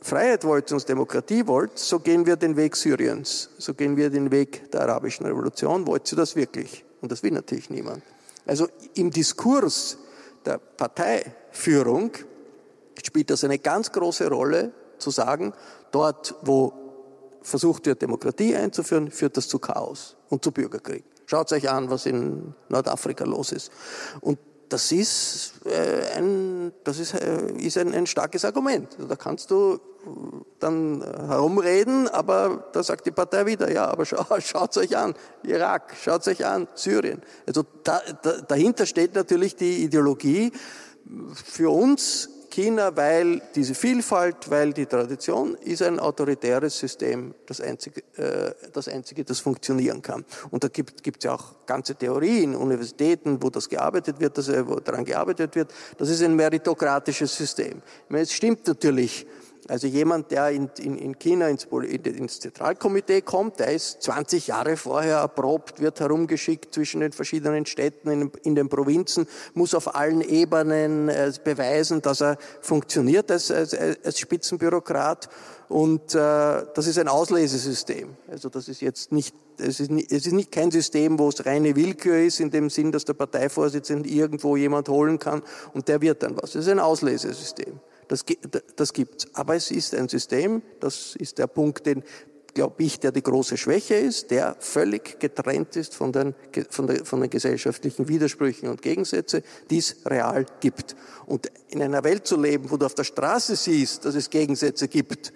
Freiheit 0.00 0.44
wollt 0.44 0.70
und 0.72 0.88
Demokratie 0.88 1.46
wollt, 1.46 1.78
so 1.78 1.98
gehen 1.98 2.26
wir 2.26 2.36
den 2.36 2.56
Weg 2.56 2.76
Syriens, 2.76 3.50
so 3.58 3.74
gehen 3.74 3.96
wir 3.96 4.10
den 4.10 4.30
Weg 4.30 4.70
der 4.70 4.82
arabischen 4.82 5.26
Revolution. 5.26 5.86
Wollt 5.86 6.10
ihr 6.12 6.16
das 6.16 6.36
wirklich? 6.36 6.84
Und 7.00 7.10
das 7.10 7.22
will 7.22 7.32
natürlich 7.32 7.70
niemand. 7.70 8.02
Also 8.46 8.68
im 8.94 9.10
Diskurs 9.10 9.98
der 10.44 10.58
Parteiführung 10.58 12.12
spielt 13.06 13.30
das 13.30 13.44
eine 13.44 13.58
ganz 13.58 13.92
große 13.92 14.28
Rolle, 14.28 14.72
zu 14.98 15.10
sagen, 15.10 15.52
dort, 15.90 16.34
wo 16.42 16.72
versucht 17.42 17.86
wird, 17.86 18.02
Demokratie 18.02 18.54
einzuführen, 18.56 19.10
führt 19.10 19.36
das 19.36 19.48
zu 19.48 19.58
Chaos 19.58 20.16
und 20.28 20.44
zu 20.44 20.52
Bürgerkrieg. 20.52 21.04
Schaut 21.26 21.52
euch 21.52 21.68
an, 21.70 21.90
was 21.90 22.06
in 22.06 22.54
Nordafrika 22.68 23.24
los 23.24 23.52
ist. 23.52 23.70
Und 24.20 24.38
das 24.68 24.92
ist, 24.92 25.64
äh, 25.64 26.16
ein, 26.16 26.72
das 26.84 26.98
ist, 26.98 27.14
äh, 27.14 27.52
ist 27.52 27.78
ein, 27.78 27.94
ein 27.94 28.06
starkes 28.06 28.44
Argument. 28.44 28.88
Also 28.96 29.08
da 29.08 29.16
kannst 29.16 29.50
du 29.50 29.74
äh, 29.74 30.08
dann 30.58 31.02
herumreden, 31.02 32.08
aber 32.08 32.68
da 32.72 32.82
sagt 32.82 33.06
die 33.06 33.10
Partei 33.10 33.46
wieder, 33.46 33.70
ja, 33.72 33.86
aber 33.86 34.04
schau, 34.04 34.24
schaut 34.40 34.76
euch 34.76 34.96
an, 34.96 35.14
Irak, 35.42 35.94
schaut 36.02 36.26
euch 36.28 36.44
an, 36.44 36.68
Syrien. 36.74 37.22
Also 37.46 37.64
da, 37.82 38.00
da, 38.22 38.40
dahinter 38.42 38.84
steht 38.84 39.14
natürlich 39.14 39.56
die 39.56 39.84
Ideologie, 39.84 40.52
für 41.32 41.70
uns 41.70 42.28
China, 42.50 42.96
weil 42.96 43.42
diese 43.54 43.74
Vielfalt, 43.74 44.50
weil 44.50 44.72
die 44.72 44.86
Tradition 44.86 45.54
ist 45.54 45.82
ein 45.82 45.98
autoritäres 45.98 46.78
System, 46.78 47.34
das 47.46 47.60
einzige, 47.60 48.02
äh, 48.16 48.52
das, 48.72 48.88
einzige 48.88 49.24
das 49.24 49.40
funktionieren 49.40 50.02
kann. 50.02 50.24
Und 50.50 50.64
da 50.64 50.68
gibt 50.68 51.04
es 51.06 51.24
ja 51.24 51.34
auch 51.34 51.66
ganze 51.66 51.94
Theorien, 51.94 52.54
Universitäten, 52.54 53.42
wo 53.42 53.50
das 53.50 53.68
gearbeitet 53.68 54.20
wird, 54.20 54.38
dass, 54.38 54.48
wo 54.66 54.76
daran 54.76 55.04
gearbeitet 55.04 55.54
wird. 55.54 55.72
Das 55.98 56.08
ist 56.08 56.22
ein 56.22 56.34
meritokratisches 56.34 57.36
System. 57.36 57.82
Ich 58.04 58.10
meine, 58.10 58.22
es 58.24 58.32
stimmt 58.32 58.66
natürlich, 58.66 59.26
also 59.68 59.86
jemand, 59.86 60.30
der 60.30 60.50
in, 60.50 60.70
in, 60.78 60.96
in 60.96 61.18
China 61.18 61.48
ins, 61.48 61.64
ins, 61.64 62.40
Zentralkomitee 62.40 63.20
kommt, 63.20 63.60
der 63.60 63.72
ist 63.72 64.02
20 64.02 64.46
Jahre 64.46 64.76
vorher 64.78 65.18
erprobt, 65.18 65.80
wird 65.80 66.00
herumgeschickt 66.00 66.74
zwischen 66.74 67.00
den 67.00 67.12
verschiedenen 67.12 67.66
Städten 67.66 68.10
in, 68.10 68.32
in 68.44 68.54
den 68.54 68.70
Provinzen, 68.70 69.26
muss 69.52 69.74
auf 69.74 69.94
allen 69.94 70.22
Ebenen 70.22 71.10
äh, 71.10 71.30
beweisen, 71.44 72.00
dass 72.00 72.22
er 72.22 72.38
funktioniert 72.62 73.30
als, 73.30 73.50
als, 73.50 73.74
als 73.74 74.18
Spitzenbürokrat. 74.18 75.28
Und 75.68 76.14
äh, 76.14 76.64
das 76.74 76.86
ist 76.86 76.98
ein 76.98 77.08
Auslesesystem. 77.08 78.16
Also 78.30 78.48
das 78.48 78.68
ist 78.68 78.80
jetzt 78.80 79.12
nicht 79.12 79.34
es 79.60 79.80
ist, 79.80 79.90
nicht, 79.90 80.12
es 80.12 80.24
ist 80.24 80.32
nicht 80.32 80.52
kein 80.52 80.70
System, 80.70 81.18
wo 81.18 81.28
es 81.28 81.44
reine 81.44 81.74
Willkür 81.74 82.18
ist, 82.18 82.38
in 82.38 82.50
dem 82.50 82.70
Sinn, 82.70 82.92
dass 82.92 83.04
der 83.04 83.14
Parteivorsitzende 83.14 84.08
irgendwo 84.08 84.56
jemand 84.56 84.88
holen 84.88 85.18
kann 85.18 85.42
und 85.74 85.88
der 85.88 86.00
wird 86.00 86.22
dann 86.22 86.36
was. 86.36 86.50
Es 86.54 86.66
ist 86.66 86.68
ein 86.68 86.78
Auslesesystem. 86.78 87.80
Das, 88.08 88.24
das 88.76 88.92
gibt's. 88.92 89.26
Aber 89.34 89.54
es 89.54 89.70
ist 89.70 89.94
ein 89.94 90.08
System, 90.08 90.62
das 90.80 91.14
ist 91.16 91.38
der 91.38 91.46
Punkt, 91.46 91.86
den, 91.86 92.02
glaube 92.54 92.82
ich, 92.82 92.98
der 92.98 93.12
die 93.12 93.22
große 93.22 93.56
Schwäche 93.56 93.94
ist, 93.94 94.30
der 94.30 94.56
völlig 94.58 95.20
getrennt 95.20 95.76
ist 95.76 95.94
von 95.94 96.12
den, 96.12 96.34
von, 96.70 96.86
der, 96.86 97.04
von 97.04 97.20
den 97.20 97.30
gesellschaftlichen 97.30 98.08
Widersprüchen 98.08 98.68
und 98.68 98.82
Gegensätze, 98.82 99.42
die 99.70 99.78
es 99.78 99.96
real 100.06 100.46
gibt. 100.60 100.96
Und 101.26 101.46
in 101.68 101.82
einer 101.82 102.02
Welt 102.02 102.26
zu 102.26 102.40
leben, 102.40 102.70
wo 102.70 102.76
du 102.76 102.86
auf 102.86 102.94
der 102.94 103.04
Straße 103.04 103.54
siehst, 103.54 104.04
dass 104.04 104.14
es 104.14 104.30
Gegensätze 104.30 104.88
gibt, 104.88 105.32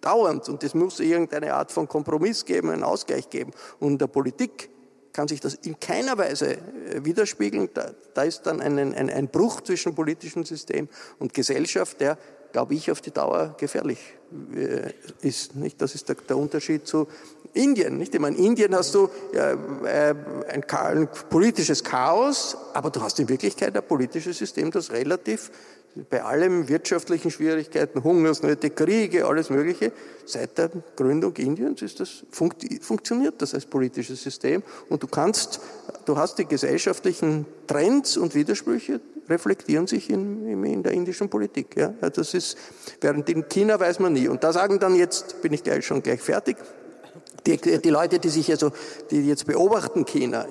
dauernd. 0.00 0.48
Und 0.48 0.64
es 0.64 0.74
muss 0.74 1.00
irgendeine 1.00 1.54
Art 1.54 1.72
von 1.72 1.88
Kompromiss 1.88 2.44
geben, 2.44 2.70
einen 2.70 2.82
Ausgleich 2.82 3.30
geben. 3.30 3.52
Und 3.78 3.92
in 3.92 3.98
der 3.98 4.06
Politik 4.06 4.70
kann 5.14 5.28
sich 5.28 5.40
das 5.40 5.54
in 5.54 5.80
keiner 5.80 6.18
Weise 6.18 6.56
äh, 6.56 7.04
widerspiegeln. 7.04 7.70
Da, 7.72 7.92
da 8.12 8.24
ist 8.24 8.42
dann 8.42 8.60
ein, 8.60 8.78
ein, 8.78 9.08
ein 9.08 9.28
Bruch 9.28 9.62
zwischen 9.62 9.94
politischem 9.94 10.44
System 10.44 10.88
und 11.18 11.32
Gesellschaft, 11.32 12.00
der, 12.00 12.18
glaube 12.52 12.74
ich, 12.74 12.90
auf 12.90 13.00
die 13.00 13.12
Dauer 13.12 13.54
gefährlich 13.58 13.98
äh, 14.54 14.92
ist. 15.22 15.54
Nicht? 15.54 15.80
Das 15.80 15.94
ist 15.94 16.08
der, 16.08 16.16
der 16.16 16.36
Unterschied 16.36 16.86
zu 16.86 17.06
Indien. 17.52 17.96
Nicht? 17.96 18.12
Ich 18.12 18.20
meine, 18.20 18.36
in 18.36 18.44
Indien 18.44 18.74
hast 18.74 18.92
du 18.94 19.08
äh, 19.32 20.14
ein, 20.48 20.64
ein 20.68 21.08
politisches 21.30 21.84
Chaos, 21.84 22.56
aber 22.74 22.90
du 22.90 23.00
hast 23.00 23.18
in 23.20 23.28
Wirklichkeit 23.28 23.76
ein 23.76 23.86
politisches 23.86 24.36
System, 24.36 24.72
das 24.72 24.90
relativ 24.90 25.52
bei 26.10 26.22
allem 26.22 26.68
wirtschaftlichen 26.68 27.30
Schwierigkeiten, 27.30 28.02
Hungersnöte, 28.02 28.70
Kriege, 28.70 29.26
alles 29.26 29.50
Mögliche, 29.50 29.92
seit 30.24 30.58
der 30.58 30.70
Gründung 30.96 31.36
Indiens 31.36 31.82
ist 31.82 32.00
das, 32.00 32.24
funktioniert 32.30 33.40
das 33.40 33.54
als 33.54 33.66
politisches 33.66 34.22
System 34.22 34.62
und 34.88 35.02
du 35.02 35.06
kannst, 35.06 35.60
du 36.04 36.16
hast 36.16 36.38
die 36.38 36.46
gesellschaftlichen 36.46 37.46
Trends 37.66 38.16
und 38.16 38.34
Widersprüche 38.34 39.00
reflektieren 39.28 39.86
sich 39.86 40.10
in, 40.10 40.64
in 40.64 40.82
der 40.82 40.92
indischen 40.92 41.28
Politik. 41.28 41.76
Ja? 41.76 41.88
Das 41.88 42.34
ist, 42.34 42.58
während 43.00 43.28
in 43.30 43.48
China 43.48 43.78
weiß 43.80 44.00
man 44.00 44.12
nie. 44.12 44.28
Und 44.28 44.44
da 44.44 44.52
sagen 44.52 44.78
dann 44.78 44.94
jetzt, 44.94 45.40
bin 45.40 45.52
ich 45.52 45.62
gleich 45.62 45.86
schon 45.86 46.02
gleich 46.02 46.20
fertig, 46.20 46.56
die, 47.46 47.58
die 47.58 47.90
Leute, 47.90 48.18
die 48.18 48.30
sich 48.30 48.50
also, 48.50 48.70
die 49.10 49.26
jetzt 49.26 49.46
beobachten 49.46 50.04
China, 50.06 50.46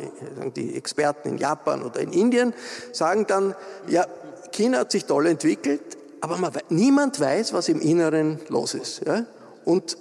die 0.56 0.76
Experten 0.76 1.30
in 1.30 1.38
Japan 1.38 1.82
oder 1.82 2.00
in 2.00 2.12
Indien, 2.12 2.54
sagen 2.92 3.26
dann, 3.28 3.56
ja, 3.88 4.06
China 4.54 4.80
hat 4.80 4.92
sich 4.92 5.06
toll 5.06 5.28
entwickelt, 5.28 5.82
aber 6.22 6.38
man, 6.38 6.54
niemand 6.70 7.20
weiß, 7.20 7.54
was 7.54 7.68
im 7.68 7.82
Inneren 7.82 8.40
los 8.48 8.74
ist. 8.74 9.02
Ja? 9.06 9.26
Und 9.66 9.98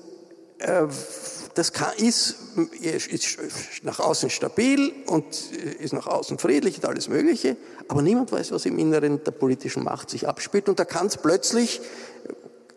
äh, 0.58 0.86
das 1.54 1.72
kann, 1.72 1.92
ist, 1.96 2.36
ist 2.80 3.38
nach 3.82 3.98
außen 3.98 4.30
stabil 4.30 4.92
und 5.06 5.52
ist 5.52 5.92
nach 5.92 6.06
außen 6.06 6.38
friedlich 6.38 6.76
und 6.76 6.86
alles 6.86 7.08
Mögliche, 7.08 7.56
aber 7.88 8.00
niemand 8.00 8.32
weiß, 8.32 8.52
was 8.52 8.64
im 8.64 8.78
Inneren 8.78 9.22
der 9.24 9.32
politischen 9.32 9.84
Macht 9.84 10.08
sich 10.08 10.26
abspielt 10.28 10.68
und 10.68 10.78
da 10.78 10.84
kann 10.84 11.08
es 11.08 11.16
plötzlich 11.18 11.80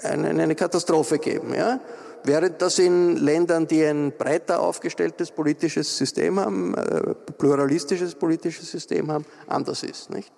eine, 0.01 0.29
eine 0.29 0.55
Katastrophe 0.55 1.19
geben. 1.19 1.53
Ja? 1.53 1.79
Während 2.23 2.61
das 2.61 2.79
in 2.79 3.17
Ländern, 3.17 3.67
die 3.67 3.83
ein 3.83 4.11
breiter 4.17 4.59
aufgestelltes 4.59 5.31
politisches 5.31 5.97
System 5.97 6.39
haben, 6.39 6.73
äh, 6.73 7.13
pluralistisches 7.37 8.15
politisches 8.15 8.71
System 8.71 9.11
haben, 9.11 9.25
anders 9.47 9.83
ist. 9.83 10.09
Nicht? 10.09 10.31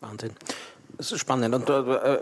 Wahnsinn. 0.00 0.32
Das 0.96 1.12
ist 1.12 1.20
spannend. 1.20 1.54
Und, 1.54 1.68
äh, 1.68 2.14
äh, 2.14 2.18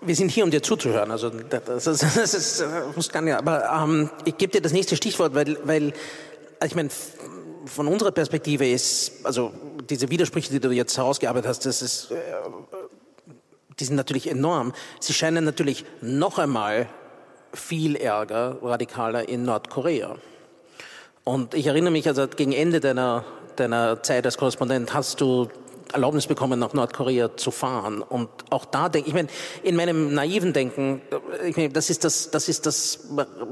wir 0.00 0.14
sind 0.14 0.30
hier, 0.30 0.44
um 0.44 0.50
dir 0.50 0.62
zuzuhören. 0.62 1.10
Also 1.10 1.30
das 1.30 1.86
ist, 1.86 2.02
das 2.16 2.64
das 2.94 3.08
kann 3.08 3.26
ja. 3.26 3.38
Aber 3.38 3.68
ähm, 3.70 4.10
ich 4.24 4.36
gebe 4.36 4.52
dir 4.52 4.60
das 4.60 4.72
nächste 4.72 4.96
Stichwort, 4.96 5.34
weil, 5.34 5.58
weil 5.64 5.92
ich 6.64 6.74
meine, 6.74 6.90
von 7.66 7.88
unserer 7.88 8.12
Perspektive 8.12 8.68
ist, 8.68 9.24
also 9.24 9.52
diese 9.88 10.10
Widersprüche, 10.10 10.50
die 10.50 10.60
du 10.60 10.70
jetzt 10.70 10.96
herausgearbeitet 10.96 11.48
hast, 11.48 11.66
das 11.66 11.82
ist, 11.82 12.10
äh, 12.10 12.16
die 13.78 13.84
sind 13.84 13.96
natürlich 13.96 14.28
enorm. 14.28 14.72
Sie 15.00 15.12
scheinen 15.12 15.44
natürlich 15.44 15.84
noch 16.00 16.38
einmal 16.38 16.88
viel 17.52 17.96
ärger, 17.96 18.58
radikaler 18.62 19.28
in 19.28 19.44
Nordkorea. 19.44 20.16
Und 21.24 21.54
ich 21.54 21.66
erinnere 21.66 21.90
mich, 21.90 22.06
also 22.06 22.28
gegen 22.28 22.52
Ende 22.52 22.80
deiner, 22.80 23.24
deiner 23.56 24.02
Zeit 24.02 24.24
als 24.26 24.38
Korrespondent 24.38 24.94
hast 24.94 25.20
du 25.20 25.48
Erlaubnis 25.92 26.26
bekommen, 26.26 26.58
nach 26.58 26.72
Nordkorea 26.72 27.36
zu 27.36 27.50
fahren. 27.50 28.02
Und 28.02 28.28
auch 28.50 28.64
da 28.64 28.88
denke 28.88 29.08
ich, 29.08 29.14
meine, 29.14 29.28
in 29.62 29.76
meinem 29.76 30.14
naiven 30.14 30.52
Denken, 30.52 31.00
ich 31.44 31.56
meine, 31.56 31.70
das 31.70 31.90
ist 31.90 32.04
das, 32.04 32.30
das 32.30 32.48
ist 32.48 32.66
das 32.66 33.00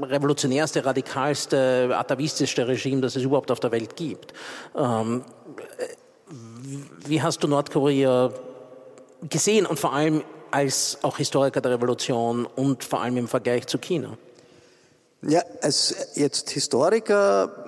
revolutionärste, 0.01 0.85
radikalste, 0.85 1.91
atavistischste 1.93 2.67
Regime, 2.67 3.01
das 3.01 3.15
es 3.15 3.23
überhaupt 3.23 3.51
auf 3.51 3.59
der 3.59 3.71
Welt 3.71 3.95
gibt. 3.95 4.33
Ähm, 4.75 5.23
wie 7.05 7.21
hast 7.21 7.43
du 7.43 7.47
Nordkorea 7.47 8.31
gesehen 9.29 9.65
und 9.65 9.79
vor 9.79 9.93
allem 9.93 10.23
als 10.51 10.97
auch 11.01 11.17
Historiker 11.17 11.61
der 11.61 11.71
Revolution 11.71 12.45
und 12.45 12.83
vor 12.83 13.01
allem 13.01 13.17
im 13.17 13.27
Vergleich 13.27 13.67
zu 13.67 13.77
China? 13.77 14.17
Ja, 15.21 15.41
als 15.61 15.95
jetzt 16.15 16.51
Historiker 16.51 17.64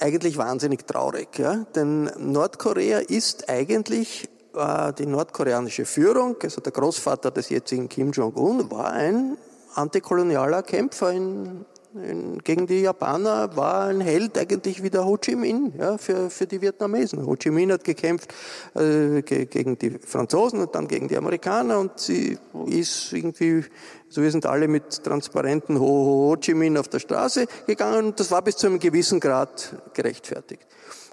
eigentlich 0.00 0.36
wahnsinnig 0.36 0.86
traurig, 0.86 1.38
ja? 1.38 1.66
denn 1.74 2.10
Nordkorea 2.18 2.98
ist 2.98 3.48
eigentlich 3.48 4.28
äh, 4.54 4.92
die 4.92 5.06
nordkoreanische 5.06 5.84
Führung, 5.84 6.36
also 6.42 6.60
der 6.60 6.72
Großvater 6.72 7.30
des 7.30 7.48
jetzigen 7.48 7.88
Kim 7.88 8.12
Jong-un, 8.12 8.70
war 8.70 8.92
ein 8.92 9.38
antikolonialer 9.74 10.62
Kämpfer 10.62 11.12
in, 11.12 11.64
in, 11.94 12.38
gegen 12.38 12.66
die 12.66 12.82
Japaner, 12.82 13.56
war 13.56 13.86
ein 13.86 14.00
Held 14.00 14.36
eigentlich 14.38 14.82
wie 14.82 14.90
der 14.90 15.04
Ho 15.04 15.16
Chi 15.16 15.36
Minh 15.36 15.72
ja, 15.78 15.98
für, 15.98 16.30
für 16.30 16.46
die 16.46 16.60
Vietnamesen. 16.60 17.24
Ho 17.26 17.36
Chi 17.36 17.50
Minh 17.50 17.72
hat 17.72 17.84
gekämpft 17.84 18.32
äh, 18.74 19.22
gegen 19.22 19.78
die 19.78 19.98
Franzosen 19.98 20.60
und 20.60 20.74
dann 20.74 20.88
gegen 20.88 21.08
die 21.08 21.16
Amerikaner 21.16 21.78
und 21.78 21.98
sie 21.98 22.38
ist 22.66 23.12
irgendwie 23.12 23.64
also 24.08 24.22
wir 24.22 24.30
sind 24.30 24.46
alle 24.46 24.68
mit 24.68 25.04
Transparenten 25.04 25.78
Ho, 25.78 25.86
Ho, 25.86 26.30
Ho 26.30 26.36
Chi 26.36 26.54
Minh 26.54 26.76
auf 26.78 26.88
der 26.88 26.98
Straße 26.98 27.46
gegangen 27.66 28.06
und 28.06 28.20
das 28.20 28.30
war 28.30 28.42
bis 28.42 28.56
zu 28.56 28.66
einem 28.66 28.78
gewissen 28.78 29.20
Grad 29.20 29.74
gerechtfertigt. 29.92 30.66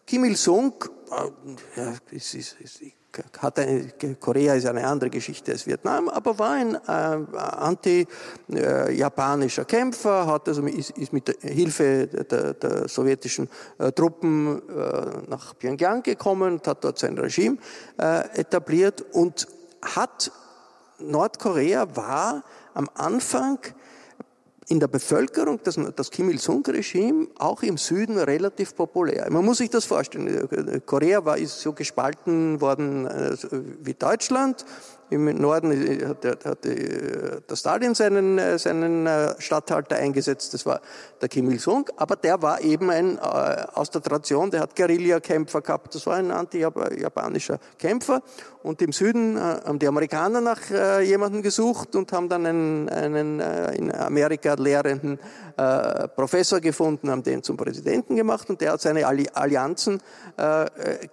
Kim 0.07 0.23
Il-sung, 0.23 0.73
äh, 1.11 1.79
ja, 1.79 1.93
ist, 2.11 2.35
ist, 2.35 2.55
ist, 2.59 2.81
eine, 3.55 3.93
Korea 4.19 4.55
ist 4.55 4.65
eine 4.65 4.85
andere 4.85 5.09
Geschichte 5.09 5.51
als 5.51 5.67
Vietnam, 5.67 6.07
aber 6.09 6.37
war 6.39 6.51
ein 6.51 6.75
äh, 6.75 7.37
anti-japanischer 7.37 9.63
äh, 9.63 9.65
Kämpfer, 9.65 10.27
hat 10.27 10.47
also, 10.47 10.65
ist, 10.65 10.91
ist 10.91 11.11
mit 11.13 11.27
der 11.27 11.35
Hilfe 11.41 12.07
der, 12.07 12.53
der 12.53 12.87
sowjetischen 12.87 13.49
äh, 13.77 13.91
Truppen 13.91 14.61
äh, 14.69 15.07
nach 15.27 15.57
Pyongyang 15.57 16.03
gekommen 16.03 16.61
hat 16.65 16.83
dort 16.83 16.99
sein 16.99 17.17
Regime 17.17 17.57
äh, 17.97 18.39
etabliert 18.39 19.03
und 19.13 19.47
hat 19.81 20.31
Nordkorea 20.99 21.95
war 21.95 22.43
am 22.73 22.89
Anfang 22.95 23.59
in 24.67 24.79
der 24.79 24.87
Bevölkerung 24.87 25.59
das, 25.63 25.79
das 25.95 26.09
Kim 26.09 26.29
Il-sung-Regime 26.29 27.27
auch 27.37 27.61
im 27.61 27.77
Süden 27.77 28.17
relativ 28.17 28.75
populär. 28.75 29.27
Man 29.29 29.45
muss 29.45 29.59
sich 29.59 29.69
das 29.69 29.85
vorstellen. 29.85 30.81
Korea 30.85 31.23
war, 31.23 31.37
ist 31.37 31.61
so 31.61 31.73
gespalten 31.73 32.59
worden 32.61 33.05
äh, 33.05 33.35
wie 33.81 33.93
Deutschland. 33.93 34.65
Im 35.09 35.25
Norden 35.37 35.71
hat, 36.07 36.25
hat 36.45 36.65
der 36.65 37.55
Stalin 37.55 37.93
seinen, 37.93 38.39
äh, 38.39 38.57
seinen 38.57 39.05
äh, 39.05 39.35
Statthalter 39.39 39.97
eingesetzt, 39.97 40.53
das 40.53 40.65
war 40.65 40.81
der 41.21 41.29
Kim 41.29 41.49
Il-sung, 41.51 41.89
aber 41.97 42.15
der 42.15 42.41
war 42.41 42.61
eben 42.61 42.89
ein, 42.89 43.19
aus 43.19 43.91
der 43.91 44.01
Tradition, 44.01 44.49
der 44.51 44.61
hat 44.61 44.75
Guerillakämpfer 44.75 45.61
gehabt, 45.61 45.93
das 45.93 46.05
war 46.07 46.15
ein 46.15 46.31
anti-japanischer 46.31 47.59
Kämpfer. 47.77 48.21
Und 48.63 48.81
im 48.81 48.91
Süden 48.91 49.39
haben 49.39 49.77
die 49.77 49.87
Amerikaner 49.87 50.41
nach 50.41 50.59
jemandem 51.01 51.43
gesucht 51.43 51.95
und 51.95 52.11
haben 52.11 52.29
dann 52.29 52.47
einen, 52.47 52.89
einen 52.89 53.39
in 53.73 53.93
Amerika 53.93 54.55
lehrenden 54.55 55.19
Professor 56.15 56.59
gefunden, 56.59 57.11
haben 57.11 57.21
den 57.21 57.43
zum 57.43 57.57
Präsidenten 57.57 58.15
gemacht. 58.15 58.49
Und 58.49 58.61
der 58.61 58.71
hat 58.71 58.81
seine 58.81 59.05
Allianzen 59.05 60.01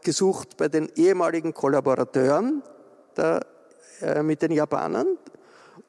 gesucht 0.02 0.56
bei 0.56 0.68
den 0.68 0.88
ehemaligen 0.96 1.52
Kollaborateuren 1.52 2.62
der 3.16 3.36
äh, 3.36 3.51
mit 4.22 4.42
den 4.42 4.52
Japanern. 4.52 5.18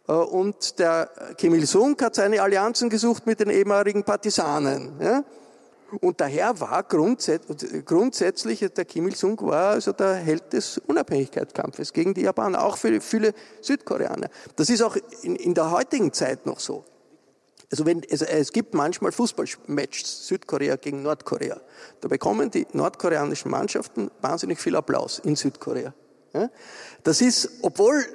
Äh, 0.07 0.13
und 0.13 0.79
der 0.79 1.09
Kim 1.37 1.53
Il-sung 1.53 1.95
hat 2.01 2.15
seine 2.15 2.41
Allianzen 2.41 2.89
gesucht 2.89 3.25
mit 3.25 3.39
den 3.39 3.49
ehemaligen 3.49 4.03
Partisanen. 4.03 5.23
Und 6.01 6.21
daher 6.21 6.59
war 6.59 6.83
grundsätzlich, 6.83 8.59
der 8.59 8.85
Kim 8.85 9.07
Il-sung 9.07 9.39
war 9.41 9.71
also 9.71 9.91
der 9.91 10.15
Held 10.15 10.51
des 10.51 10.79
Unabhängigkeitskampfes 10.79 11.93
gegen 11.93 12.15
die 12.15 12.21
Japaner, 12.21 12.63
auch 12.63 12.77
für 12.77 12.99
viele 12.99 13.33
Südkoreaner. 13.61 14.29
Das 14.55 14.69
ist 14.69 14.81
auch 14.81 14.97
in, 15.21 15.35
in 15.35 15.53
der 15.53 15.69
heutigen 15.69 16.11
Zeit 16.11 16.47
noch 16.47 16.59
so. 16.59 16.83
Also 17.69 17.85
wenn, 17.85 18.01
also 18.09 18.25
es 18.25 18.51
gibt 18.51 18.73
manchmal 18.73 19.11
Fußballmatches 19.11 20.27
Südkorea 20.27 20.75
gegen 20.77 21.03
Nordkorea. 21.03 21.59
Da 22.01 22.07
bekommen 22.07 22.51
die 22.51 22.67
nordkoreanischen 22.73 23.49
Mannschaften 23.51 24.11
wahnsinnig 24.21 24.59
viel 24.59 24.75
Applaus 24.75 25.19
in 25.19 25.35
Südkorea. 25.35 25.93
Das 27.03 27.21
ist, 27.21 27.49
obwohl 27.61 28.05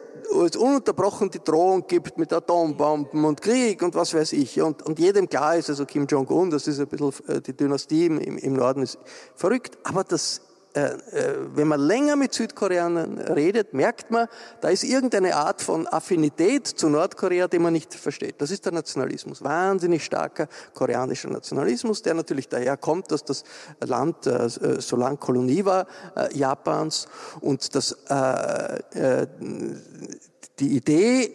es 0.44 0.56
ununterbrochen 0.56 1.30
die 1.30 1.42
Drohung 1.42 1.86
gibt 1.86 2.18
mit 2.18 2.32
Atombomben 2.32 3.24
und 3.24 3.40
Krieg 3.40 3.82
und 3.82 3.94
was 3.94 4.12
weiß 4.14 4.32
ich. 4.34 4.60
Und, 4.60 4.82
und 4.82 4.98
jedem 4.98 5.28
klar 5.28 5.56
ist, 5.56 5.70
also 5.70 5.86
Kim 5.86 6.06
Jong-un, 6.06 6.50
das 6.50 6.66
ist 6.66 6.80
ein 6.80 6.88
bisschen 6.88 7.12
äh, 7.28 7.40
die 7.40 7.54
Dynastie 7.54 8.06
im, 8.06 8.18
im 8.18 8.52
Norden, 8.54 8.82
ist 8.82 8.98
verrückt. 9.34 9.78
Aber 9.84 10.04
das 10.04 10.42
wenn 11.54 11.68
man 11.68 11.80
länger 11.80 12.16
mit 12.16 12.34
Südkoreanern 12.34 13.18
redet, 13.18 13.74
merkt 13.74 14.10
man, 14.10 14.28
da 14.60 14.68
ist 14.68 14.84
irgendeine 14.84 15.36
Art 15.36 15.62
von 15.62 15.86
Affinität 15.86 16.66
zu 16.66 16.88
Nordkorea, 16.88 17.48
die 17.48 17.58
man 17.58 17.72
nicht 17.72 17.94
versteht. 17.94 18.40
Das 18.40 18.50
ist 18.50 18.64
der 18.64 18.72
Nationalismus, 18.72 19.42
wahnsinnig 19.42 20.04
starker 20.04 20.48
koreanischer 20.74 21.30
Nationalismus, 21.30 22.02
der 22.02 22.14
natürlich 22.14 22.48
daher 22.48 22.76
kommt, 22.76 23.10
dass 23.10 23.24
das 23.24 23.44
Land 23.80 24.26
äh, 24.26 24.48
so 24.48 24.96
lang 24.96 25.18
Kolonie 25.18 25.64
war 25.64 25.86
Japans 26.32 27.06
und 27.40 27.74
dass 27.74 27.96
die 30.58 30.76
Idee 30.76 31.32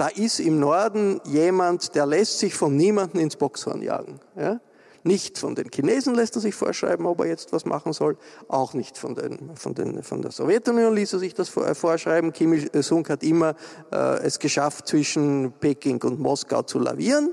da 0.00 0.08
ist 0.08 0.40
im 0.40 0.58
Norden 0.58 1.20
jemand, 1.24 1.94
der 1.94 2.06
lässt 2.06 2.38
sich 2.38 2.54
von 2.54 2.74
niemandem 2.74 3.20
ins 3.20 3.36
Boxhorn 3.36 3.82
jagen. 3.82 4.18
Ja? 4.34 4.58
Nicht 5.02 5.38
von 5.38 5.54
den 5.54 5.70
Chinesen 5.72 6.14
lässt 6.14 6.36
er 6.36 6.42
sich 6.42 6.54
vorschreiben, 6.54 7.06
ob 7.06 7.20
er 7.20 7.26
jetzt 7.26 7.52
was 7.52 7.64
machen 7.64 7.92
soll. 7.92 8.18
Auch 8.48 8.74
nicht 8.74 8.98
von, 8.98 9.14
den, 9.14 9.56
von, 9.56 9.74
den, 9.74 10.02
von 10.02 10.20
der 10.20 10.30
Sowjetunion 10.30 10.94
ließ 10.94 11.14
er 11.14 11.18
sich 11.18 11.34
das 11.34 11.56
äh, 11.56 11.74
vorschreiben. 11.74 12.32
Kim 12.32 12.52
Il-sung 12.52 13.08
hat 13.08 13.22
immer 13.22 13.54
äh, 13.92 14.18
es 14.22 14.38
geschafft, 14.38 14.88
zwischen 14.88 15.52
Peking 15.60 16.02
und 16.02 16.20
Moskau 16.20 16.62
zu 16.62 16.78
lavieren 16.78 17.32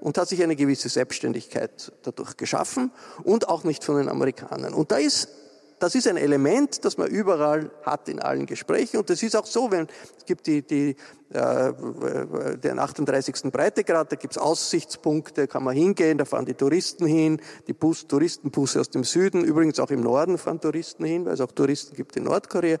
und 0.00 0.16
hat 0.16 0.28
sich 0.28 0.42
eine 0.42 0.56
gewisse 0.56 0.88
Selbstständigkeit 0.88 1.92
dadurch 2.02 2.36
geschaffen 2.36 2.92
und 3.24 3.48
auch 3.48 3.64
nicht 3.64 3.82
von 3.82 3.96
den 3.96 4.08
Amerikanern. 4.08 4.74
Und 4.74 4.92
da 4.92 4.98
ist 4.98 5.28
das 5.78 5.94
ist 5.94 6.08
ein 6.08 6.16
Element, 6.16 6.84
das 6.84 6.98
man 6.98 7.08
überall 7.08 7.70
hat 7.82 8.08
in 8.08 8.20
allen 8.20 8.46
Gesprächen. 8.46 8.98
Und 8.98 9.10
das 9.10 9.22
ist 9.22 9.36
auch 9.36 9.46
so, 9.46 9.70
wenn 9.70 9.86
es 10.18 10.24
gibt 10.24 10.46
die, 10.46 10.62
die 10.62 10.96
äh, 11.30 11.74
den 12.56 12.78
38. 12.78 13.52
Breitegrad, 13.52 14.10
da 14.10 14.16
gibt's 14.16 14.38
Aussichtspunkte, 14.38 15.46
kann 15.46 15.62
man 15.62 15.76
hingehen, 15.76 16.16
da 16.16 16.24
fahren 16.24 16.46
die 16.46 16.54
Touristen 16.54 17.06
hin, 17.06 17.38
die 17.66 17.74
Bus, 17.74 18.06
Touristenbusse 18.06 18.80
aus 18.80 18.88
dem 18.88 19.04
Süden, 19.04 19.44
übrigens 19.44 19.78
auch 19.78 19.90
im 19.90 20.00
Norden 20.00 20.38
fahren 20.38 20.58
Touristen 20.58 21.04
hin, 21.04 21.26
weil 21.26 21.34
es 21.34 21.42
auch 21.42 21.52
Touristen 21.52 21.94
gibt 21.96 22.16
in 22.16 22.24
Nordkorea, 22.24 22.78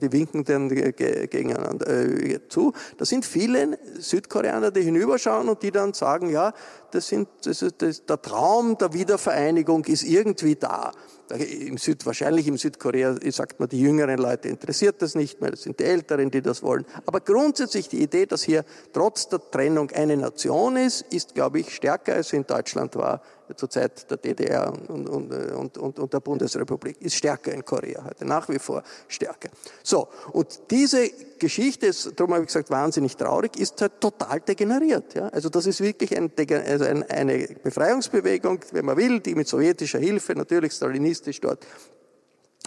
die 0.00 0.12
winken 0.12 0.44
dann 0.44 0.70
gegeneinander 0.70 1.88
äh, 1.88 2.48
zu. 2.48 2.72
Da 2.96 3.04
sind 3.04 3.26
viele 3.26 3.78
Südkoreaner, 3.98 4.70
die 4.70 4.82
hinüberschauen 4.82 5.50
und 5.50 5.62
die 5.62 5.70
dann 5.70 5.92
sagen, 5.92 6.30
ja, 6.30 6.54
das 6.90 7.08
sind, 7.08 7.28
das 7.44 7.62
ist, 7.62 7.82
das, 7.82 8.04
der 8.04 8.20
Traum 8.20 8.76
der 8.78 8.92
Wiedervereinigung 8.92 9.84
ist 9.84 10.04
irgendwie 10.04 10.56
da. 10.56 10.92
Im 11.30 11.78
Süd, 11.78 12.04
wahrscheinlich 12.06 12.48
im 12.48 12.56
Südkorea 12.56 13.16
sagt 13.30 13.60
man, 13.60 13.68
die 13.68 13.80
jüngeren 13.80 14.18
Leute 14.18 14.48
interessiert 14.48 15.00
das 15.00 15.14
nicht 15.14 15.40
mehr, 15.40 15.52
das 15.52 15.62
sind 15.62 15.78
die 15.78 15.84
Älteren, 15.84 16.30
die 16.30 16.42
das 16.42 16.62
wollen. 16.62 16.84
Aber 17.06 17.20
grundsätzlich 17.20 17.88
die 17.88 18.02
Idee, 18.02 18.26
dass 18.26 18.42
hier 18.42 18.64
trotz 18.92 19.28
der 19.28 19.40
Trennung 19.50 19.90
eine 19.92 20.16
Nation 20.16 20.76
ist, 20.76 21.02
ist, 21.10 21.34
glaube 21.34 21.60
ich, 21.60 21.72
stärker 21.74 22.14
als 22.14 22.32
in 22.32 22.46
Deutschland 22.46 22.96
war 22.96 23.22
zur 23.56 23.70
Zeit 23.70 24.10
der 24.10 24.16
DDR 24.16 24.72
und, 24.88 25.08
und, 25.08 25.32
und, 25.32 25.78
und, 25.78 25.98
und 25.98 26.12
der 26.12 26.20
Bundesrepublik, 26.20 27.00
ist 27.00 27.16
stärker 27.16 27.52
in 27.52 27.64
Korea 27.64 28.04
heute, 28.04 28.24
nach 28.24 28.48
wie 28.48 28.58
vor 28.58 28.82
stärker. 29.08 29.48
So, 29.82 30.08
und 30.32 30.60
diese 30.70 31.10
Geschichte, 31.38 31.86
ist, 31.86 32.12
darum 32.16 32.34
habe 32.34 32.42
ich 32.42 32.48
gesagt, 32.48 32.70
wahnsinnig 32.70 33.16
traurig, 33.16 33.58
ist 33.58 33.80
halt 33.80 34.00
total 34.00 34.40
degeneriert. 34.40 35.14
Ja? 35.14 35.28
Also 35.28 35.48
das 35.48 35.66
ist 35.66 35.80
wirklich 35.80 36.16
ein, 36.16 36.30
also 36.66 36.84
ein, 36.84 37.02
eine 37.10 37.48
Befreiungsbewegung, 37.62 38.60
wenn 38.72 38.84
man 38.84 38.96
will, 38.96 39.20
die 39.20 39.34
mit 39.34 39.48
sowjetischer 39.48 39.98
Hilfe, 39.98 40.34
natürlich 40.34 40.72
stalinistisch 40.72 41.40
dort 41.40 41.66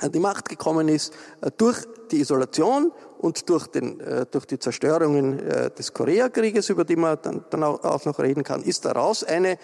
an 0.04 0.12
die 0.12 0.20
Macht 0.20 0.50
gekommen 0.50 0.88
ist, 0.90 1.14
äh, 1.42 1.50
durch 1.58 1.84
die 2.12 2.20
Isolation 2.20 2.92
und 3.20 3.50
durch, 3.50 3.68
den, 3.68 4.00
äh, 4.02 4.26
durch 4.30 4.46
die 4.46 4.60
Zerstörungen 4.60 5.40
äh, 5.40 5.72
des 5.72 5.94
Koreakrieges, 5.94 6.70
über 6.70 6.84
die 6.84 6.98
man 6.98 7.18
dann, 7.22 7.46
dann 7.50 7.64
auch 7.64 8.06
noch 8.06 8.20
reden 8.20 8.44
kann, 8.44 8.62
ist 8.62 8.86
daraus 8.86 9.24
eine 9.24 9.58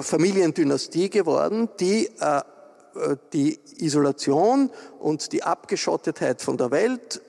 Familiendynastie 0.00 1.10
geworden, 1.10 1.68
die 1.78 2.08
die 3.34 3.60
Isolation 3.76 4.70
und 5.00 5.32
die 5.32 5.42
Abgeschottetheit 5.42 6.40
von 6.40 6.56
der 6.56 6.70
Welt 6.70 7.20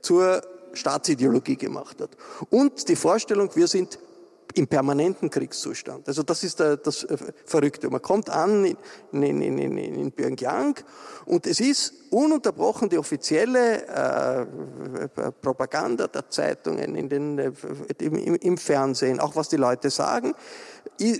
zur 0.00 0.42
Staatsideologie 0.72 1.54
gemacht 1.54 2.00
hat. 2.00 2.10
Und 2.50 2.88
die 2.88 2.96
Vorstellung, 2.96 3.50
wir 3.54 3.68
sind 3.68 4.00
im 4.54 4.66
permanenten 4.66 5.30
Kriegszustand. 5.30 6.08
Also 6.08 6.22
das 6.22 6.44
ist 6.44 6.60
das 6.60 7.04
äh, 7.04 7.16
Verrückte. 7.44 7.90
Man 7.90 8.02
kommt 8.02 8.30
an 8.30 8.64
in, 8.64 9.22
in, 9.22 9.58
in, 9.58 9.78
in 9.78 10.12
Pyongyang 10.12 10.76
und 11.26 11.46
es 11.46 11.60
ist 11.60 11.94
ununterbrochen 12.10 12.88
die 12.88 12.98
offizielle 12.98 13.86
äh, 13.86 15.08
Propaganda 15.40 16.06
der 16.06 16.28
Zeitungen, 16.28 16.94
in 16.94 17.08
den, 17.08 17.38
äh, 17.38 17.52
im, 17.98 18.36
im 18.36 18.58
Fernsehen, 18.58 19.20
auch 19.20 19.36
was 19.36 19.48
die 19.48 19.56
Leute 19.56 19.90
sagen, 19.90 20.34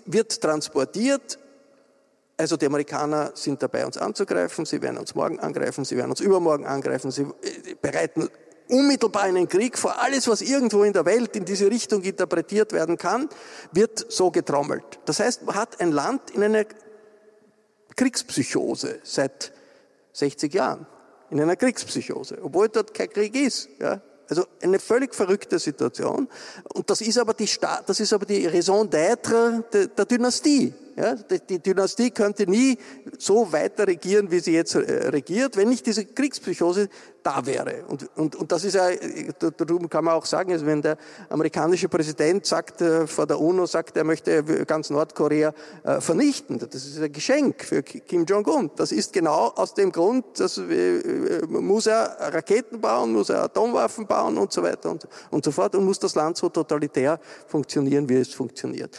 wird 0.07 0.41
transportiert 0.41 1.39
also 2.43 2.57
die 2.57 2.67
Amerikaner 2.67 3.31
sind 3.35 3.63
dabei, 3.63 3.87
uns 3.87 3.97
anzugreifen. 3.97 4.65
Sie 4.65 4.83
werden 4.83 4.99
uns 4.99 5.15
morgen 5.15 5.39
angreifen. 5.39 5.85
Sie 5.85 5.97
werden 5.97 6.11
uns 6.11 6.21
übermorgen 6.21 6.67
angreifen. 6.67 7.11
Sie 7.11 7.23
äh, 7.23 7.77
bereiten 7.81 8.29
unmittelbar 8.69 9.23
einen 9.23 9.49
Krieg 9.49 9.79
vor. 9.79 10.01
Alles, 10.01 10.29
was 10.29 10.43
irgendwo 10.43 10.83
in 10.85 10.93
der 10.93 11.05
Welt 11.05 11.37
in 11.37 11.45
diese 11.45 11.71
Richtung 11.71 12.03
interpretiert 12.03 12.73
werden 12.73 12.97
kann, 12.97 13.29
wird 13.73 14.07
so 14.11 14.31
getrommelt. 14.31 15.01
Das 15.05 15.21
heißt, 15.21 15.45
man 15.45 15.55
hat 15.55 15.81
ein 15.81 15.93
Land 15.93 16.31
in 16.31 16.43
einer 16.43 16.65
Kriegspsychose 17.97 19.01
seit 19.03 19.53
60 20.13 20.53
Jahren. 20.53 20.87
In 21.31 21.41
einer 21.41 21.57
Kriegspsychose, 21.57 22.39
obwohl 22.43 22.69
dort 22.69 22.93
kein 22.93 23.09
Krieg 23.09 23.35
ist. 23.35 23.69
Ja. 23.79 24.03
Also 24.29 24.47
eine 24.63 24.79
völlig 24.79 25.15
verrückte 25.15 25.59
Situation. 25.59 26.29
Und 26.75 26.89
das 26.89 27.01
ist 27.01 27.19
aber 27.19 27.35
die, 27.35 27.47
Sta 27.47 27.83
das 27.87 28.01
ist 28.01 28.13
aber 28.13 28.27
die 28.27 28.47
Raison 28.47 28.89
d'être 28.89 29.63
der, 29.73 29.87
der 29.89 30.05
Dynastie. 30.05 30.73
Ja, 30.97 31.15
die 31.15 31.59
Dynastie 31.59 32.11
könnte 32.11 32.47
nie 32.47 32.77
so 33.19 33.51
weiter 33.51 33.87
regieren, 33.87 34.31
wie 34.31 34.41
sie 34.41 34.53
jetzt 34.53 34.75
äh, 34.75 35.09
regiert, 35.09 35.57
wenn 35.57 35.69
nicht 35.69 35.87
diese 35.87 36.05
Kriegspsychose 36.05 36.89
da 37.23 37.47
wäre. 37.47 37.85
Und, 37.89 38.09
und, 38.17 38.37
und 38.37 38.53
das 38.53 38.65
ist 38.65 38.75
ja, 38.75 38.89
darum 39.57 39.89
kann 39.89 40.05
man 40.05 40.15
auch 40.15 40.27
sagen, 40.27 40.53
also 40.53 40.67
wenn 40.67 40.83
der 40.83 40.99
amerikanische 41.31 41.89
Präsident 41.89 42.45
sagt, 42.45 42.81
äh, 42.81 43.07
vor 43.07 43.27
der 43.27 43.41
UNO 43.41 43.67
sagt, 43.67 43.97
er 43.97 44.05
möchte 44.05 44.43
ganz 44.67 44.91
Nordkorea 44.91 45.55
äh, 45.85 46.01
vernichten, 46.01 46.59
das 46.59 46.85
ist 46.85 47.01
ein 47.01 47.13
Geschenk 47.13 47.65
für 47.65 47.83
Kim 47.83 48.25
Jong-un. 48.25 48.71
Das 48.77 48.93
ist 48.93 49.13
genau 49.13 49.53
aus 49.55 49.75
dem 49.75 49.93
Grund, 49.93 50.39
dass 50.39 50.61
muss 51.49 51.87
er 51.87 52.17
Raketen 52.19 52.81
bauen, 52.81 53.13
muss 53.13 53.31
er 53.31 53.45
Atomwaffen 53.45 54.07
bauen 54.07 54.37
und 54.37 54.53
so 54.53 54.63
weiter 54.63 54.91
und, 54.91 55.07
und 55.31 55.45
so 55.45 55.51
fort 55.51 55.75
und 55.75 55.85
muss 55.85 55.99
das 55.99 56.15
Land 56.15 56.37
so 56.37 56.49
totalitär 56.49 57.21
funktionieren, 57.47 58.09
wie 58.09 58.17
es 58.17 58.35
funktioniert. 58.35 58.99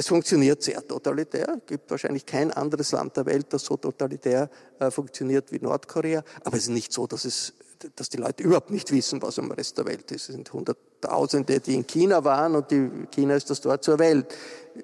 Es 0.00 0.08
funktioniert 0.08 0.62
sehr 0.62 0.82
totalitär. 0.86 1.56
Es 1.58 1.66
gibt 1.66 1.90
wahrscheinlich 1.90 2.24
kein 2.24 2.50
anderes 2.50 2.92
Land 2.92 3.18
der 3.18 3.26
Welt, 3.26 3.48
das 3.50 3.66
so 3.66 3.76
totalitär 3.76 4.48
äh, 4.78 4.90
funktioniert 4.90 5.52
wie 5.52 5.58
Nordkorea. 5.58 6.24
Aber 6.42 6.56
es 6.56 6.62
ist 6.62 6.68
nicht 6.70 6.90
so, 6.90 7.06
dass, 7.06 7.26
es, 7.26 7.52
dass 7.96 8.08
die 8.08 8.16
Leute 8.16 8.42
überhaupt 8.42 8.70
nicht 8.70 8.92
wissen, 8.92 9.20
was 9.20 9.38
am 9.38 9.50
Rest 9.50 9.76
der 9.76 9.84
Welt 9.84 10.10
ist. 10.10 10.30
Es 10.30 10.34
sind 10.36 10.50
Hunderttausende, 10.54 11.60
die 11.60 11.74
in 11.74 11.86
China 11.86 12.24
waren 12.24 12.54
und 12.54 12.70
die, 12.70 12.88
China 13.10 13.34
ist 13.34 13.50
das 13.50 13.60
Tor 13.60 13.78
zur 13.82 13.98
Welt. 13.98 14.34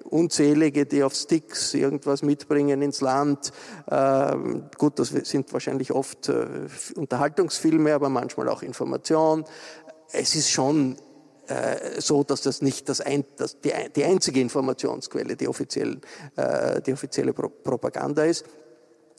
Unzählige, 0.03 0.85
die 0.85 1.01
auf 1.01 1.15
Sticks 1.15 1.73
irgendwas 1.73 2.21
mitbringen 2.21 2.83
ins 2.83 3.01
Land. 3.01 3.51
Ähm, 3.89 4.65
gut, 4.77 4.99
das 4.99 5.07
sind 5.07 5.51
wahrscheinlich 5.51 5.93
oft 5.93 6.29
äh, 6.29 6.45
Unterhaltungsfilme, 6.93 7.91
aber 7.95 8.09
manchmal 8.09 8.49
auch 8.49 8.61
Information. 8.61 9.45
Es 10.11 10.35
ist 10.35 10.51
schon 10.51 10.95
äh, 11.47 12.01
so, 12.01 12.23
dass 12.23 12.41
das 12.41 12.61
nicht 12.61 12.89
das 12.89 13.01
ein, 13.01 13.25
das 13.37 13.59
die, 13.61 13.71
die 13.95 14.03
einzige 14.03 14.41
Informationsquelle, 14.41 15.35
die, 15.35 15.47
offiziell, 15.47 15.99
äh, 16.35 16.81
die 16.81 16.93
offizielle 16.93 17.33
Pro 17.33 17.49
Propaganda 17.49 18.23
ist. 18.23 18.45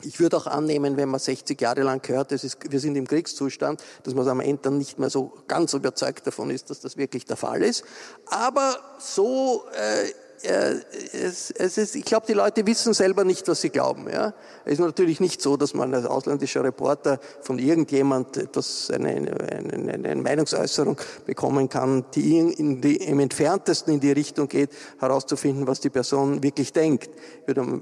Ich 0.02 0.20
würde 0.20 0.36
auch 0.36 0.46
annehmen, 0.46 0.96
wenn 0.96 1.08
man 1.08 1.18
60 1.18 1.60
Jahre 1.60 1.82
lang 1.82 2.06
hört, 2.08 2.30
es 2.30 2.44
ist, 2.44 2.70
wir 2.70 2.78
sind 2.78 2.94
im 2.96 3.06
Kriegszustand, 3.06 3.82
dass 4.04 4.14
man 4.14 4.28
am 4.28 4.40
Ende 4.40 4.62
dann 4.62 4.78
nicht 4.78 4.98
mehr 4.98 5.10
so 5.10 5.32
ganz 5.48 5.72
überzeugt 5.72 6.24
davon 6.26 6.50
ist, 6.50 6.70
dass 6.70 6.80
das 6.80 6.96
wirklich 6.96 7.24
der 7.24 7.36
Fall 7.36 7.62
ist. 7.62 7.84
Aber 8.26 8.76
so 8.98 9.64
äh, 9.72 10.12
es, 10.42 11.50
es 11.50 11.78
ist, 11.78 11.96
ich 11.96 12.04
glaube, 12.04 12.26
die 12.26 12.32
Leute 12.32 12.66
wissen 12.66 12.94
selber 12.94 13.24
nicht, 13.24 13.48
was 13.48 13.60
sie 13.60 13.70
glauben. 13.70 14.08
Ja? 14.10 14.34
Es 14.64 14.74
ist 14.74 14.78
natürlich 14.80 15.20
nicht 15.20 15.42
so, 15.42 15.56
dass 15.56 15.74
man 15.74 15.92
als 15.94 16.06
ausländischer 16.06 16.62
Reporter 16.62 17.18
von 17.40 17.58
irgendjemand 17.58 18.36
etwas, 18.36 18.90
eine, 18.90 19.08
eine, 19.08 19.92
eine 19.92 20.22
Meinungsäußerung 20.22 20.96
bekommen 21.26 21.68
kann, 21.68 22.04
die, 22.14 22.38
in 22.38 22.80
die 22.80 22.96
im 22.96 23.20
entferntesten 23.20 23.94
in 23.94 24.00
die 24.00 24.12
Richtung 24.12 24.48
geht, 24.48 24.70
herauszufinden, 24.98 25.66
was 25.66 25.80
die 25.80 25.90
Person 25.90 26.42
wirklich 26.42 26.72
denkt. 26.72 27.10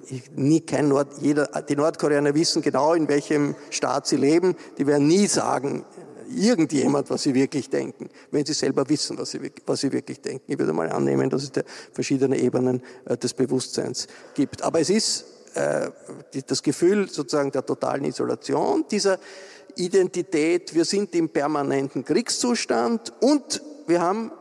Ich, 0.09 0.31
nie, 0.35 0.61
kein 0.61 0.89
Nord, 0.89 1.09
jeder, 1.21 1.47
die 1.69 1.77
Nordkoreaner 1.77 2.35
wissen 2.35 2.63
genau, 2.63 2.95
in 2.95 3.09
welchem 3.09 3.55
Staat 3.71 4.07
sie 4.07 4.17
leben. 4.17 4.57
Die 4.79 4.87
werden 4.87 5.07
nie 5.07 5.27
sagen, 5.27 5.85
irgendjemand, 6.29 7.11
was 7.11 7.23
sie 7.23 7.35
wirklich 7.35 7.69
denken, 7.71 8.09
wenn 8.31 8.45
sie 8.45 8.55
selber 8.55 8.89
wissen, 8.89 9.19
was 9.19 9.31
sie, 9.31 9.41
was 9.67 9.81
sie 9.81 9.93
wirklich 9.93 10.21
denken. 10.21 10.53
Ich 10.53 10.59
würde 10.59 10.73
mal 10.73 10.91
annehmen, 10.91 11.31
dass 11.31 11.43
es 11.43 11.53
da 11.53 11.63
verschiedene 11.93 12.39
Ebenen 12.39 12.83
äh, 13.05 13.17
des 13.17 13.35
Bewusstseins 13.35 14.07
gibt. 14.35 14.63
Aber 14.63 14.81
es 14.81 14.91
ist 14.91 15.25
äh, 15.55 15.91
das 16.47 16.63
Gefühl 16.63 17.09
sozusagen 17.09 17.51
der 17.51 17.65
totalen 17.65 18.05
Isolation, 18.05 18.85
dieser 18.91 19.19
Identität, 19.77 20.75
wir 20.75 20.85
sind 20.85 21.15
im 21.15 21.29
permanenten 21.29 22.05
Kriegszustand 22.05 23.13
und 23.21 23.63
wir 23.87 24.01
haben 24.01 24.33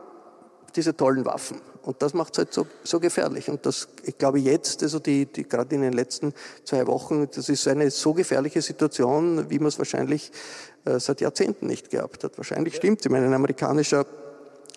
diese 0.74 0.96
tollen 0.96 1.24
Waffen. 1.24 1.60
Und 1.82 2.02
das 2.02 2.14
macht 2.14 2.32
es 2.32 2.38
halt 2.38 2.52
so, 2.52 2.66
so 2.82 2.98
gefährlich. 2.98 3.48
Und 3.48 3.64
das, 3.64 3.88
ich 4.02 4.18
glaube 4.18 4.40
jetzt, 4.40 4.82
also 4.82 4.98
die, 4.98 5.26
die 5.26 5.48
gerade 5.48 5.72
in 5.74 5.82
den 5.82 5.92
letzten 5.92 6.34
zwei 6.64 6.84
Wochen, 6.88 7.28
das 7.32 7.48
ist 7.48 7.68
eine 7.68 7.90
so 7.92 8.12
gefährliche 8.12 8.60
Situation, 8.60 9.48
wie 9.50 9.60
man 9.60 9.68
es 9.68 9.78
wahrscheinlich 9.78 10.32
seit 10.98 11.20
Jahrzehnten 11.20 11.66
nicht 11.66 11.90
gehabt 11.90 12.24
hat. 12.24 12.38
Wahrscheinlich 12.38 12.74
ja. 12.74 12.78
stimmt. 12.78 13.04
Ich 13.04 13.10
meine, 13.10 13.26
ein 13.26 13.34
amerikanischer 13.34 14.06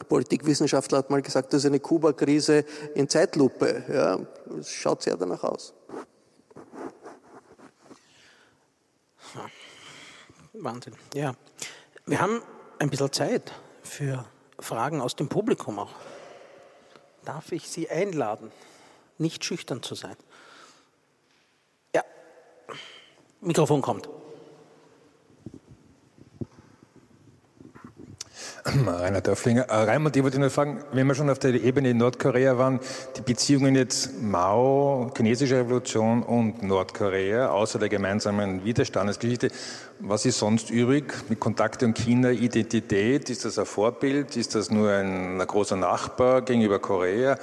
Politikwissenschaftler 0.07 0.99
hat 0.99 1.10
mal 1.10 1.22
gesagt, 1.22 1.53
das 1.53 1.64
ist 1.64 1.66
eine 1.66 1.80
Kuba-Krise 1.80 2.66
in 2.95 3.10
Zeitlupe. 3.10 3.84
Ja, 3.91 4.20
es 4.60 4.72
schaut 4.72 5.01
sehr 5.01 5.18
danach 5.18 5.43
aus. 5.43 5.74
Wahnsinn, 10.53 10.95
ja. 11.14 11.34
Wir 12.05 12.20
haben 12.20 12.41
ein 12.80 12.89
bisschen 12.89 13.12
Zeit 13.12 13.53
für 13.84 14.26
Fragen 14.60 15.01
aus 15.01 15.16
dem 15.16 15.30
Publikum 15.30 15.80
auch. 15.80 15.93
Darf 17.24 17.51
ich 17.51 17.70
Sie 17.70 17.89
einladen, 17.89 18.51
nicht 19.18 19.45
schüchtern 19.45 19.84
zu 19.84 19.95
sein? 19.95 20.16
Ja, 21.93 22.03
Mikrofon 23.41 23.82
kommt. 23.82 24.10
Rainer 28.88 29.22
Dörflinger. 29.22 29.64
Äh, 29.70 29.84
Raimund, 29.84 30.16
ich 30.16 30.24
wollte 30.24 30.39
nur 30.39 30.49
fragen, 30.49 30.80
wenn 30.91 31.07
wir 31.07 31.16
schon 31.16 31.30
auf 31.30 31.39
der 31.39 31.53
Ebene 31.53 31.93
Nordkorea 31.93 32.57
waren, 32.57 32.80
die 33.18 33.22
Beziehungen 33.22 33.76
jetzt 33.76 34.22
Mao, 34.22 35.12
chinesische 35.16 35.57
Revolution 35.57 36.24
und 36.24 36.64
Nordkorea, 36.64 37.49
außer 37.49 37.80
der 37.80 37.89
gemeinsamen 37.89 38.66
Widerstandesgeschichte, 38.66 39.49
was 39.99 40.26
ist 40.26 40.39
sonst 40.39 40.70
übrig 40.70 41.14
mit 41.30 41.39
Kontakte 41.39 41.86
und 41.86 41.97
China, 41.97 42.32
Identität? 42.32 43.30
Ist 43.30 43.45
das 43.45 43.60
ein 43.60 43.66
Vorbild? 43.66 44.36
Ist 44.36 44.55
das 44.55 44.72
nur 44.72 44.91
ein, 44.91 45.39
ein 45.39 45.47
großer 45.47 45.76
Nachbar 45.76 46.41
gegenüber 46.41 46.80
Korea? 46.80 47.38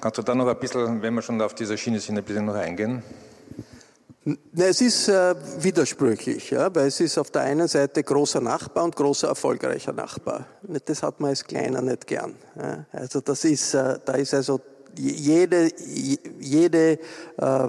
Kannst 0.00 0.18
du 0.18 0.22
da 0.22 0.34
noch 0.34 0.46
ein 0.46 0.58
bisschen, 0.58 1.02
wenn 1.02 1.14
wir 1.14 1.22
schon 1.22 1.40
auf 1.40 1.54
dieser 1.54 1.76
Schiene 1.76 2.00
sind, 2.00 2.18
ein 2.18 2.24
bisschen 2.24 2.44
noch 2.44 2.54
eingehen? 2.54 3.02
Es 4.56 4.80
ist 4.80 5.08
äh, 5.08 5.36
widersprüchlich, 5.60 6.50
ja, 6.50 6.74
weil 6.74 6.88
es 6.88 6.98
ist 6.98 7.16
auf 7.16 7.30
der 7.30 7.42
einen 7.42 7.68
Seite 7.68 8.02
großer 8.02 8.40
Nachbar 8.40 8.82
und 8.82 8.96
großer 8.96 9.28
erfolgreicher 9.28 9.92
Nachbar. 9.92 10.46
Das 10.84 11.04
hat 11.04 11.20
man 11.20 11.30
als 11.30 11.44
Kleiner 11.44 11.80
nicht 11.80 12.08
gern. 12.08 12.34
Also 12.90 13.20
das 13.20 13.44
ist, 13.44 13.74
äh, 13.74 14.00
da 14.04 14.14
ist 14.14 14.34
also 14.34 14.60
jede, 14.98 15.70
jede 16.40 16.98
äh, 17.36 17.68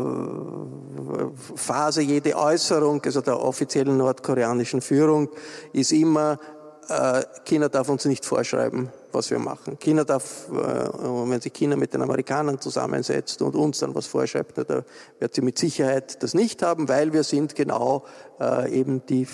Phase, 1.55 2.01
jede 2.01 2.36
Äußerung, 2.36 3.03
also 3.05 3.22
der 3.22 3.39
offiziellen 3.39 3.97
nordkoreanischen 3.97 4.82
Führung, 4.82 5.30
ist 5.74 5.91
immer, 5.91 6.39
China 7.43 7.69
darf 7.69 7.89
uns 7.89 8.05
nicht 8.05 8.25
vorschreiben, 8.25 8.91
was 9.11 9.29
wir 9.29 9.39
machen. 9.39 9.77
China 9.79 10.03
darf, 10.03 10.47
äh, 10.49 10.53
wenn 10.53 11.41
sich 11.41 11.53
China 11.53 11.75
mit 11.75 11.93
den 11.93 12.01
Amerikanern 12.01 12.61
zusammensetzt 12.61 13.41
und 13.41 13.55
uns 13.55 13.79
dann 13.79 13.93
was 13.95 14.07
vorschreibt, 14.07 14.57
da 14.57 14.83
wird 15.19 15.35
sie 15.35 15.41
mit 15.41 15.57
Sicherheit 15.57 16.23
das 16.23 16.33
nicht 16.33 16.61
haben, 16.63 16.88
weil 16.88 17.13
wir 17.13 17.23
sind 17.23 17.55
genau 17.55 18.05
äh, 18.39 18.71
eben 18.71 19.05
die 19.05 19.23
äh, 19.23 19.27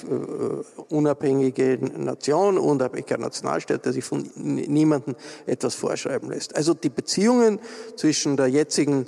unabhängige 0.89 1.78
Nation, 1.97 2.58
unabhängiger 2.58 3.18
Nationalstaat, 3.18 3.86
der 3.86 3.93
sich 3.93 4.04
von 4.04 4.30
niemandem 4.36 5.16
etwas 5.45 5.76
vorschreiben 5.76 6.30
lässt. 6.30 6.56
Also 6.56 6.74
die 6.74 6.89
Beziehungen 6.89 7.60
zwischen 7.95 8.38
der 8.38 8.47
jetzigen 8.47 9.08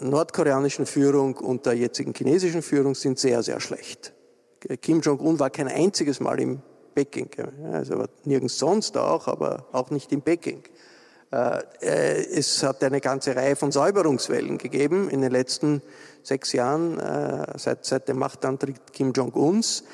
nordkoreanischen 0.00 0.86
Führung 0.86 1.36
und 1.36 1.66
der 1.66 1.74
jetzigen 1.74 2.14
chinesischen 2.14 2.62
Führung 2.62 2.94
sind 2.94 3.18
sehr, 3.18 3.42
sehr 3.42 3.60
schlecht. 3.60 4.14
Kim 4.80 5.02
Jong-un 5.02 5.38
war 5.38 5.50
kein 5.50 5.68
einziges 5.68 6.18
Mal 6.18 6.40
im 6.40 6.62
Peking. 6.98 7.30
Also 7.72 8.06
nirgends 8.24 8.58
sonst 8.58 8.96
auch, 8.96 9.28
aber 9.28 9.66
auch 9.70 9.90
nicht 9.90 10.10
in 10.10 10.20
Peking. 10.20 10.64
Äh, 11.30 11.60
äh, 11.80 12.38
es 12.38 12.64
hat 12.64 12.82
eine 12.82 13.00
ganze 13.00 13.36
Reihe 13.36 13.54
von 13.54 13.70
Säuberungswellen 13.70 14.58
gegeben 14.58 15.08
in 15.08 15.20
den 15.20 15.30
letzten 15.30 15.80
sechs 16.24 16.52
Jahren, 16.52 16.98
äh, 16.98 17.56
seit, 17.56 17.84
seit 17.84 18.08
dem 18.08 18.18
Machtantritt 18.18 18.92
Kim 18.92 19.12
Jong-uns 19.12 19.84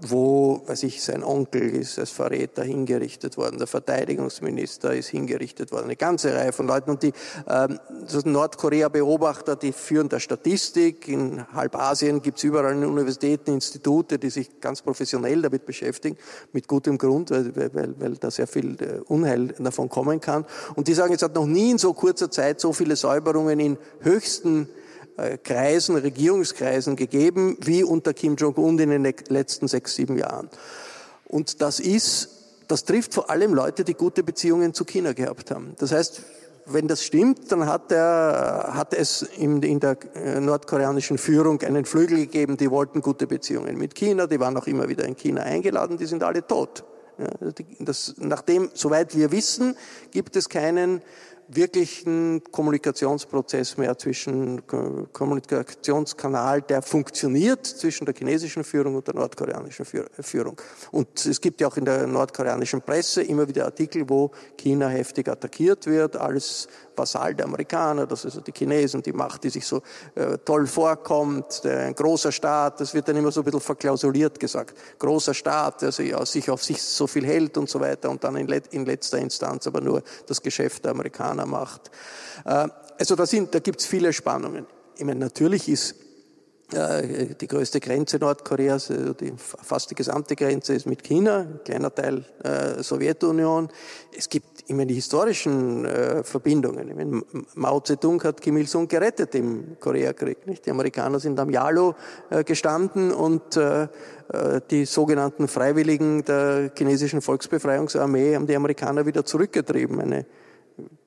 wo, 0.00 0.62
weiß 0.66 0.82
ich, 0.82 1.02
sein 1.02 1.22
Onkel 1.22 1.62
ist 1.74 1.98
als 1.98 2.10
Verräter 2.10 2.62
hingerichtet 2.62 3.36
worden, 3.36 3.58
der 3.58 3.66
Verteidigungsminister 3.66 4.94
ist 4.94 5.08
hingerichtet 5.08 5.72
worden, 5.72 5.84
eine 5.84 5.96
ganze 5.96 6.34
Reihe 6.34 6.52
von 6.52 6.66
Leuten. 6.66 6.90
Und 6.90 7.02
die 7.02 7.12
ähm, 7.48 7.78
Nordkorea-Beobachter, 8.24 9.56
die 9.56 9.72
führen 9.72 10.08
der 10.08 10.20
Statistik. 10.20 11.08
In 11.08 11.46
halb 11.52 11.76
Asien 11.76 12.22
gibt 12.22 12.38
es 12.38 12.44
überall 12.44 12.84
Universitäten, 12.84 13.54
Institute, 13.54 14.18
die 14.18 14.30
sich 14.30 14.60
ganz 14.60 14.82
professionell 14.82 15.40
damit 15.42 15.64
beschäftigen, 15.64 16.16
mit 16.52 16.68
gutem 16.68 16.98
Grund, 16.98 17.30
weil, 17.30 17.54
weil, 17.56 17.94
weil 17.98 18.14
da 18.16 18.30
sehr 18.30 18.46
viel 18.46 18.76
äh, 18.82 19.00
Unheil 19.06 19.48
davon 19.58 19.88
kommen 19.88 20.20
kann. 20.20 20.44
Und 20.74 20.88
die 20.88 20.94
sagen, 20.94 21.14
es 21.14 21.22
hat 21.22 21.34
noch 21.34 21.46
nie 21.46 21.70
in 21.70 21.78
so 21.78 21.92
kurzer 21.94 22.30
Zeit 22.30 22.60
so 22.60 22.72
viele 22.72 22.96
Säuberungen 22.96 23.60
in 23.60 23.78
höchsten 24.00 24.64
äh, 24.64 24.83
Kreisen, 25.42 25.96
Regierungskreisen 25.96 26.96
gegeben, 26.96 27.56
wie 27.60 27.84
unter 27.84 28.14
Kim 28.14 28.36
Jong-un 28.36 28.78
in 28.78 28.90
den 28.90 29.14
letzten 29.28 29.68
sechs, 29.68 29.94
sieben 29.94 30.18
Jahren. 30.18 30.48
Und 31.26 31.62
das 31.62 31.80
ist, 31.80 32.30
das 32.68 32.84
trifft 32.84 33.14
vor 33.14 33.30
allem 33.30 33.54
Leute, 33.54 33.84
die 33.84 33.94
gute 33.94 34.22
Beziehungen 34.22 34.74
zu 34.74 34.84
China 34.84 35.12
gehabt 35.12 35.50
haben. 35.50 35.74
Das 35.78 35.92
heißt, 35.92 36.22
wenn 36.66 36.88
das 36.88 37.04
stimmt, 37.04 37.52
dann 37.52 37.66
hat, 37.66 37.92
er, 37.92 38.70
hat 38.72 38.94
es 38.94 39.22
in, 39.22 39.62
in 39.62 39.80
der 39.80 39.98
äh, 40.14 40.40
nordkoreanischen 40.40 41.18
Führung 41.18 41.60
einen 41.62 41.84
Flügel 41.84 42.18
gegeben, 42.18 42.56
die 42.56 42.70
wollten 42.70 43.02
gute 43.02 43.26
Beziehungen 43.26 43.76
mit 43.76 43.94
China, 43.94 44.26
die 44.26 44.40
waren 44.40 44.56
auch 44.56 44.66
immer 44.66 44.88
wieder 44.88 45.04
in 45.04 45.16
China 45.16 45.42
eingeladen, 45.42 45.98
die 45.98 46.06
sind 46.06 46.22
alle 46.22 46.46
tot. 46.46 46.84
Ja, 47.18 47.28
das, 47.78 48.14
nachdem, 48.18 48.70
soweit 48.74 49.16
wir 49.16 49.30
wissen, 49.30 49.76
gibt 50.10 50.34
es 50.36 50.48
keinen 50.48 51.02
wirklichen 51.48 52.42
Kommunikationsprozess 52.50 53.76
mehr 53.76 53.96
zwischen 53.98 54.62
Kommunikationskanal, 55.12 56.62
der 56.62 56.82
funktioniert 56.82 57.66
zwischen 57.66 58.04
der 58.06 58.14
chinesischen 58.14 58.64
Führung 58.64 58.96
und 58.96 59.06
der 59.06 59.14
nordkoreanischen 59.14 59.84
Führung. 59.84 60.60
Und 60.90 61.26
es 61.26 61.40
gibt 61.40 61.60
ja 61.60 61.68
auch 61.68 61.76
in 61.76 61.84
der 61.84 62.06
nordkoreanischen 62.06 62.82
Presse 62.82 63.22
immer 63.22 63.48
wieder 63.48 63.64
Artikel, 63.64 64.08
wo 64.08 64.30
China 64.56 64.88
heftig 64.88 65.28
attackiert 65.28 65.86
wird, 65.86 66.16
als 66.16 66.68
Vasall 66.96 67.34
der 67.34 67.46
Amerikaner, 67.46 68.06
das 68.06 68.20
ist 68.20 68.34
also 68.34 68.40
die 68.40 68.52
Chinesen, 68.52 69.02
die 69.02 69.12
Macht, 69.12 69.44
die 69.44 69.50
sich 69.50 69.66
so 69.66 69.82
äh, 70.14 70.38
toll 70.44 70.66
vorkommt, 70.66 71.64
der, 71.64 71.80
ein 71.80 71.94
großer 71.94 72.32
Staat, 72.32 72.80
das 72.80 72.94
wird 72.94 73.08
dann 73.08 73.16
immer 73.16 73.32
so 73.32 73.40
ein 73.40 73.44
bisschen 73.44 73.60
verklausuliert 73.60 74.38
gesagt. 74.38 74.76
Großer 74.98 75.34
Staat, 75.34 75.82
der 75.82 75.92
sich, 75.92 76.10
ja, 76.10 76.24
sich 76.24 76.50
auf 76.50 76.62
sich 76.62 76.82
so 76.82 77.06
viel 77.06 77.26
hält 77.26 77.56
und 77.56 77.68
so 77.68 77.80
weiter 77.80 78.10
und 78.10 78.22
dann 78.24 78.36
in, 78.36 78.46
let, 78.46 78.68
in 78.72 78.84
letzter 78.84 79.18
Instanz 79.18 79.66
aber 79.66 79.80
nur 79.80 80.02
das 80.26 80.42
Geschäft 80.42 80.84
der 80.84 80.92
Amerikaner 80.92 81.46
macht. 81.46 81.90
Äh, 82.44 82.68
also 82.98 83.16
da, 83.16 83.26
sind, 83.26 83.54
da 83.54 83.58
gibt 83.58 83.80
es 83.80 83.86
viele 83.86 84.12
Spannungen. 84.12 84.66
Ich 84.96 85.04
meine, 85.04 85.20
natürlich 85.20 85.68
ist 85.68 85.92
äh, 85.92 86.03
die 87.40 87.46
größte 87.46 87.80
Grenze 87.80 88.18
Nordkoreas, 88.18 88.90
also 88.90 89.12
die, 89.12 89.32
fast 89.36 89.90
die 89.90 89.94
gesamte 89.94 90.34
Grenze 90.34 90.74
ist 90.74 90.86
mit 90.86 91.04
China, 91.04 91.40
ein 91.40 91.60
kleiner 91.64 91.94
Teil 91.94 92.24
äh, 92.42 92.82
Sowjetunion. 92.82 93.68
Es 94.16 94.28
gibt 94.28 94.68
immer 94.68 94.84
die 94.84 94.94
historischen 94.94 95.84
äh, 95.84 96.24
Verbindungen. 96.24 96.88
Ich 96.88 96.94
meine, 96.94 97.22
Mao 97.54 97.80
Zedong 97.80 98.22
hat 98.24 98.40
Kim 98.40 98.56
Il-sung 98.56 98.88
gerettet 98.88 99.34
im 99.34 99.76
Koreakrieg. 99.78 100.46
Nicht? 100.46 100.66
Die 100.66 100.70
Amerikaner 100.70 101.20
sind 101.20 101.38
am 101.38 101.50
Yalu 101.50 101.92
äh, 102.30 102.44
gestanden 102.44 103.12
und 103.12 103.56
äh, 103.56 103.84
äh, 103.84 104.60
die 104.70 104.84
sogenannten 104.84 105.48
Freiwilligen 105.48 106.24
der 106.24 106.70
chinesischen 106.76 107.20
Volksbefreiungsarmee 107.20 108.34
haben 108.34 108.46
die 108.46 108.56
Amerikaner 108.56 109.06
wieder 109.06 109.24
zurückgetrieben. 109.24 110.00
Eine 110.00 110.26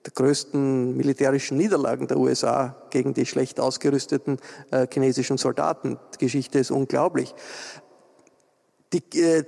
der 0.08 0.14
größten 0.14 0.96
militärischen 0.96 1.58
Niederlagen 1.58 2.08
der 2.08 2.18
USA 2.18 2.76
gegen 2.90 3.14
die 3.14 3.26
schlecht 3.26 3.60
ausgerüsteten 3.60 4.40
äh, 4.72 4.88
chinesischen 4.92 5.38
Soldaten. 5.38 6.00
Die 6.16 6.26
Geschichte 6.26 6.60
ist 6.60 6.72
unglaublich. 6.72 7.36
Die, 8.94 9.04
äh, 9.20 9.44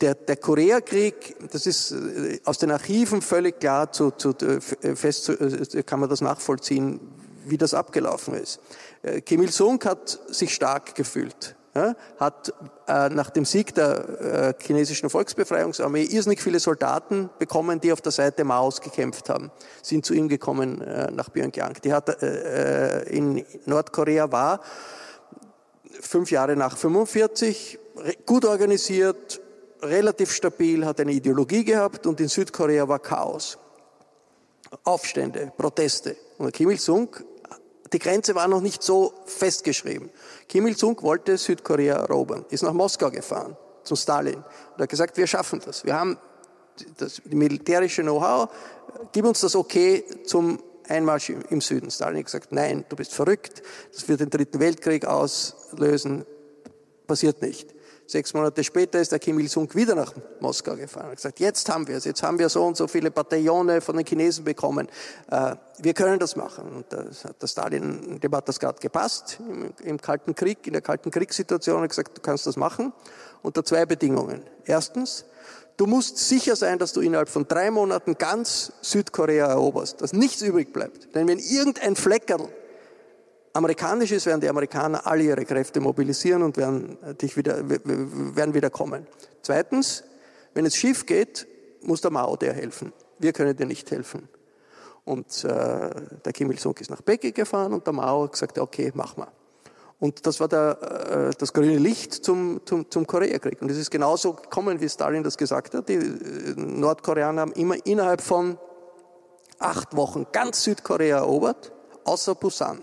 der, 0.00 0.14
der 0.14 0.36
Koreakrieg, 0.36 1.36
das 1.50 1.66
ist 1.66 1.90
äh, 1.90 2.38
aus 2.44 2.58
den 2.58 2.70
Archiven 2.70 3.20
völlig 3.20 3.58
klar 3.58 3.90
zu, 3.90 4.12
zu, 4.12 4.30
äh, 4.30 4.60
äh, 4.86 4.94
fest, 4.94 5.32
kann 5.86 5.98
man 5.98 6.08
das 6.08 6.20
nachvollziehen, 6.20 7.00
wie 7.46 7.58
das 7.58 7.74
abgelaufen 7.74 8.34
ist. 8.34 8.60
Kim 9.26 9.42
Il-sung 9.42 9.82
hat 9.84 10.18
sich 10.28 10.54
stark 10.54 10.94
gefühlt 10.94 11.56
hat 12.18 12.52
äh, 12.86 13.08
nach 13.08 13.30
dem 13.30 13.44
Sieg 13.44 13.74
der 13.74 14.54
äh, 14.58 14.62
chinesischen 14.62 15.10
Volksbefreiungsarmee 15.10 16.04
irrsinnig 16.04 16.40
viele 16.40 16.60
Soldaten 16.60 17.30
bekommen, 17.38 17.80
die 17.80 17.92
auf 17.92 18.00
der 18.00 18.12
Seite 18.12 18.44
Maos 18.44 18.80
gekämpft 18.80 19.28
haben, 19.28 19.50
sind 19.82 20.06
zu 20.06 20.14
ihm 20.14 20.28
gekommen 20.28 20.80
äh, 20.80 21.10
nach 21.10 21.32
Pyongyang. 21.32 21.74
Die 21.82 21.92
hat 21.92 22.08
äh 22.22 23.02
in 23.04 23.44
Nordkorea 23.66 24.30
war 24.30 24.60
fünf 26.00 26.30
Jahre 26.30 26.56
nach 26.56 26.76
45 26.76 27.78
gut 28.26 28.44
organisiert, 28.44 29.40
relativ 29.82 30.32
stabil, 30.32 30.84
hat 30.84 31.00
eine 31.00 31.12
Ideologie 31.12 31.64
gehabt 31.64 32.06
und 32.06 32.20
in 32.20 32.28
Südkorea 32.28 32.88
war 32.88 32.98
Chaos. 32.98 33.58
Aufstände, 34.82 35.52
Proteste. 35.56 36.16
Und 36.38 36.52
Kim 36.52 36.70
Il-sung 36.70 37.14
die 37.94 38.00
Grenze 38.00 38.34
war 38.34 38.48
noch 38.48 38.60
nicht 38.60 38.82
so 38.82 39.14
festgeschrieben. 39.24 40.10
Kim 40.48 40.66
Il-sung 40.66 41.00
wollte 41.02 41.38
Südkorea 41.38 41.94
erobern, 41.94 42.44
ist 42.50 42.64
nach 42.64 42.72
Moskau 42.72 43.08
gefahren, 43.10 43.56
zu 43.84 43.94
Stalin 43.94 44.36
und 44.36 44.82
hat 44.82 44.88
gesagt, 44.88 45.16
wir 45.16 45.28
schaffen 45.28 45.62
das. 45.64 45.84
Wir 45.84 45.94
haben 45.94 46.18
das 46.96 47.22
militärische 47.24 48.02
Know-how, 48.02 48.50
gib 49.12 49.24
uns 49.24 49.40
das 49.40 49.54
okay 49.54 50.04
zum 50.26 50.60
Einmarsch 50.88 51.30
im 51.30 51.60
Süden. 51.60 51.88
Stalin 51.90 52.18
hat 52.18 52.24
gesagt, 52.24 52.50
nein, 52.50 52.84
du 52.88 52.96
bist 52.96 53.14
verrückt, 53.14 53.62
das 53.92 54.08
wird 54.08 54.20
den 54.20 54.30
Dritten 54.30 54.58
Weltkrieg 54.58 55.06
auslösen, 55.06 56.26
passiert 57.06 57.42
nicht. 57.42 57.73
Sechs 58.06 58.34
Monate 58.34 58.62
später 58.62 59.00
ist 59.00 59.12
der 59.12 59.18
Kim 59.18 59.38
Il-sung 59.38 59.72
wieder 59.74 59.94
nach 59.94 60.12
Moskau 60.40 60.76
gefahren 60.76 61.08
und 61.08 61.16
gesagt, 61.16 61.40
jetzt 61.40 61.68
haben 61.70 61.88
wir 61.88 61.96
es, 61.96 62.04
jetzt 62.04 62.22
haben 62.22 62.38
wir 62.38 62.50
so 62.50 62.64
und 62.64 62.76
so 62.76 62.86
viele 62.86 63.10
Bataillone 63.10 63.80
von 63.80 63.96
den 63.96 64.04
Chinesen 64.04 64.44
bekommen, 64.44 64.88
äh, 65.30 65.56
wir 65.78 65.94
können 65.94 66.18
das 66.18 66.36
machen. 66.36 66.68
Und 66.68 66.92
das 66.92 67.24
hat 67.24 67.40
der 67.40 67.46
Stalin, 67.46 68.20
dem 68.20 68.36
hat 68.36 68.46
das 68.48 68.60
gerade 68.60 68.78
gepasst, 68.78 69.38
im, 69.40 69.72
im 69.82 70.00
Kalten 70.00 70.34
Krieg, 70.34 70.66
in 70.66 70.74
der 70.74 70.82
Kalten 70.82 71.10
Kriegssituation 71.10 71.82
hat 71.82 71.88
gesagt, 71.88 72.18
du 72.18 72.20
kannst 72.20 72.46
das 72.46 72.56
machen, 72.56 72.92
unter 73.42 73.64
zwei 73.64 73.86
Bedingungen. 73.86 74.42
Erstens, 74.64 75.24
Du 75.76 75.86
musst 75.86 76.18
sicher 76.18 76.54
sein, 76.54 76.78
dass 76.78 76.92
du 76.92 77.00
innerhalb 77.00 77.28
von 77.28 77.48
drei 77.48 77.68
Monaten 77.72 78.16
ganz 78.16 78.72
Südkorea 78.80 79.48
eroberst, 79.48 80.00
dass 80.00 80.12
nichts 80.12 80.40
übrig 80.40 80.72
bleibt. 80.72 81.16
Denn 81.16 81.26
wenn 81.26 81.40
irgendein 81.40 81.96
Fleckerl 81.96 82.48
amerikanisch 83.54 84.12
ist, 84.12 84.26
werden 84.26 84.40
die 84.40 84.48
Amerikaner 84.48 85.06
alle 85.06 85.22
ihre 85.22 85.44
Kräfte 85.44 85.80
mobilisieren 85.80 86.42
und 86.42 86.56
werden, 86.56 86.98
dich 87.20 87.36
wieder, 87.36 87.58
werden 87.68 88.52
wieder 88.52 88.70
kommen. 88.70 89.06
Zweitens, 89.42 90.04
wenn 90.52 90.66
es 90.66 90.76
schief 90.76 91.06
geht, 91.06 91.46
muss 91.82 92.00
der 92.00 92.10
Mao 92.10 92.36
dir 92.36 92.52
helfen. 92.52 92.92
Wir 93.18 93.32
können 93.32 93.56
dir 93.56 93.66
nicht 93.66 93.90
helfen. 93.90 94.28
Und 95.04 95.44
äh, 95.44 95.90
der 96.24 96.32
Kim 96.32 96.50
Il-sung 96.50 96.76
ist 96.78 96.90
nach 96.90 97.04
Peking 97.04 97.34
gefahren 97.34 97.72
und 97.72 97.86
der 97.86 97.92
Mao 97.92 98.24
hat 98.24 98.32
gesagt, 98.32 98.58
okay, 98.58 98.90
mach 98.94 99.16
mal. 99.16 99.28
Und 100.00 100.26
das 100.26 100.40
war 100.40 100.48
der, 100.48 101.30
äh, 101.30 101.36
das 101.38 101.52
grüne 101.52 101.78
Licht 101.78 102.12
zum, 102.12 102.60
zum, 102.64 102.90
zum 102.90 103.06
Koreakrieg. 103.06 103.60
Und 103.62 103.70
es 103.70 103.78
ist 103.78 103.90
genauso 103.90 104.32
gekommen, 104.32 104.80
wie 104.80 104.88
Stalin 104.88 105.22
das 105.22 105.36
gesagt 105.36 105.74
hat. 105.74 105.88
Die 105.88 105.94
äh, 105.94 106.54
Nordkoreaner 106.56 107.42
haben 107.42 107.52
immer 107.52 107.76
innerhalb 107.86 108.20
von 108.20 108.58
acht 109.58 109.94
Wochen 109.94 110.26
ganz 110.32 110.64
Südkorea 110.64 111.18
erobert, 111.18 111.72
außer 112.04 112.34
Busan. 112.34 112.82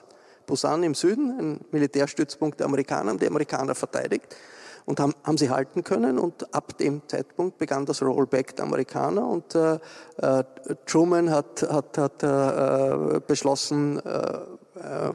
Busan 0.51 0.83
im 0.83 0.95
Süden, 0.95 1.39
ein 1.39 1.59
Militärstützpunkt 1.71 2.59
der 2.59 2.67
Amerikaner, 2.67 3.15
die 3.15 3.25
Amerikaner 3.25 3.73
verteidigt 3.73 4.35
und 4.85 4.99
haben, 4.99 5.13
haben 5.23 5.37
sie 5.37 5.49
halten 5.49 5.85
können. 5.85 6.19
Und 6.19 6.53
ab 6.53 6.77
dem 6.77 7.01
Zeitpunkt 7.07 7.57
begann 7.57 7.85
das 7.85 8.01
Rollback 8.01 8.57
der 8.57 8.65
Amerikaner 8.65 9.25
und 9.25 9.55
äh, 9.55 9.79
äh, 10.17 10.43
Truman 10.85 11.29
hat, 11.29 11.63
hat, 11.63 11.97
hat 11.97 12.21
äh, 12.23 13.21
beschlossen, 13.25 13.99
äh, 13.99 14.09
äh, 14.09 14.39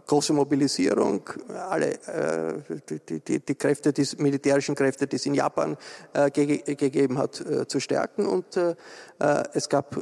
große 0.06 0.32
Mobilisierung, 0.32 1.22
alle 1.68 1.94
äh, 2.06 2.78
die, 3.08 3.20
die, 3.20 3.40
die 3.40 3.54
Kräfte, 3.54 3.92
die 3.92 4.06
militärischen 4.18 4.74
Kräfte, 4.74 5.06
die 5.06 5.16
es 5.16 5.26
in 5.26 5.34
Japan 5.34 5.76
äh, 6.12 6.30
ge 6.30 6.58
gegeben 6.74 7.18
hat, 7.18 7.40
äh, 7.40 7.66
zu 7.66 7.80
stärken. 7.80 8.26
Und 8.26 8.56
äh, 8.56 8.74
äh, 9.18 9.42
es 9.54 9.68
gab, 9.68 9.96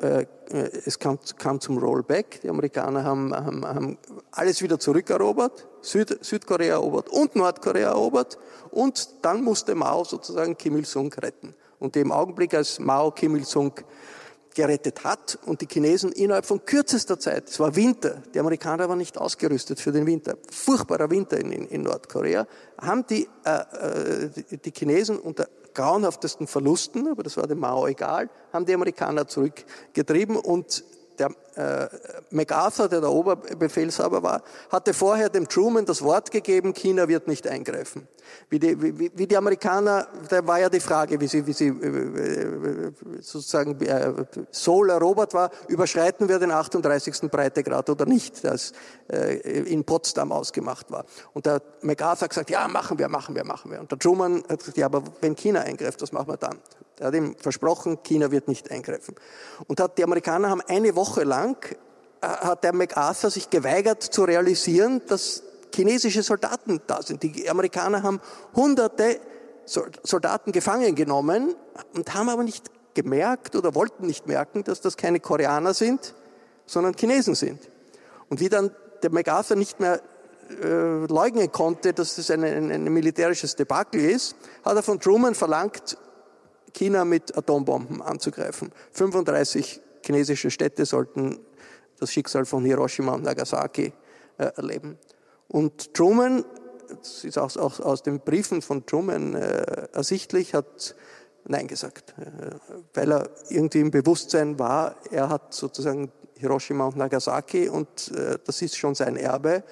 es 0.45 0.99
kam, 0.99 1.19
kam, 1.39 1.61
zum 1.61 1.79
Rollback. 1.79 2.41
Die 2.43 2.49
Amerikaner 2.49 3.05
haben, 3.05 3.35
haben, 3.35 3.65
haben 3.65 3.99
alles 4.33 4.61
wieder 4.61 4.79
zurückerobert, 4.79 5.67
Süd, 5.81 6.19
Südkorea 6.21 6.75
erobert 6.75 7.09
und 7.09 7.35
Nordkorea 7.37 7.91
erobert. 7.91 8.39
Und 8.71 9.09
dann 9.23 9.43
musste 9.43 9.75
Mao 9.75 10.05
sozusagen 10.05 10.57
Kim 10.57 10.77
Il-sung 10.77 11.13
retten. 11.15 11.55
Und 11.79 11.97
im 11.97 12.13
Augenblick, 12.13 12.55
als 12.55 12.79
Mao 12.79 13.11
Kim 13.11 13.37
Il-sung 13.37 13.73
gerettet 14.55 15.05
hat 15.05 15.39
und 15.45 15.61
die 15.61 15.67
Chinesen 15.71 16.13
innerhalb 16.13 16.47
von 16.47 16.65
kürzester 16.65 17.19
Zeit, 17.19 17.49
es 17.49 17.59
war 17.61 17.75
Winter, 17.77 18.23
die 18.33 18.39
Amerikaner 18.39 18.89
waren 18.89 18.99
nicht 18.99 19.19
ausgerüstet 19.19 19.81
für 19.81 19.93
den 19.93 20.07
Winter, 20.07 20.37
furchtbarer 20.51 21.11
Winter 21.11 21.39
in, 21.39 21.51
in 21.51 21.83
Nordkorea, 21.83 22.47
haben 22.81 23.07
die, 23.07 23.29
äh, 23.45 24.29
äh 24.29 24.59
die 24.65 24.73
Chinesen 24.73 25.19
unter 25.19 25.49
grauenhaftesten 25.75 26.47
Verlusten, 26.47 27.09
aber 27.09 27.25
das 27.25 27.37
war 27.37 27.47
dem 27.47 27.59
Mao 27.59 27.87
egal, 27.87 28.31
haben 28.53 28.65
die 28.65 28.75
Amerikaner 28.75 29.27
zurückgetrieben 29.27 30.37
und 30.37 30.85
der 31.19 31.31
äh, 31.57 31.89
MacArthur, 32.31 32.89
der 32.89 33.01
der 33.01 33.11
Oberbefehlshaber 33.11 34.23
war, 34.23 34.43
hatte 34.71 34.95
vorher 34.95 35.29
dem 35.29 35.49
Truman 35.49 35.87
das 35.87 36.03
Wort 36.03 36.31
gegeben, 36.31 36.75
China 36.75 37.09
wird 37.09 37.29
nicht 37.29 37.47
eingreifen. 37.47 38.09
Wie 38.49 38.59
die, 38.59 38.81
wie, 38.81 39.11
wie 39.15 39.27
die 39.27 39.37
Amerikaner, 39.37 40.09
da 40.29 40.47
war 40.47 40.59
ja 40.59 40.69
die 40.69 40.81
Frage, 40.81 41.21
wie 41.21 41.27
sie, 41.27 41.47
wie 41.47 41.53
sie 41.53 41.69
äh, 41.69 42.93
sozusagen 43.21 43.81
äh, 43.81 44.13
Seoul 44.51 44.91
erobert 44.91 45.35
war, 45.35 45.51
überschreiten 45.69 46.29
wir 46.29 46.39
den 46.39 46.51
38. 46.51 47.31
Breitegrad 47.31 47.89
oder 47.91 48.07
nicht, 48.07 48.45
das 48.45 48.73
äh, 49.13 49.37
in 49.61 49.85
Potsdam 49.85 50.33
ausgemacht 50.33 50.91
war. 50.91 51.05
Und 51.33 51.47
der 51.47 51.63
MacArthur 51.83 52.23
hat 52.23 52.31
gesagt, 52.31 52.51
ja, 52.51 52.67
machen 52.69 52.99
wir, 52.99 53.09
machen 53.09 53.35
wir, 53.35 53.45
machen 53.45 53.71
wir. 53.71 53.81
Und 53.81 53.91
der 53.91 53.99
Truman 53.99 54.43
hat 54.49 54.59
gesagt, 54.61 54.79
ja, 54.79 54.87
aber 54.87 55.05
wenn 55.21 55.37
China 55.37 55.61
eingreift, 55.61 56.01
was 56.03 56.13
machen 56.13 56.29
wir 56.29 56.37
dann? 56.37 56.59
Er 57.05 57.09
hat 57.09 57.15
ihm 57.17 57.37
versprochen, 57.37 58.03
China 58.03 58.31
wird 58.31 58.49
nicht 58.49 58.71
eingreifen. 58.71 59.15
Und 59.67 59.79
hat, 59.79 59.99
die 59.99 60.05
Amerikaner 60.05 60.49
haben 60.49 60.63
eine 60.67 60.97
Woche 60.97 61.23
lang, 61.23 61.55
äh, 62.23 62.27
hat 62.27 62.65
der 62.65 62.73
MacArthur 62.73 63.31
sich 63.31 63.51
geweigert 63.51 64.03
zu 64.03 64.25
realisieren, 64.25 65.03
dass 65.07 65.43
chinesische 65.75 66.23
Soldaten 66.23 66.81
da 66.87 67.03
sind. 67.03 67.23
Die 67.23 67.51
Amerikaner 67.51 68.03
haben 68.03 68.23
hunderte 68.57 69.21
Soldaten 69.67 70.53
gefangen 70.53 70.95
genommen 70.95 71.55
und 71.95 72.15
haben 72.15 72.31
aber 72.31 72.43
nicht 72.43 72.71
gemerkt 72.95 73.55
oder 73.55 73.75
wollten 73.75 74.07
nicht 74.07 74.27
merken, 74.27 74.65
dass 74.65 74.81
das 74.81 74.97
keine 74.97 75.21
Koreaner 75.21 75.75
sind, 75.75 76.15
sondern 76.65 76.95
Chinesen 76.95 77.35
sind. 77.35 77.61
Und 78.31 78.41
wie 78.41 78.49
dann 78.49 78.71
der 79.03 79.11
MacArthur 79.11 79.59
nicht 79.59 79.79
mehr 79.79 80.01
äh, 80.63 81.05
leugnen 81.07 81.53
konnte, 81.53 81.93
dass 81.93 82.17
das 82.17 82.31
ein, 82.31 82.45
ein, 82.45 82.71
ein 82.71 82.85
militärisches 82.85 83.57
Debakel 83.57 84.01
ist, 84.01 84.37
hat 84.65 84.77
er 84.77 84.83
von 84.83 85.01
Truman 85.01 85.35
verlangt, 85.35 85.99
China 86.75 87.05
mit 87.05 87.37
Atombomben 87.37 88.03
anzugreifen. 88.03 88.73
35 88.93 89.81
chinesische 90.05 90.51
Städte 90.51 90.85
sollten 90.85 91.41
das 91.99 92.13
Schicksal 92.13 92.45
von 92.45 92.65
Hiroshima 92.65 93.13
und 93.15 93.23
Nagasaki 93.23 93.93
äh, 94.39 94.45
erleben. 94.57 94.99
Und 95.49 95.95
Truman, 95.95 96.45
das 96.89 97.25
ist 97.25 97.39
auch, 97.39 97.57
auch 97.57 97.81
aus 97.81 98.03
den 98.03 98.21
Briefen 98.21 98.61
von 98.61 98.85
Truman 98.85 99.35
äh, 99.35 99.89
ersichtlich, 99.93 100.55
hat 100.55 100.95
Nein 101.47 101.69
gesagt, 101.69 102.15
äh, 102.19 102.57
weil 102.95 103.13
er 103.13 103.31
irgendwie 103.51 103.81
im 103.81 103.91
Bewusstsein 103.91 104.59
war, 104.59 104.97
er 105.11 105.29
hat 105.29 105.55
sozusagen 105.55 106.11
Hiroshima 106.37 106.87
und 106.87 106.97
Nagasaki 106.97 107.69
und 107.69 108.11
äh, 108.13 108.39
das 108.45 108.63
ist 108.63 108.77
schon 108.77 108.95
sein 108.95 109.17
Erbe 109.17 109.63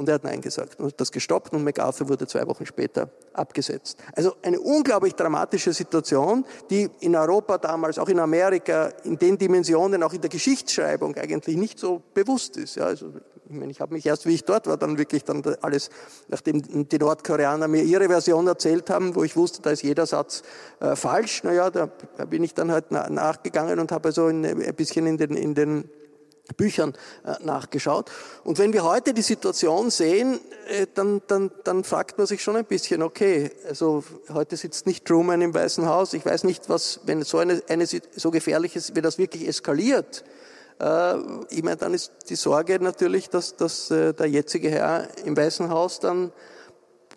und 0.00 0.08
er 0.08 0.14
hat 0.14 0.24
Nein 0.24 0.40
gesagt 0.40 0.80
und 0.80 0.86
hat 0.86 0.98
das 0.98 1.12
gestoppt 1.12 1.52
und 1.52 1.62
MacArthur 1.62 2.08
wurde 2.08 2.26
zwei 2.26 2.46
Wochen 2.46 2.64
später 2.64 3.10
abgesetzt. 3.34 3.98
Also 4.16 4.34
eine 4.40 4.58
unglaublich 4.58 5.14
dramatische 5.14 5.74
Situation, 5.74 6.46
die 6.70 6.88
in 7.00 7.14
Europa 7.14 7.58
damals, 7.58 7.98
auch 7.98 8.08
in 8.08 8.18
Amerika, 8.18 8.90
in 9.04 9.18
den 9.18 9.36
Dimensionen, 9.36 10.02
auch 10.02 10.14
in 10.14 10.22
der 10.22 10.30
Geschichtsschreibung 10.30 11.16
eigentlich 11.16 11.58
nicht 11.58 11.78
so 11.78 12.00
bewusst 12.14 12.56
ist. 12.56 12.76
Ja, 12.76 12.84
also 12.84 13.12
ich 13.44 13.54
meine, 13.54 13.70
ich 13.70 13.82
habe 13.82 13.92
mich 13.92 14.06
erst, 14.06 14.24
wie 14.24 14.32
ich 14.32 14.44
dort 14.44 14.66
war, 14.68 14.78
dann 14.78 14.96
wirklich 14.96 15.24
dann 15.24 15.42
alles, 15.60 15.90
nachdem 16.28 16.88
die 16.88 16.98
Nordkoreaner 16.98 17.68
mir 17.68 17.82
ihre 17.82 18.08
Version 18.08 18.46
erzählt 18.46 18.88
haben, 18.88 19.14
wo 19.14 19.22
ich 19.22 19.36
wusste, 19.36 19.60
da 19.60 19.68
ist 19.68 19.82
jeder 19.82 20.06
Satz 20.06 20.42
äh, 20.80 20.96
falsch. 20.96 21.44
Naja, 21.44 21.68
da 21.68 21.90
bin 22.24 22.42
ich 22.42 22.54
dann 22.54 22.72
halt 22.72 22.90
nachgegangen 22.90 23.78
und 23.80 23.92
habe 23.92 24.08
also 24.08 24.28
ein 24.28 24.74
bisschen 24.76 25.06
in 25.06 25.18
den, 25.18 25.36
in 25.36 25.54
den 25.54 25.90
Büchern 26.56 26.94
äh, 27.24 27.34
nachgeschaut. 27.44 28.10
Und 28.44 28.58
wenn 28.58 28.72
wir 28.72 28.84
heute 28.84 29.14
die 29.14 29.22
Situation 29.22 29.90
sehen, 29.90 30.40
äh, 30.68 30.86
dann, 30.94 31.22
dann, 31.26 31.50
dann 31.64 31.84
fragt 31.84 32.18
man 32.18 32.26
sich 32.26 32.42
schon 32.42 32.56
ein 32.56 32.64
bisschen, 32.64 33.02
okay, 33.02 33.50
also 33.68 34.04
heute 34.32 34.56
sitzt 34.56 34.86
nicht 34.86 35.04
Truman 35.04 35.42
im 35.42 35.54
Weißen 35.54 35.86
Haus. 35.86 36.12
Ich 36.14 36.24
weiß 36.24 36.44
nicht, 36.44 36.68
was, 36.68 37.00
wenn 37.04 37.22
so 37.22 37.38
eine, 37.38 37.62
eine 37.68 37.86
so 37.86 38.30
gefährlich 38.30 38.76
ist, 38.76 38.94
wenn 38.94 39.02
das 39.02 39.18
wirklich 39.18 39.46
eskaliert. 39.46 40.24
Äh, 40.80 41.14
ich 41.50 41.62
meine, 41.62 41.76
dann 41.76 41.94
ist 41.94 42.12
die 42.28 42.36
Sorge 42.36 42.78
natürlich, 42.80 43.30
dass, 43.30 43.56
dass 43.56 43.88
der 43.88 44.26
jetzige 44.26 44.70
Herr 44.70 45.08
im 45.24 45.36
Weißen 45.36 45.70
Haus 45.70 46.00
dann 46.00 46.32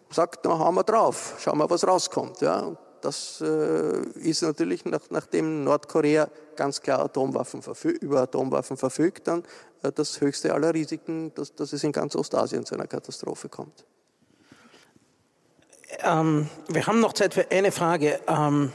sagt, 0.10 0.46
na, 0.46 0.60
hauen 0.60 0.76
wir 0.76 0.84
drauf, 0.84 1.36
schauen 1.40 1.58
wir, 1.58 1.70
was 1.70 1.88
rauskommt. 1.88 2.42
Ja. 2.42 2.78
Das 3.04 3.42
äh, 3.42 4.02
ist 4.20 4.42
natürlich, 4.44 4.86
nach, 4.86 5.02
nachdem 5.10 5.66
Nordkorea 5.66 6.30
ganz 6.56 6.82
klar 6.82 7.00
Atomwaffen 7.00 7.62
über 8.00 8.22
Atomwaffen 8.22 8.78
verfügt, 8.78 9.28
dann 9.28 9.44
äh, 9.82 9.92
das 9.92 10.22
höchste 10.22 10.54
aller 10.54 10.74
Risiken, 10.74 11.34
dass, 11.36 11.54
dass, 11.54 11.74
es 11.74 11.84
in 11.84 11.92
ganz 11.92 12.16
Ostasien 12.16 12.66
zu 12.66 12.76
einer 12.76 12.88
Katastrophe 12.88 13.50
kommt. 13.50 13.84
Ähm, 16.00 16.50
wir 16.70 16.88
haben 16.88 17.02
noch 17.02 17.12
Zeit 17.12 17.34
für 17.34 17.52
eine 17.52 17.74
Frage. 17.74 18.22
Ähm, 18.26 18.72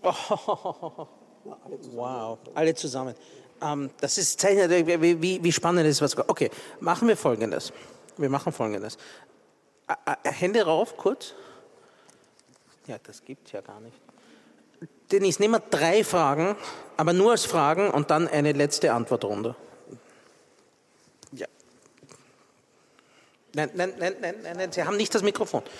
wow, 1.92 2.38
alle 2.54 2.74
zusammen. 2.74 3.14
Ähm, 3.60 3.90
das 4.00 4.16
ist 4.16 4.40
zeichnet, 4.40 4.70
wie, 4.70 5.20
wie, 5.20 5.44
wie 5.44 5.52
spannend 5.52 5.86
ist 5.86 6.00
was. 6.00 6.16
Okay, 6.16 6.50
machen 6.80 7.06
wir 7.06 7.18
Folgendes. 7.18 7.70
Wir 8.16 8.30
machen 8.30 8.50
Folgendes. 8.50 8.96
Hände 10.24 10.62
rauf, 10.62 10.96
kurz. 10.96 11.34
Ja, 12.88 12.96
das 13.02 13.22
gibt 13.22 13.46
es 13.46 13.52
ja 13.52 13.60
gar 13.60 13.80
nicht. 13.80 13.96
Dennis, 15.12 15.38
nehmen 15.38 15.54
wir 15.54 15.60
drei 15.60 16.02
Fragen, 16.02 16.56
aber 16.96 17.12
nur 17.12 17.32
als 17.32 17.44
Fragen 17.44 17.90
und 17.90 18.10
dann 18.10 18.26
eine 18.28 18.52
letzte 18.52 18.94
Antwortrunde. 18.94 19.54
Ja. 21.32 21.46
Nein, 23.54 23.70
nein, 23.74 23.92
nein, 23.98 24.14
nein, 24.20 24.34
nein, 24.42 24.56
nein 24.56 24.72
Sie 24.72 24.82
haben 24.82 24.96
nicht 24.96 25.14
das 25.14 25.22
Mikrofon. 25.22 25.62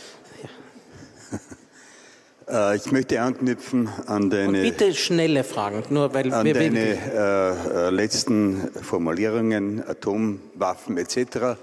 Äh, 2.51 2.77
ich 2.77 2.91
möchte 2.93 3.21
anknüpfen 3.21 3.91
an 4.07 4.31
deine. 4.31 4.47
Und 4.47 4.63
bitte 4.63 4.95
schnelle 4.95 5.45
Fragen, 5.45 5.85
nur 5.91 6.15
weil 6.15 6.33
an 6.33 6.47
wir 6.47 6.55
deine 6.55 6.79
äh, 6.81 7.89
äh, 7.89 7.91
letzten 7.91 8.71
Formulierungen, 8.83 9.87
Atomwaffen 9.87 10.97
etc. 10.97 11.59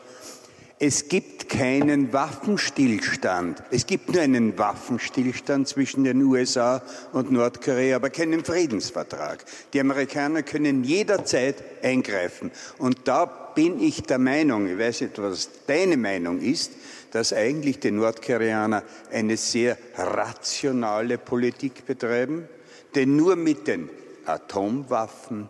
Es 0.78 1.07
gibt 1.07 1.47
keinen 1.47 2.11
Waffenstillstand. 2.11 3.63
Es 3.71 3.88
gibt 3.88 4.11
nur 4.11 4.21
einen 4.21 4.57
Waffenstillstand 4.57 5.69
zwischen 5.69 6.03
den 6.03 6.21
USA 6.21 6.82
und 7.13 7.32
Nordkorea, 7.32 7.95
aber 7.95 8.09
keinen 8.09 8.43
Friedensvertrag. 8.43 9.45
Die 9.71 9.80
Amerikaner 9.80 10.43
können 10.43 10.84
jederzeit 10.84 11.63
eingreifen. 11.82 12.51
Und 12.78 13.07
da 13.07 13.26
bin 13.26 13.82
ich 13.82 14.03
der 14.03 14.19
Meinung, 14.19 14.67
ich 14.67 14.78
weiß 14.78 15.01
nicht, 15.01 15.21
was 15.21 15.49
deine 15.65 15.95
Meinung 15.95 16.41
ist, 16.41 16.73
dass 17.11 17.32
eigentlich 17.32 17.80
die 17.80 17.91
Nordkoreaner 17.91 18.84
eine 19.13 19.38
sehr 19.38 19.78
rationale 19.95 21.17
Politik 21.17 21.86
betreiben, 21.86 22.49
denn 22.95 23.15
nur 23.15 23.38
mit 23.38 23.67
den 23.67 23.89
Atomwaffen 24.26 25.49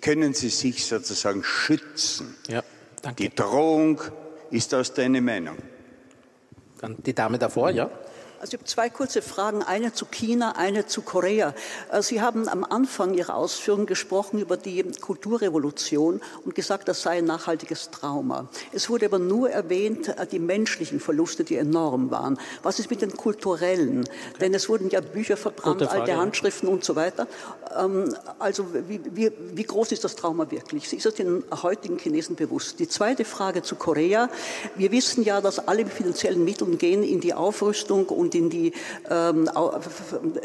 können 0.00 0.34
sie 0.34 0.48
sich 0.48 0.84
sozusagen 0.84 1.44
schützen. 1.44 2.34
Ja. 2.48 2.64
Danke. 3.06 3.22
Die 3.22 3.32
Drohung 3.32 4.00
ist 4.50 4.74
aus 4.74 4.92
deiner 4.92 5.20
Meinung. 5.20 5.56
Dann 6.80 6.96
die 7.04 7.14
Dame 7.14 7.38
davor, 7.38 7.70
ja. 7.70 7.88
Also 8.38 8.54
ich 8.54 8.60
habe 8.60 8.64
zwei 8.64 8.90
kurze 8.90 9.22
Fragen, 9.22 9.62
eine 9.62 9.92
zu 9.92 10.04
China, 10.04 10.52
eine 10.56 10.86
zu 10.86 11.02
Korea. 11.02 11.54
Äh, 11.90 12.02
Sie 12.02 12.20
haben 12.20 12.48
am 12.48 12.64
Anfang 12.64 13.14
Ihrer 13.14 13.34
Ausführungen 13.34 13.86
gesprochen 13.86 14.38
über 14.38 14.56
die 14.56 14.82
Kulturrevolution 15.00 16.20
und 16.44 16.54
gesagt, 16.54 16.88
das 16.88 17.02
sei 17.02 17.18
ein 17.18 17.24
nachhaltiges 17.24 17.90
Trauma. 17.90 18.48
Es 18.72 18.90
wurde 18.90 19.06
aber 19.06 19.18
nur 19.18 19.50
erwähnt, 19.50 20.08
äh, 20.08 20.26
die 20.26 20.38
menschlichen 20.38 21.00
Verluste, 21.00 21.44
die 21.44 21.56
enorm 21.56 22.10
waren. 22.10 22.38
Was 22.62 22.78
ist 22.78 22.90
mit 22.90 23.00
den 23.00 23.16
kulturellen? 23.16 24.00
Okay. 24.00 24.38
Denn 24.40 24.54
es 24.54 24.68
wurden 24.68 24.90
ja 24.90 25.00
Bücher 25.00 25.36
verbrannt, 25.36 25.82
Frage, 25.82 26.00
alte 26.00 26.16
Handschriften 26.16 26.68
und 26.68 26.84
so 26.84 26.94
weiter. 26.94 27.26
Ähm, 27.78 28.14
also 28.38 28.66
wie, 28.86 29.00
wie, 29.14 29.32
wie 29.54 29.64
groß 29.64 29.92
ist 29.92 30.04
das 30.04 30.14
Trauma 30.14 30.50
wirklich? 30.50 30.92
Ist 30.92 31.06
das 31.06 31.14
den 31.14 31.42
heutigen 31.62 31.98
Chinesen 31.98 32.36
bewusst? 32.36 32.78
Die 32.80 32.88
zweite 32.88 33.24
Frage 33.24 33.62
zu 33.62 33.76
Korea. 33.76 34.28
Wir 34.74 34.92
wissen 34.92 35.24
ja, 35.24 35.40
dass 35.40 35.66
alle 35.66 35.86
finanziellen 35.86 36.44
Mittel 36.44 36.76
gehen 36.76 37.02
in 37.02 37.20
die 37.20 37.32
Aufrüstung 37.32 38.06
und 38.06 38.25
und 38.26 38.34
in 38.34 38.50
die, 38.50 38.72
ähm, 39.08 39.48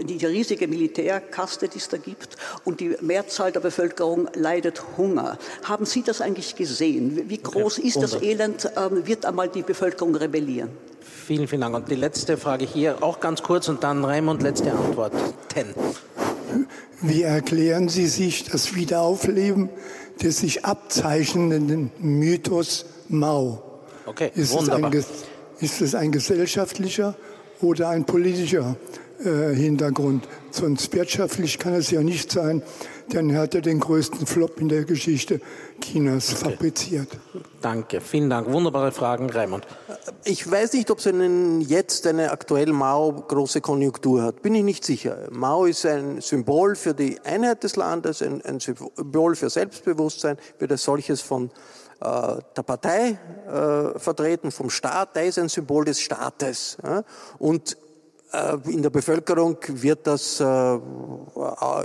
die 0.03 0.25
riesige 0.25 0.67
Militärkaste, 0.67 1.67
die 1.67 1.79
es 1.79 1.89
da 1.89 1.97
gibt. 1.97 2.37
Und 2.63 2.79
die 2.79 2.95
Mehrzahl 3.01 3.51
der 3.51 3.59
Bevölkerung 3.59 4.29
leidet 4.33 4.81
Hunger. 4.97 5.37
Haben 5.63 5.85
Sie 5.85 6.03
das 6.03 6.21
eigentlich 6.21 6.55
gesehen? 6.55 7.23
Wie 7.27 7.37
groß 7.37 7.79
okay. 7.79 7.87
ist 7.87 8.01
das 8.01 8.21
Elend? 8.21 8.71
Ähm, 8.77 9.05
wird 9.07 9.25
einmal 9.25 9.49
die 9.49 9.63
Bevölkerung 9.63 10.15
rebellieren? 10.15 10.69
Vielen, 11.01 11.47
vielen 11.47 11.61
Dank. 11.61 11.75
Und 11.75 11.89
die 11.89 11.95
letzte 11.95 12.37
Frage 12.37 12.65
hier, 12.65 13.01
auch 13.01 13.19
ganz 13.19 13.41
kurz, 13.41 13.67
und 13.69 13.83
dann 13.83 14.05
Raimund, 14.05 14.43
letzte 14.43 14.71
Antwort. 14.71 15.13
Ten. 15.49 15.67
Wie 17.01 17.23
erklären 17.23 17.89
Sie 17.89 18.07
sich 18.07 18.43
das 18.43 18.75
Wiederaufleben 18.75 19.69
des 20.21 20.37
sich 20.37 20.65
abzeichnenden 20.65 21.91
Mythos 21.99 22.85
Mao? 23.07 23.63
Okay, 24.05 24.31
ist 24.35 24.51
wunderbar. 24.53 24.93
Es 24.93 25.05
ein, 25.07 25.65
ist 25.65 25.81
es 25.81 25.95
ein 25.95 26.11
gesellschaftlicher 26.11 27.15
oder 27.61 27.89
ein 27.89 28.05
politischer 28.05 28.75
äh, 29.23 29.53
Hintergrund. 29.55 30.27
Sonst 30.51 30.93
wirtschaftlich 30.93 31.59
kann 31.59 31.73
es 31.73 31.91
ja 31.91 32.01
nicht 32.01 32.31
sein, 32.31 32.61
denn 33.13 33.29
er 33.29 33.41
hat 33.41 33.53
ja 33.53 33.61
den 33.61 33.79
größten 33.79 34.25
Flop 34.25 34.59
in 34.59 34.69
der 34.69 34.85
Geschichte 34.85 35.41
Chinas 35.81 36.33
okay. 36.33 36.51
fabriziert. 36.51 37.07
Danke, 37.61 38.01
vielen 38.01 38.29
Dank. 38.29 38.51
Wunderbare 38.51 38.91
Fragen, 38.91 39.29
Raimund. 39.29 39.67
Ich 40.23 40.49
weiß 40.49 40.73
nicht, 40.73 40.89
ob 40.91 40.99
es 40.99 41.07
einen, 41.07 41.61
jetzt 41.61 42.07
eine 42.07 42.31
aktuell 42.31 42.71
Mao 42.71 43.11
große 43.11 43.61
Konjunktur 43.61 44.23
hat. 44.23 44.41
Bin 44.41 44.55
ich 44.55 44.63
nicht 44.63 44.83
sicher. 44.83 45.27
Mao 45.31 45.65
ist 45.65 45.85
ein 45.85 46.21
Symbol 46.21 46.75
für 46.75 46.93
die 46.93 47.19
Einheit 47.21 47.63
des 47.63 47.75
Landes, 47.75 48.21
ein, 48.21 48.41
ein 48.43 48.59
Symbol 48.59 49.35
für 49.35 49.49
Selbstbewusstsein, 49.49 50.37
wird 50.59 50.71
als 50.71 50.83
solches 50.83 51.21
von 51.21 51.51
äh, 52.01 52.37
der 52.55 52.63
Partei 52.63 53.19
äh, 53.47 53.99
vertreten, 53.99 54.51
vom 54.51 54.69
Staat, 54.69 55.15
der 55.15 55.25
ist 55.25 55.37
ein 55.37 55.49
Symbol 55.49 55.85
des 55.85 55.99
Staates. 55.99 56.77
Und 57.37 57.73
äh, 57.73 57.90
in 58.67 58.81
der 58.81 58.89
Bevölkerung 58.89 59.57
wird 59.67 60.07
das, 60.07 60.39
äh, 60.39 60.45
äh, 60.45 60.79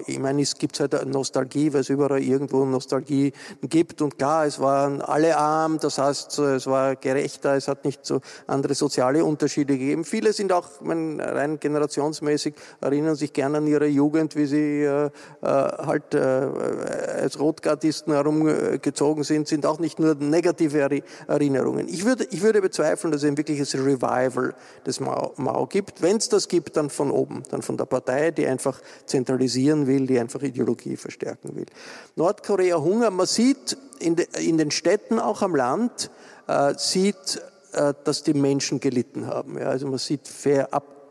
ich 0.06 0.18
meine, 0.20 0.42
es 0.42 0.56
gibt 0.56 0.78
halt 0.78 1.04
Nostalgie, 1.06 1.72
weil 1.72 1.80
es 1.80 1.88
überall 1.88 2.22
irgendwo 2.22 2.64
Nostalgie 2.64 3.32
gibt. 3.62 4.00
Und 4.00 4.16
klar, 4.16 4.46
es 4.46 4.60
waren 4.60 5.00
alle 5.00 5.36
arm, 5.36 5.80
das 5.80 5.98
heißt, 5.98 6.38
es 6.38 6.66
war 6.68 6.94
gerechter, 6.94 7.56
es 7.56 7.66
hat 7.66 7.84
nicht 7.84 8.06
so 8.06 8.20
andere 8.46 8.74
soziale 8.74 9.24
Unterschiede 9.24 9.76
gegeben. 9.76 10.04
Viele 10.04 10.32
sind 10.32 10.52
auch, 10.52 10.68
ich 10.80 10.86
meine, 10.86 11.20
rein 11.34 11.58
generationsmäßig, 11.58 12.54
erinnern 12.80 13.16
sich 13.16 13.32
gerne 13.32 13.58
an 13.58 13.66
ihre 13.66 13.86
Jugend, 13.86 14.36
wie 14.36 14.46
sie 14.46 14.82
äh, 14.82 15.10
halt 15.42 16.14
äh, 16.14 16.18
als 16.18 17.40
Rotgardisten 17.40 18.12
herumgezogen 18.12 19.24
sind, 19.24 19.48
sind 19.48 19.66
auch 19.66 19.80
nicht 19.80 19.98
nur 19.98 20.14
negative 20.14 21.02
Erinnerungen. 21.26 21.88
Ich 21.88 22.04
würde, 22.04 22.24
ich 22.30 22.42
würde 22.42 22.60
bezweifeln, 22.60 23.10
dass 23.10 23.24
es 23.24 23.28
ein 23.28 23.36
wirkliches 23.36 23.74
Revival 23.74 24.54
des 24.86 25.00
Mao, 25.00 25.32
Mao 25.36 25.66
gibt. 25.66 26.02
Wenn 26.02 26.18
es 26.18 26.35
das 26.36 26.48
gibt, 26.48 26.76
dann 26.76 26.90
von 26.90 27.10
oben, 27.10 27.42
dann 27.50 27.62
von 27.62 27.76
der 27.76 27.86
Partei, 27.86 28.30
die 28.30 28.46
einfach 28.46 28.80
zentralisieren 29.06 29.86
will, 29.86 30.06
die 30.06 30.18
einfach 30.18 30.42
Ideologie 30.42 30.96
verstärken 30.96 31.56
will. 31.56 31.66
Nordkorea 32.14 32.80
Hunger, 32.80 33.10
man 33.10 33.26
sieht 33.26 33.76
in, 33.98 34.16
de, 34.16 34.26
in 34.38 34.58
den 34.58 34.70
Städten, 34.70 35.18
auch 35.18 35.42
am 35.42 35.56
Land, 35.56 36.10
äh, 36.46 36.74
sieht, 36.76 37.42
äh, 37.72 37.94
dass 38.04 38.22
die 38.22 38.34
Menschen 38.34 38.80
gelitten 38.80 39.26
haben. 39.26 39.58
Also 39.58 39.86
man 39.86 39.98
sieht 39.98 40.28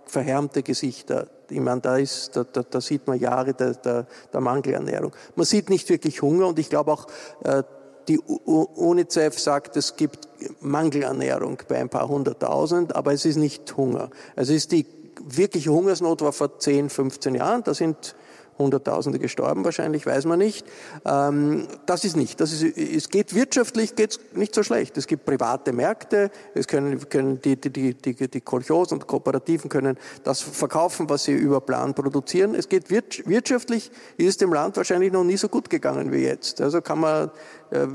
verhärmte 0.06 0.64
Gesichter. 0.64 1.28
Ich 1.50 1.60
meine, 1.60 1.82
da, 1.82 1.98
ist, 1.98 2.36
da, 2.36 2.44
da, 2.44 2.64
da 2.64 2.82
sieht 2.82 3.08
man 3.08 3.20
Jahre 3.20 3.54
der, 3.54 3.74
der, 3.74 4.08
der 4.32 4.42
Mangelernährung. 4.42 5.12
Man 5.36 5.46
sieht 5.46 5.70
nicht 5.70 5.90
wirklich 5.90 6.22
Hunger 6.22 6.48
und 6.48 6.60
ich 6.60 6.70
glaube 6.70 6.92
auch, 6.92 7.08
äh, 7.44 7.64
die 8.08 8.20
UNICEF 8.20 9.40
sagt, 9.40 9.78
es 9.78 9.96
gibt 9.96 10.28
Mangelernährung 10.60 11.58
bei 11.68 11.78
ein 11.78 11.90
paar 11.90 12.08
hunderttausend, 12.08 12.96
aber 12.96 13.14
es 13.14 13.26
ist 13.26 13.38
nicht 13.38 13.76
Hunger. 13.78 14.10
Es 14.36 14.50
ist 14.50 14.72
die 14.72 14.86
wirkliche 15.24 15.72
Hungersnot 15.72 16.22
war 16.22 16.34
vor 16.34 16.59
10, 16.59 16.89
15 16.89 17.36
Jahren. 17.36 17.63
Da 17.63 17.74
sind 17.74 18.16
Hunderttausende 18.58 19.20
gestorben 19.20 19.66
wahrscheinlich, 19.66 20.06
weiß 20.06 20.26
man 20.26 20.39
nicht. 20.39 20.66
Ähm, 21.06 21.68
das 21.86 22.06
ist 22.06 22.16
nicht. 22.16 22.39
Das 22.39 22.53
ist, 22.53 22.64
es 22.78 23.10
geht 23.10 23.36
wirtschaftlich 23.36 23.95
geht's 23.95 24.20
nicht 24.34 24.56
so 24.56 24.64
schlecht. 24.64 24.97
Es 24.97 25.08
gibt 25.08 25.26
private 25.26 25.74
Märkte, 25.74 26.32
es 26.53 26.68
können, 26.68 27.10
können 27.10 27.41
die, 27.41 27.60
die, 27.60 27.70
die, 27.70 27.93
die, 27.93 28.30
die 28.30 28.41
Kolchos 28.41 28.91
und 28.91 29.08
Kooperativen 29.08 29.70
können 29.70 29.97
das 30.24 30.41
verkaufen, 30.41 31.10
was 31.10 31.26
sie 31.26 31.34
über 31.34 31.60
Plan 31.60 31.93
produzieren. 31.93 32.56
Es 32.56 32.70
geht 32.70 32.89
wirtschaftlich, 32.89 33.91
ist 34.18 34.41
dem 34.41 34.53
Land 34.53 34.78
wahrscheinlich 34.78 35.12
noch 35.12 35.24
nie 35.24 35.38
so 35.38 35.49
gut 35.49 35.70
gegangen 35.70 36.12
wie 36.12 36.24
jetzt. 36.24 36.62
Also 36.62 36.82
kann 36.82 36.99
man, 36.99 37.32
äh, 37.72 37.88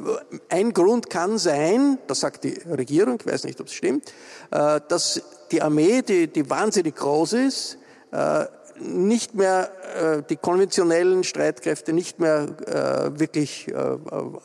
ein 0.50 0.72
Grund 0.74 1.08
kann 1.08 1.38
sein, 1.38 1.98
das 2.06 2.20
sagt 2.20 2.44
die 2.44 2.58
Regierung, 2.68 3.18
ich 3.20 3.32
weiß 3.32 3.44
nicht, 3.44 3.60
ob 3.60 3.68
es 3.68 3.72
stimmt, 3.72 4.12
äh, 4.50 4.80
dass 4.88 5.22
die 5.52 5.62
Armee, 5.62 6.02
die, 6.02 6.28
die 6.28 6.48
wahnsinnig 6.50 6.96
groß 6.96 7.32
ist, 7.32 7.78
äh, 8.12 8.44
nicht 8.80 9.34
mehr 9.34 9.70
äh, 9.96 10.22
die 10.28 10.36
konventionellen 10.36 11.24
Streitkräfte 11.24 11.92
nicht 11.92 12.18
mehr 12.18 12.48
äh, 12.66 13.18
wirklich 13.18 13.68
äh, 13.68 13.96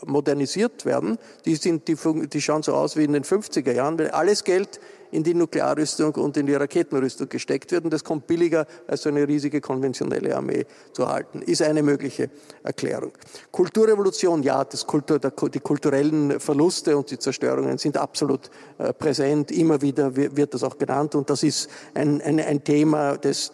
modernisiert 0.06 0.86
werden. 0.86 1.18
Die, 1.46 1.56
sind, 1.56 1.88
die, 1.88 1.96
die 2.28 2.42
schauen 2.42 2.64
so 2.64 2.74
aus 2.74 2.98
wie 2.98 3.04
in 3.04 3.14
den 3.14 3.24
50er 3.24 3.72
Jahren, 3.72 3.98
weil 3.98 4.12
alles 4.12 4.44
Geld 4.44 4.80
in 5.12 5.24
die 5.24 5.34
Nuklearrüstung 5.34 6.16
und 6.16 6.38
in 6.38 6.46
die 6.46 6.56
Raketenrüstung 6.56 7.30
gesteckt 7.30 7.72
wird. 7.72 7.86
Und 7.86 7.92
das 7.92 8.04
kommt 8.04 8.28
billiger, 8.28 8.66
als 8.88 9.04
so 9.04 9.10
eine 9.10 9.28
riesige 9.28 9.62
konventionelle 9.62 10.36
Armee 10.36 10.66
zu 10.94 11.08
halten. 11.08 11.42
Ist 11.42 11.62
eine 11.62 11.84
mögliche 11.84 12.30
Erklärung. 12.64 13.12
Kulturrevolution, 13.52 14.44
ja, 14.44 14.64
das 14.64 14.86
Kultur, 14.86 15.20
die 15.20 15.60
kulturellen 15.60 16.40
Verluste 16.40 16.98
und 16.98 17.12
die 17.12 17.20
Zerstörungen 17.20 17.78
sind 17.78 17.98
absolut 17.98 18.50
äh, 18.78 18.94
präsent. 18.94 19.52
Immer 19.52 19.82
wieder 19.82 20.16
wird 20.16 20.54
das 20.54 20.64
auch 20.64 20.78
genannt. 20.78 21.16
Und 21.16 21.30
das 21.30 21.44
ist 21.44 21.70
ein, 21.94 22.22
ein, 22.22 22.40
ein 22.40 22.64
Thema, 22.64 23.18
das, 23.18 23.54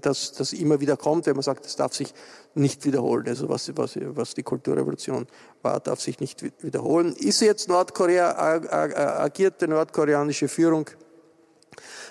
das, 0.00 0.32
das 0.32 0.52
immer 0.52 0.80
wieder 0.80 0.96
kommt, 0.96 1.26
wenn 1.26 1.34
man 1.34 1.42
sagt, 1.42 1.66
es 1.66 1.76
darf 1.76 1.94
sich 1.94 2.12
nicht 2.54 2.84
wiederholen. 2.84 3.26
Also 3.26 3.48
was, 3.48 3.76
was, 3.76 3.98
was 4.00 4.34
die 4.34 4.42
Kulturrevolution 4.42 5.26
war, 5.62 5.80
darf 5.80 6.00
sich 6.00 6.20
nicht 6.20 6.42
wiederholen. 6.62 7.14
Ist 7.16 7.40
jetzt 7.40 7.68
Nordkorea, 7.68 9.20
agiert 9.22 9.60
die 9.60 9.66
nordkoreanische 9.66 10.48
Führung 10.48 10.88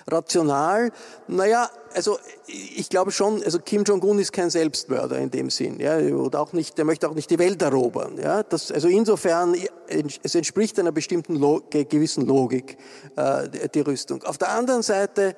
rational? 0.06 0.90
Naja, 1.28 1.70
also 1.94 2.18
ich 2.46 2.88
glaube 2.88 3.12
schon, 3.12 3.42
also 3.42 3.58
Kim 3.58 3.84
Jong-un 3.84 4.18
ist 4.18 4.32
kein 4.32 4.50
Selbstmörder 4.50 5.18
in 5.18 5.30
dem 5.30 5.48
Sinn, 5.50 5.78
ja, 5.78 5.98
oder 5.98 6.40
auch 6.40 6.52
nicht, 6.52 6.76
der 6.76 6.84
möchte 6.84 7.08
auch 7.08 7.14
nicht 7.14 7.30
die 7.30 7.38
Welt 7.38 7.62
erobern, 7.62 8.18
ja. 8.18 8.42
Das, 8.42 8.70
also 8.70 8.88
insofern, 8.88 9.56
es 9.86 10.34
entspricht 10.34 10.78
einer 10.78 10.92
bestimmten 10.92 11.36
Log 11.36 11.70
gewissen 11.70 12.26
Logik 12.26 12.76
äh, 13.16 13.68
die 13.68 13.80
Rüstung. 13.80 14.22
Auf 14.24 14.38
der 14.38 14.50
anderen 14.50 14.82
Seite 14.82 15.36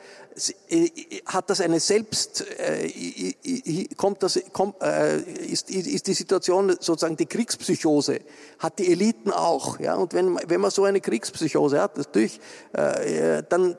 hat 1.26 1.50
das 1.50 1.60
eine 1.60 1.80
Selbst, 1.80 2.44
äh, 2.58 3.86
kommt 3.96 4.22
das, 4.22 4.40
kommt, 4.52 4.82
äh, 4.82 5.18
ist, 5.18 5.70
ist 5.70 6.06
die 6.06 6.14
Situation 6.14 6.70
sozusagen 6.80 7.16
die 7.16 7.26
Kriegspsychose 7.26 8.20
hat 8.58 8.78
die 8.78 8.90
Eliten 8.90 9.30
auch, 9.30 9.78
ja. 9.78 9.94
Und 9.94 10.14
wenn 10.14 10.38
wenn 10.46 10.60
man 10.60 10.70
so 10.70 10.84
eine 10.84 11.00
Kriegspsychose 11.00 11.80
hat, 11.80 11.96
natürlich, 11.96 12.40
äh, 12.72 13.42
dann 13.48 13.76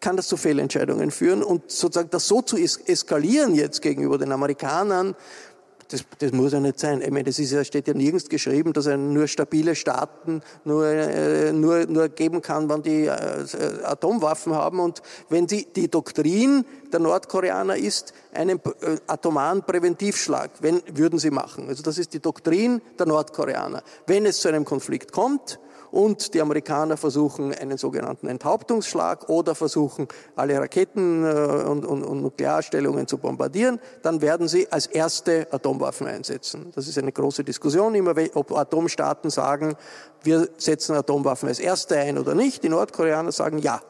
kann 0.00 0.16
das 0.16 0.28
zu 0.28 0.36
Fehlentscheidungen 0.36 1.10
führen 1.10 1.42
und 1.42 1.70
sozusagen 1.70 2.10
das 2.10 2.26
so 2.26 2.42
zu 2.42 2.56
eskalieren 2.56 3.54
jetzt 3.54 3.82
gegenüber 3.82 4.18
den 4.18 4.32
Amerikanern, 4.32 5.14
Das, 5.88 6.02
das 6.18 6.32
muss 6.32 6.52
ja 6.52 6.60
nicht 6.60 6.80
sein. 6.80 7.02
Ich 7.02 7.10
meine, 7.10 7.24
das 7.24 7.38
ist 7.38 7.52
ja, 7.52 7.62
steht 7.62 7.86
ja 7.86 7.94
nirgends 7.94 8.28
geschrieben, 8.28 8.72
dass 8.72 8.86
er 8.86 8.96
nur 8.96 9.28
stabile 9.28 9.74
Staaten 9.74 10.40
nur, 10.64 10.86
äh, 10.86 11.52
nur, 11.52 11.86
nur 11.86 12.08
geben 12.08 12.40
kann, 12.40 12.68
wenn 12.68 12.82
die 12.82 13.06
äh, 13.06 13.84
Atomwaffen 13.84 14.54
haben. 14.54 14.80
Und 14.80 15.02
wenn 15.28 15.46
die, 15.46 15.66
die 15.66 15.88
Doktrin 15.88 16.64
der 16.90 17.00
Nordkoreaner 17.00 17.76
ist, 17.76 18.14
einen 18.32 18.58
äh, 18.58 18.96
atomaren 19.06 19.62
Präventivschlag, 19.62 20.50
wenn, 20.62 20.82
würden 20.94 21.18
sie 21.18 21.30
machen. 21.30 21.68
Also 21.68 21.82
das 21.82 21.98
ist 21.98 22.14
die 22.14 22.20
Doktrin 22.20 22.80
der 22.98 23.06
Nordkoreaner. 23.06 23.82
Wenn 24.06 24.24
es 24.24 24.40
zu 24.40 24.48
einem 24.48 24.64
Konflikt 24.64 25.12
kommt, 25.12 25.60
und 25.94 26.34
die 26.34 26.40
Amerikaner 26.40 26.96
versuchen 26.96 27.54
einen 27.54 27.78
sogenannten 27.78 28.26
Enthauptungsschlag 28.26 29.28
oder 29.28 29.54
versuchen 29.54 30.08
alle 30.34 30.58
Raketen 30.58 31.24
äh, 31.24 31.28
und, 31.68 31.84
und, 31.84 32.02
und 32.02 32.20
Nuklearstellungen 32.20 33.06
zu 33.06 33.16
bombardieren, 33.16 33.78
dann 34.02 34.20
werden 34.20 34.48
sie 34.48 34.70
als 34.72 34.86
erste 34.88 35.46
Atomwaffen 35.52 36.08
einsetzen. 36.08 36.72
Das 36.74 36.88
ist 36.88 36.98
eine 36.98 37.12
große 37.12 37.44
Diskussion, 37.44 37.94
immer 37.94 38.14
ob 38.34 38.50
Atomstaaten 38.50 39.30
sagen, 39.30 39.76
wir 40.24 40.48
setzen 40.56 40.96
Atomwaffen 40.96 41.48
als 41.48 41.60
erste 41.60 41.96
ein 41.96 42.18
oder 42.18 42.34
nicht. 42.34 42.64
Die 42.64 42.70
Nordkoreaner 42.70 43.30
sagen 43.30 43.58
ja, 43.58 43.80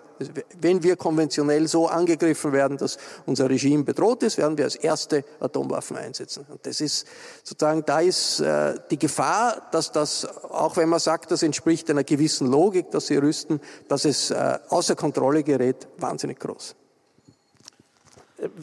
wenn 0.61 0.83
wir 0.83 0.97
konventionell 0.97 1.67
so 1.67 1.89
angegriffen 1.89 2.53
werden, 2.53 2.77
dass 2.77 2.99
unser 3.27 3.51
Regime 3.51 3.85
bedroht 3.85 4.23
ist, 4.23 4.39
werden 4.39 4.57
wir 4.57 4.65
als 4.65 4.77
erste 4.77 5.25
Atomwaffen 5.41 5.97
einsetzen. 5.97 6.47
Und 6.49 6.65
das 6.67 6.81
ist 6.81 7.07
sozusagen, 7.43 7.85
da 7.85 8.01
ist 8.01 8.41
äh, 8.41 8.75
die 8.91 8.99
Gefahr, 8.99 9.69
dass 9.73 9.93
das, 9.93 10.27
auch 10.45 10.77
wenn 10.77 10.89
man 10.89 11.01
sagt, 11.01 11.31
das 11.31 11.43
entspricht 11.43 11.91
einer 11.91 12.05
gewissen 12.05 12.47
Logik, 12.47 12.91
dass 12.91 13.07
sie 13.09 13.17
rüsten, 13.17 13.61
dass 13.89 14.05
es 14.05 14.31
äh, 14.31 14.59
außer 14.69 14.97
Kontrolle 14.97 15.43
gerät, 15.43 15.89
wahnsinnig 15.99 16.39
groß. 16.39 16.75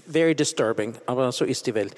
Very 0.08 0.36
disturbing, 0.36 0.93
aber 1.06 1.32
so 1.32 1.45
ist 1.45 1.66
die 1.66 1.74
Welt. 1.74 1.95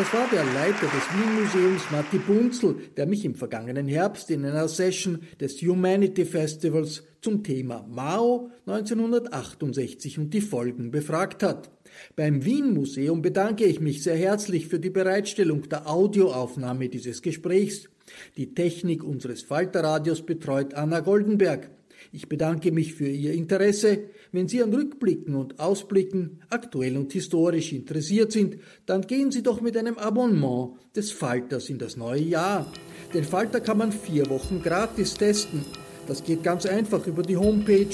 Das 0.00 0.14
war 0.14 0.30
der 0.32 0.44
Leiter 0.44 0.86
des 0.86 1.12
Wien-Museums 1.12 1.90
Matti 1.90 2.16
Bunzel, 2.16 2.74
der 2.96 3.04
mich 3.04 3.22
im 3.26 3.34
vergangenen 3.34 3.86
Herbst 3.86 4.30
in 4.30 4.46
einer 4.46 4.66
Session 4.66 5.20
des 5.38 5.60
Humanity 5.60 6.24
Festivals 6.24 7.04
zum 7.20 7.42
Thema 7.44 7.86
Mao 7.86 8.50
1968 8.64 10.18
und 10.18 10.32
die 10.32 10.40
Folgen 10.40 10.90
befragt 10.90 11.42
hat. 11.42 11.70
Beim 12.16 12.46
Wien-Museum 12.46 13.20
bedanke 13.20 13.66
ich 13.66 13.80
mich 13.80 14.02
sehr 14.02 14.16
herzlich 14.16 14.68
für 14.68 14.80
die 14.80 14.88
Bereitstellung 14.88 15.68
der 15.68 15.86
Audioaufnahme 15.86 16.88
dieses 16.88 17.20
Gesprächs. 17.20 17.90
Die 18.38 18.54
Technik 18.54 19.04
unseres 19.04 19.42
Falterradios 19.42 20.24
betreut 20.24 20.72
Anna 20.72 21.00
Goldenberg. 21.00 21.68
Ich 22.10 22.26
bedanke 22.26 22.72
mich 22.72 22.94
für 22.94 23.06
Ihr 23.06 23.34
Interesse. 23.34 24.04
Wenn 24.32 24.46
Sie 24.46 24.62
an 24.62 24.72
Rückblicken 24.72 25.34
und 25.34 25.58
Ausblicken 25.58 26.40
aktuell 26.50 26.96
und 26.96 27.12
historisch 27.12 27.72
interessiert 27.72 28.30
sind, 28.30 28.58
dann 28.86 29.02
gehen 29.02 29.32
Sie 29.32 29.42
doch 29.42 29.60
mit 29.60 29.76
einem 29.76 29.98
Abonnement 29.98 30.74
des 30.94 31.10
Falters 31.10 31.68
in 31.68 31.78
das 31.78 31.96
neue 31.96 32.22
Jahr. 32.22 32.70
Den 33.12 33.24
Falter 33.24 33.60
kann 33.60 33.78
man 33.78 33.90
vier 33.90 34.30
Wochen 34.30 34.62
gratis 34.62 35.14
testen. 35.14 35.64
Das 36.06 36.22
geht 36.22 36.44
ganz 36.44 36.64
einfach 36.64 37.06
über 37.08 37.22
die 37.22 37.36
Homepage 37.36 37.88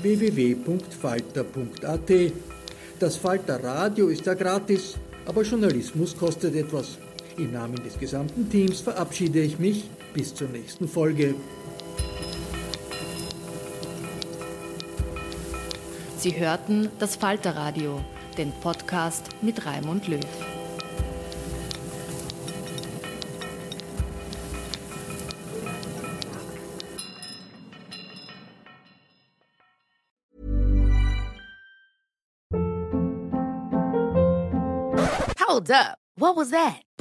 www.falter.at. 0.00 0.72
Das 3.00 3.16
Falter 3.16 3.64
Radio 3.64 4.06
ist 4.06 4.26
ja 4.26 4.34
gratis, 4.34 4.94
aber 5.26 5.42
Journalismus 5.42 6.16
kostet 6.16 6.54
etwas. 6.54 6.98
Im 7.38 7.52
Namen 7.52 7.82
des 7.82 7.98
gesamten 7.98 8.48
Teams 8.48 8.80
verabschiede 8.80 9.40
ich 9.40 9.58
mich 9.58 9.90
bis 10.14 10.32
zur 10.32 10.48
nächsten 10.48 10.86
Folge. 10.86 11.34
Sie 16.22 16.38
hörten 16.38 16.88
das 17.00 17.16
Falterradio, 17.16 18.00
den 18.38 18.52
Podcast 18.60 19.24
mit 19.42 19.66
Raimund 19.66 20.06
Löw. 20.06 20.20
Hold 35.40 35.72
up. 35.72 35.98
What 36.14 36.36
was 36.36 36.50
that? 36.50 36.91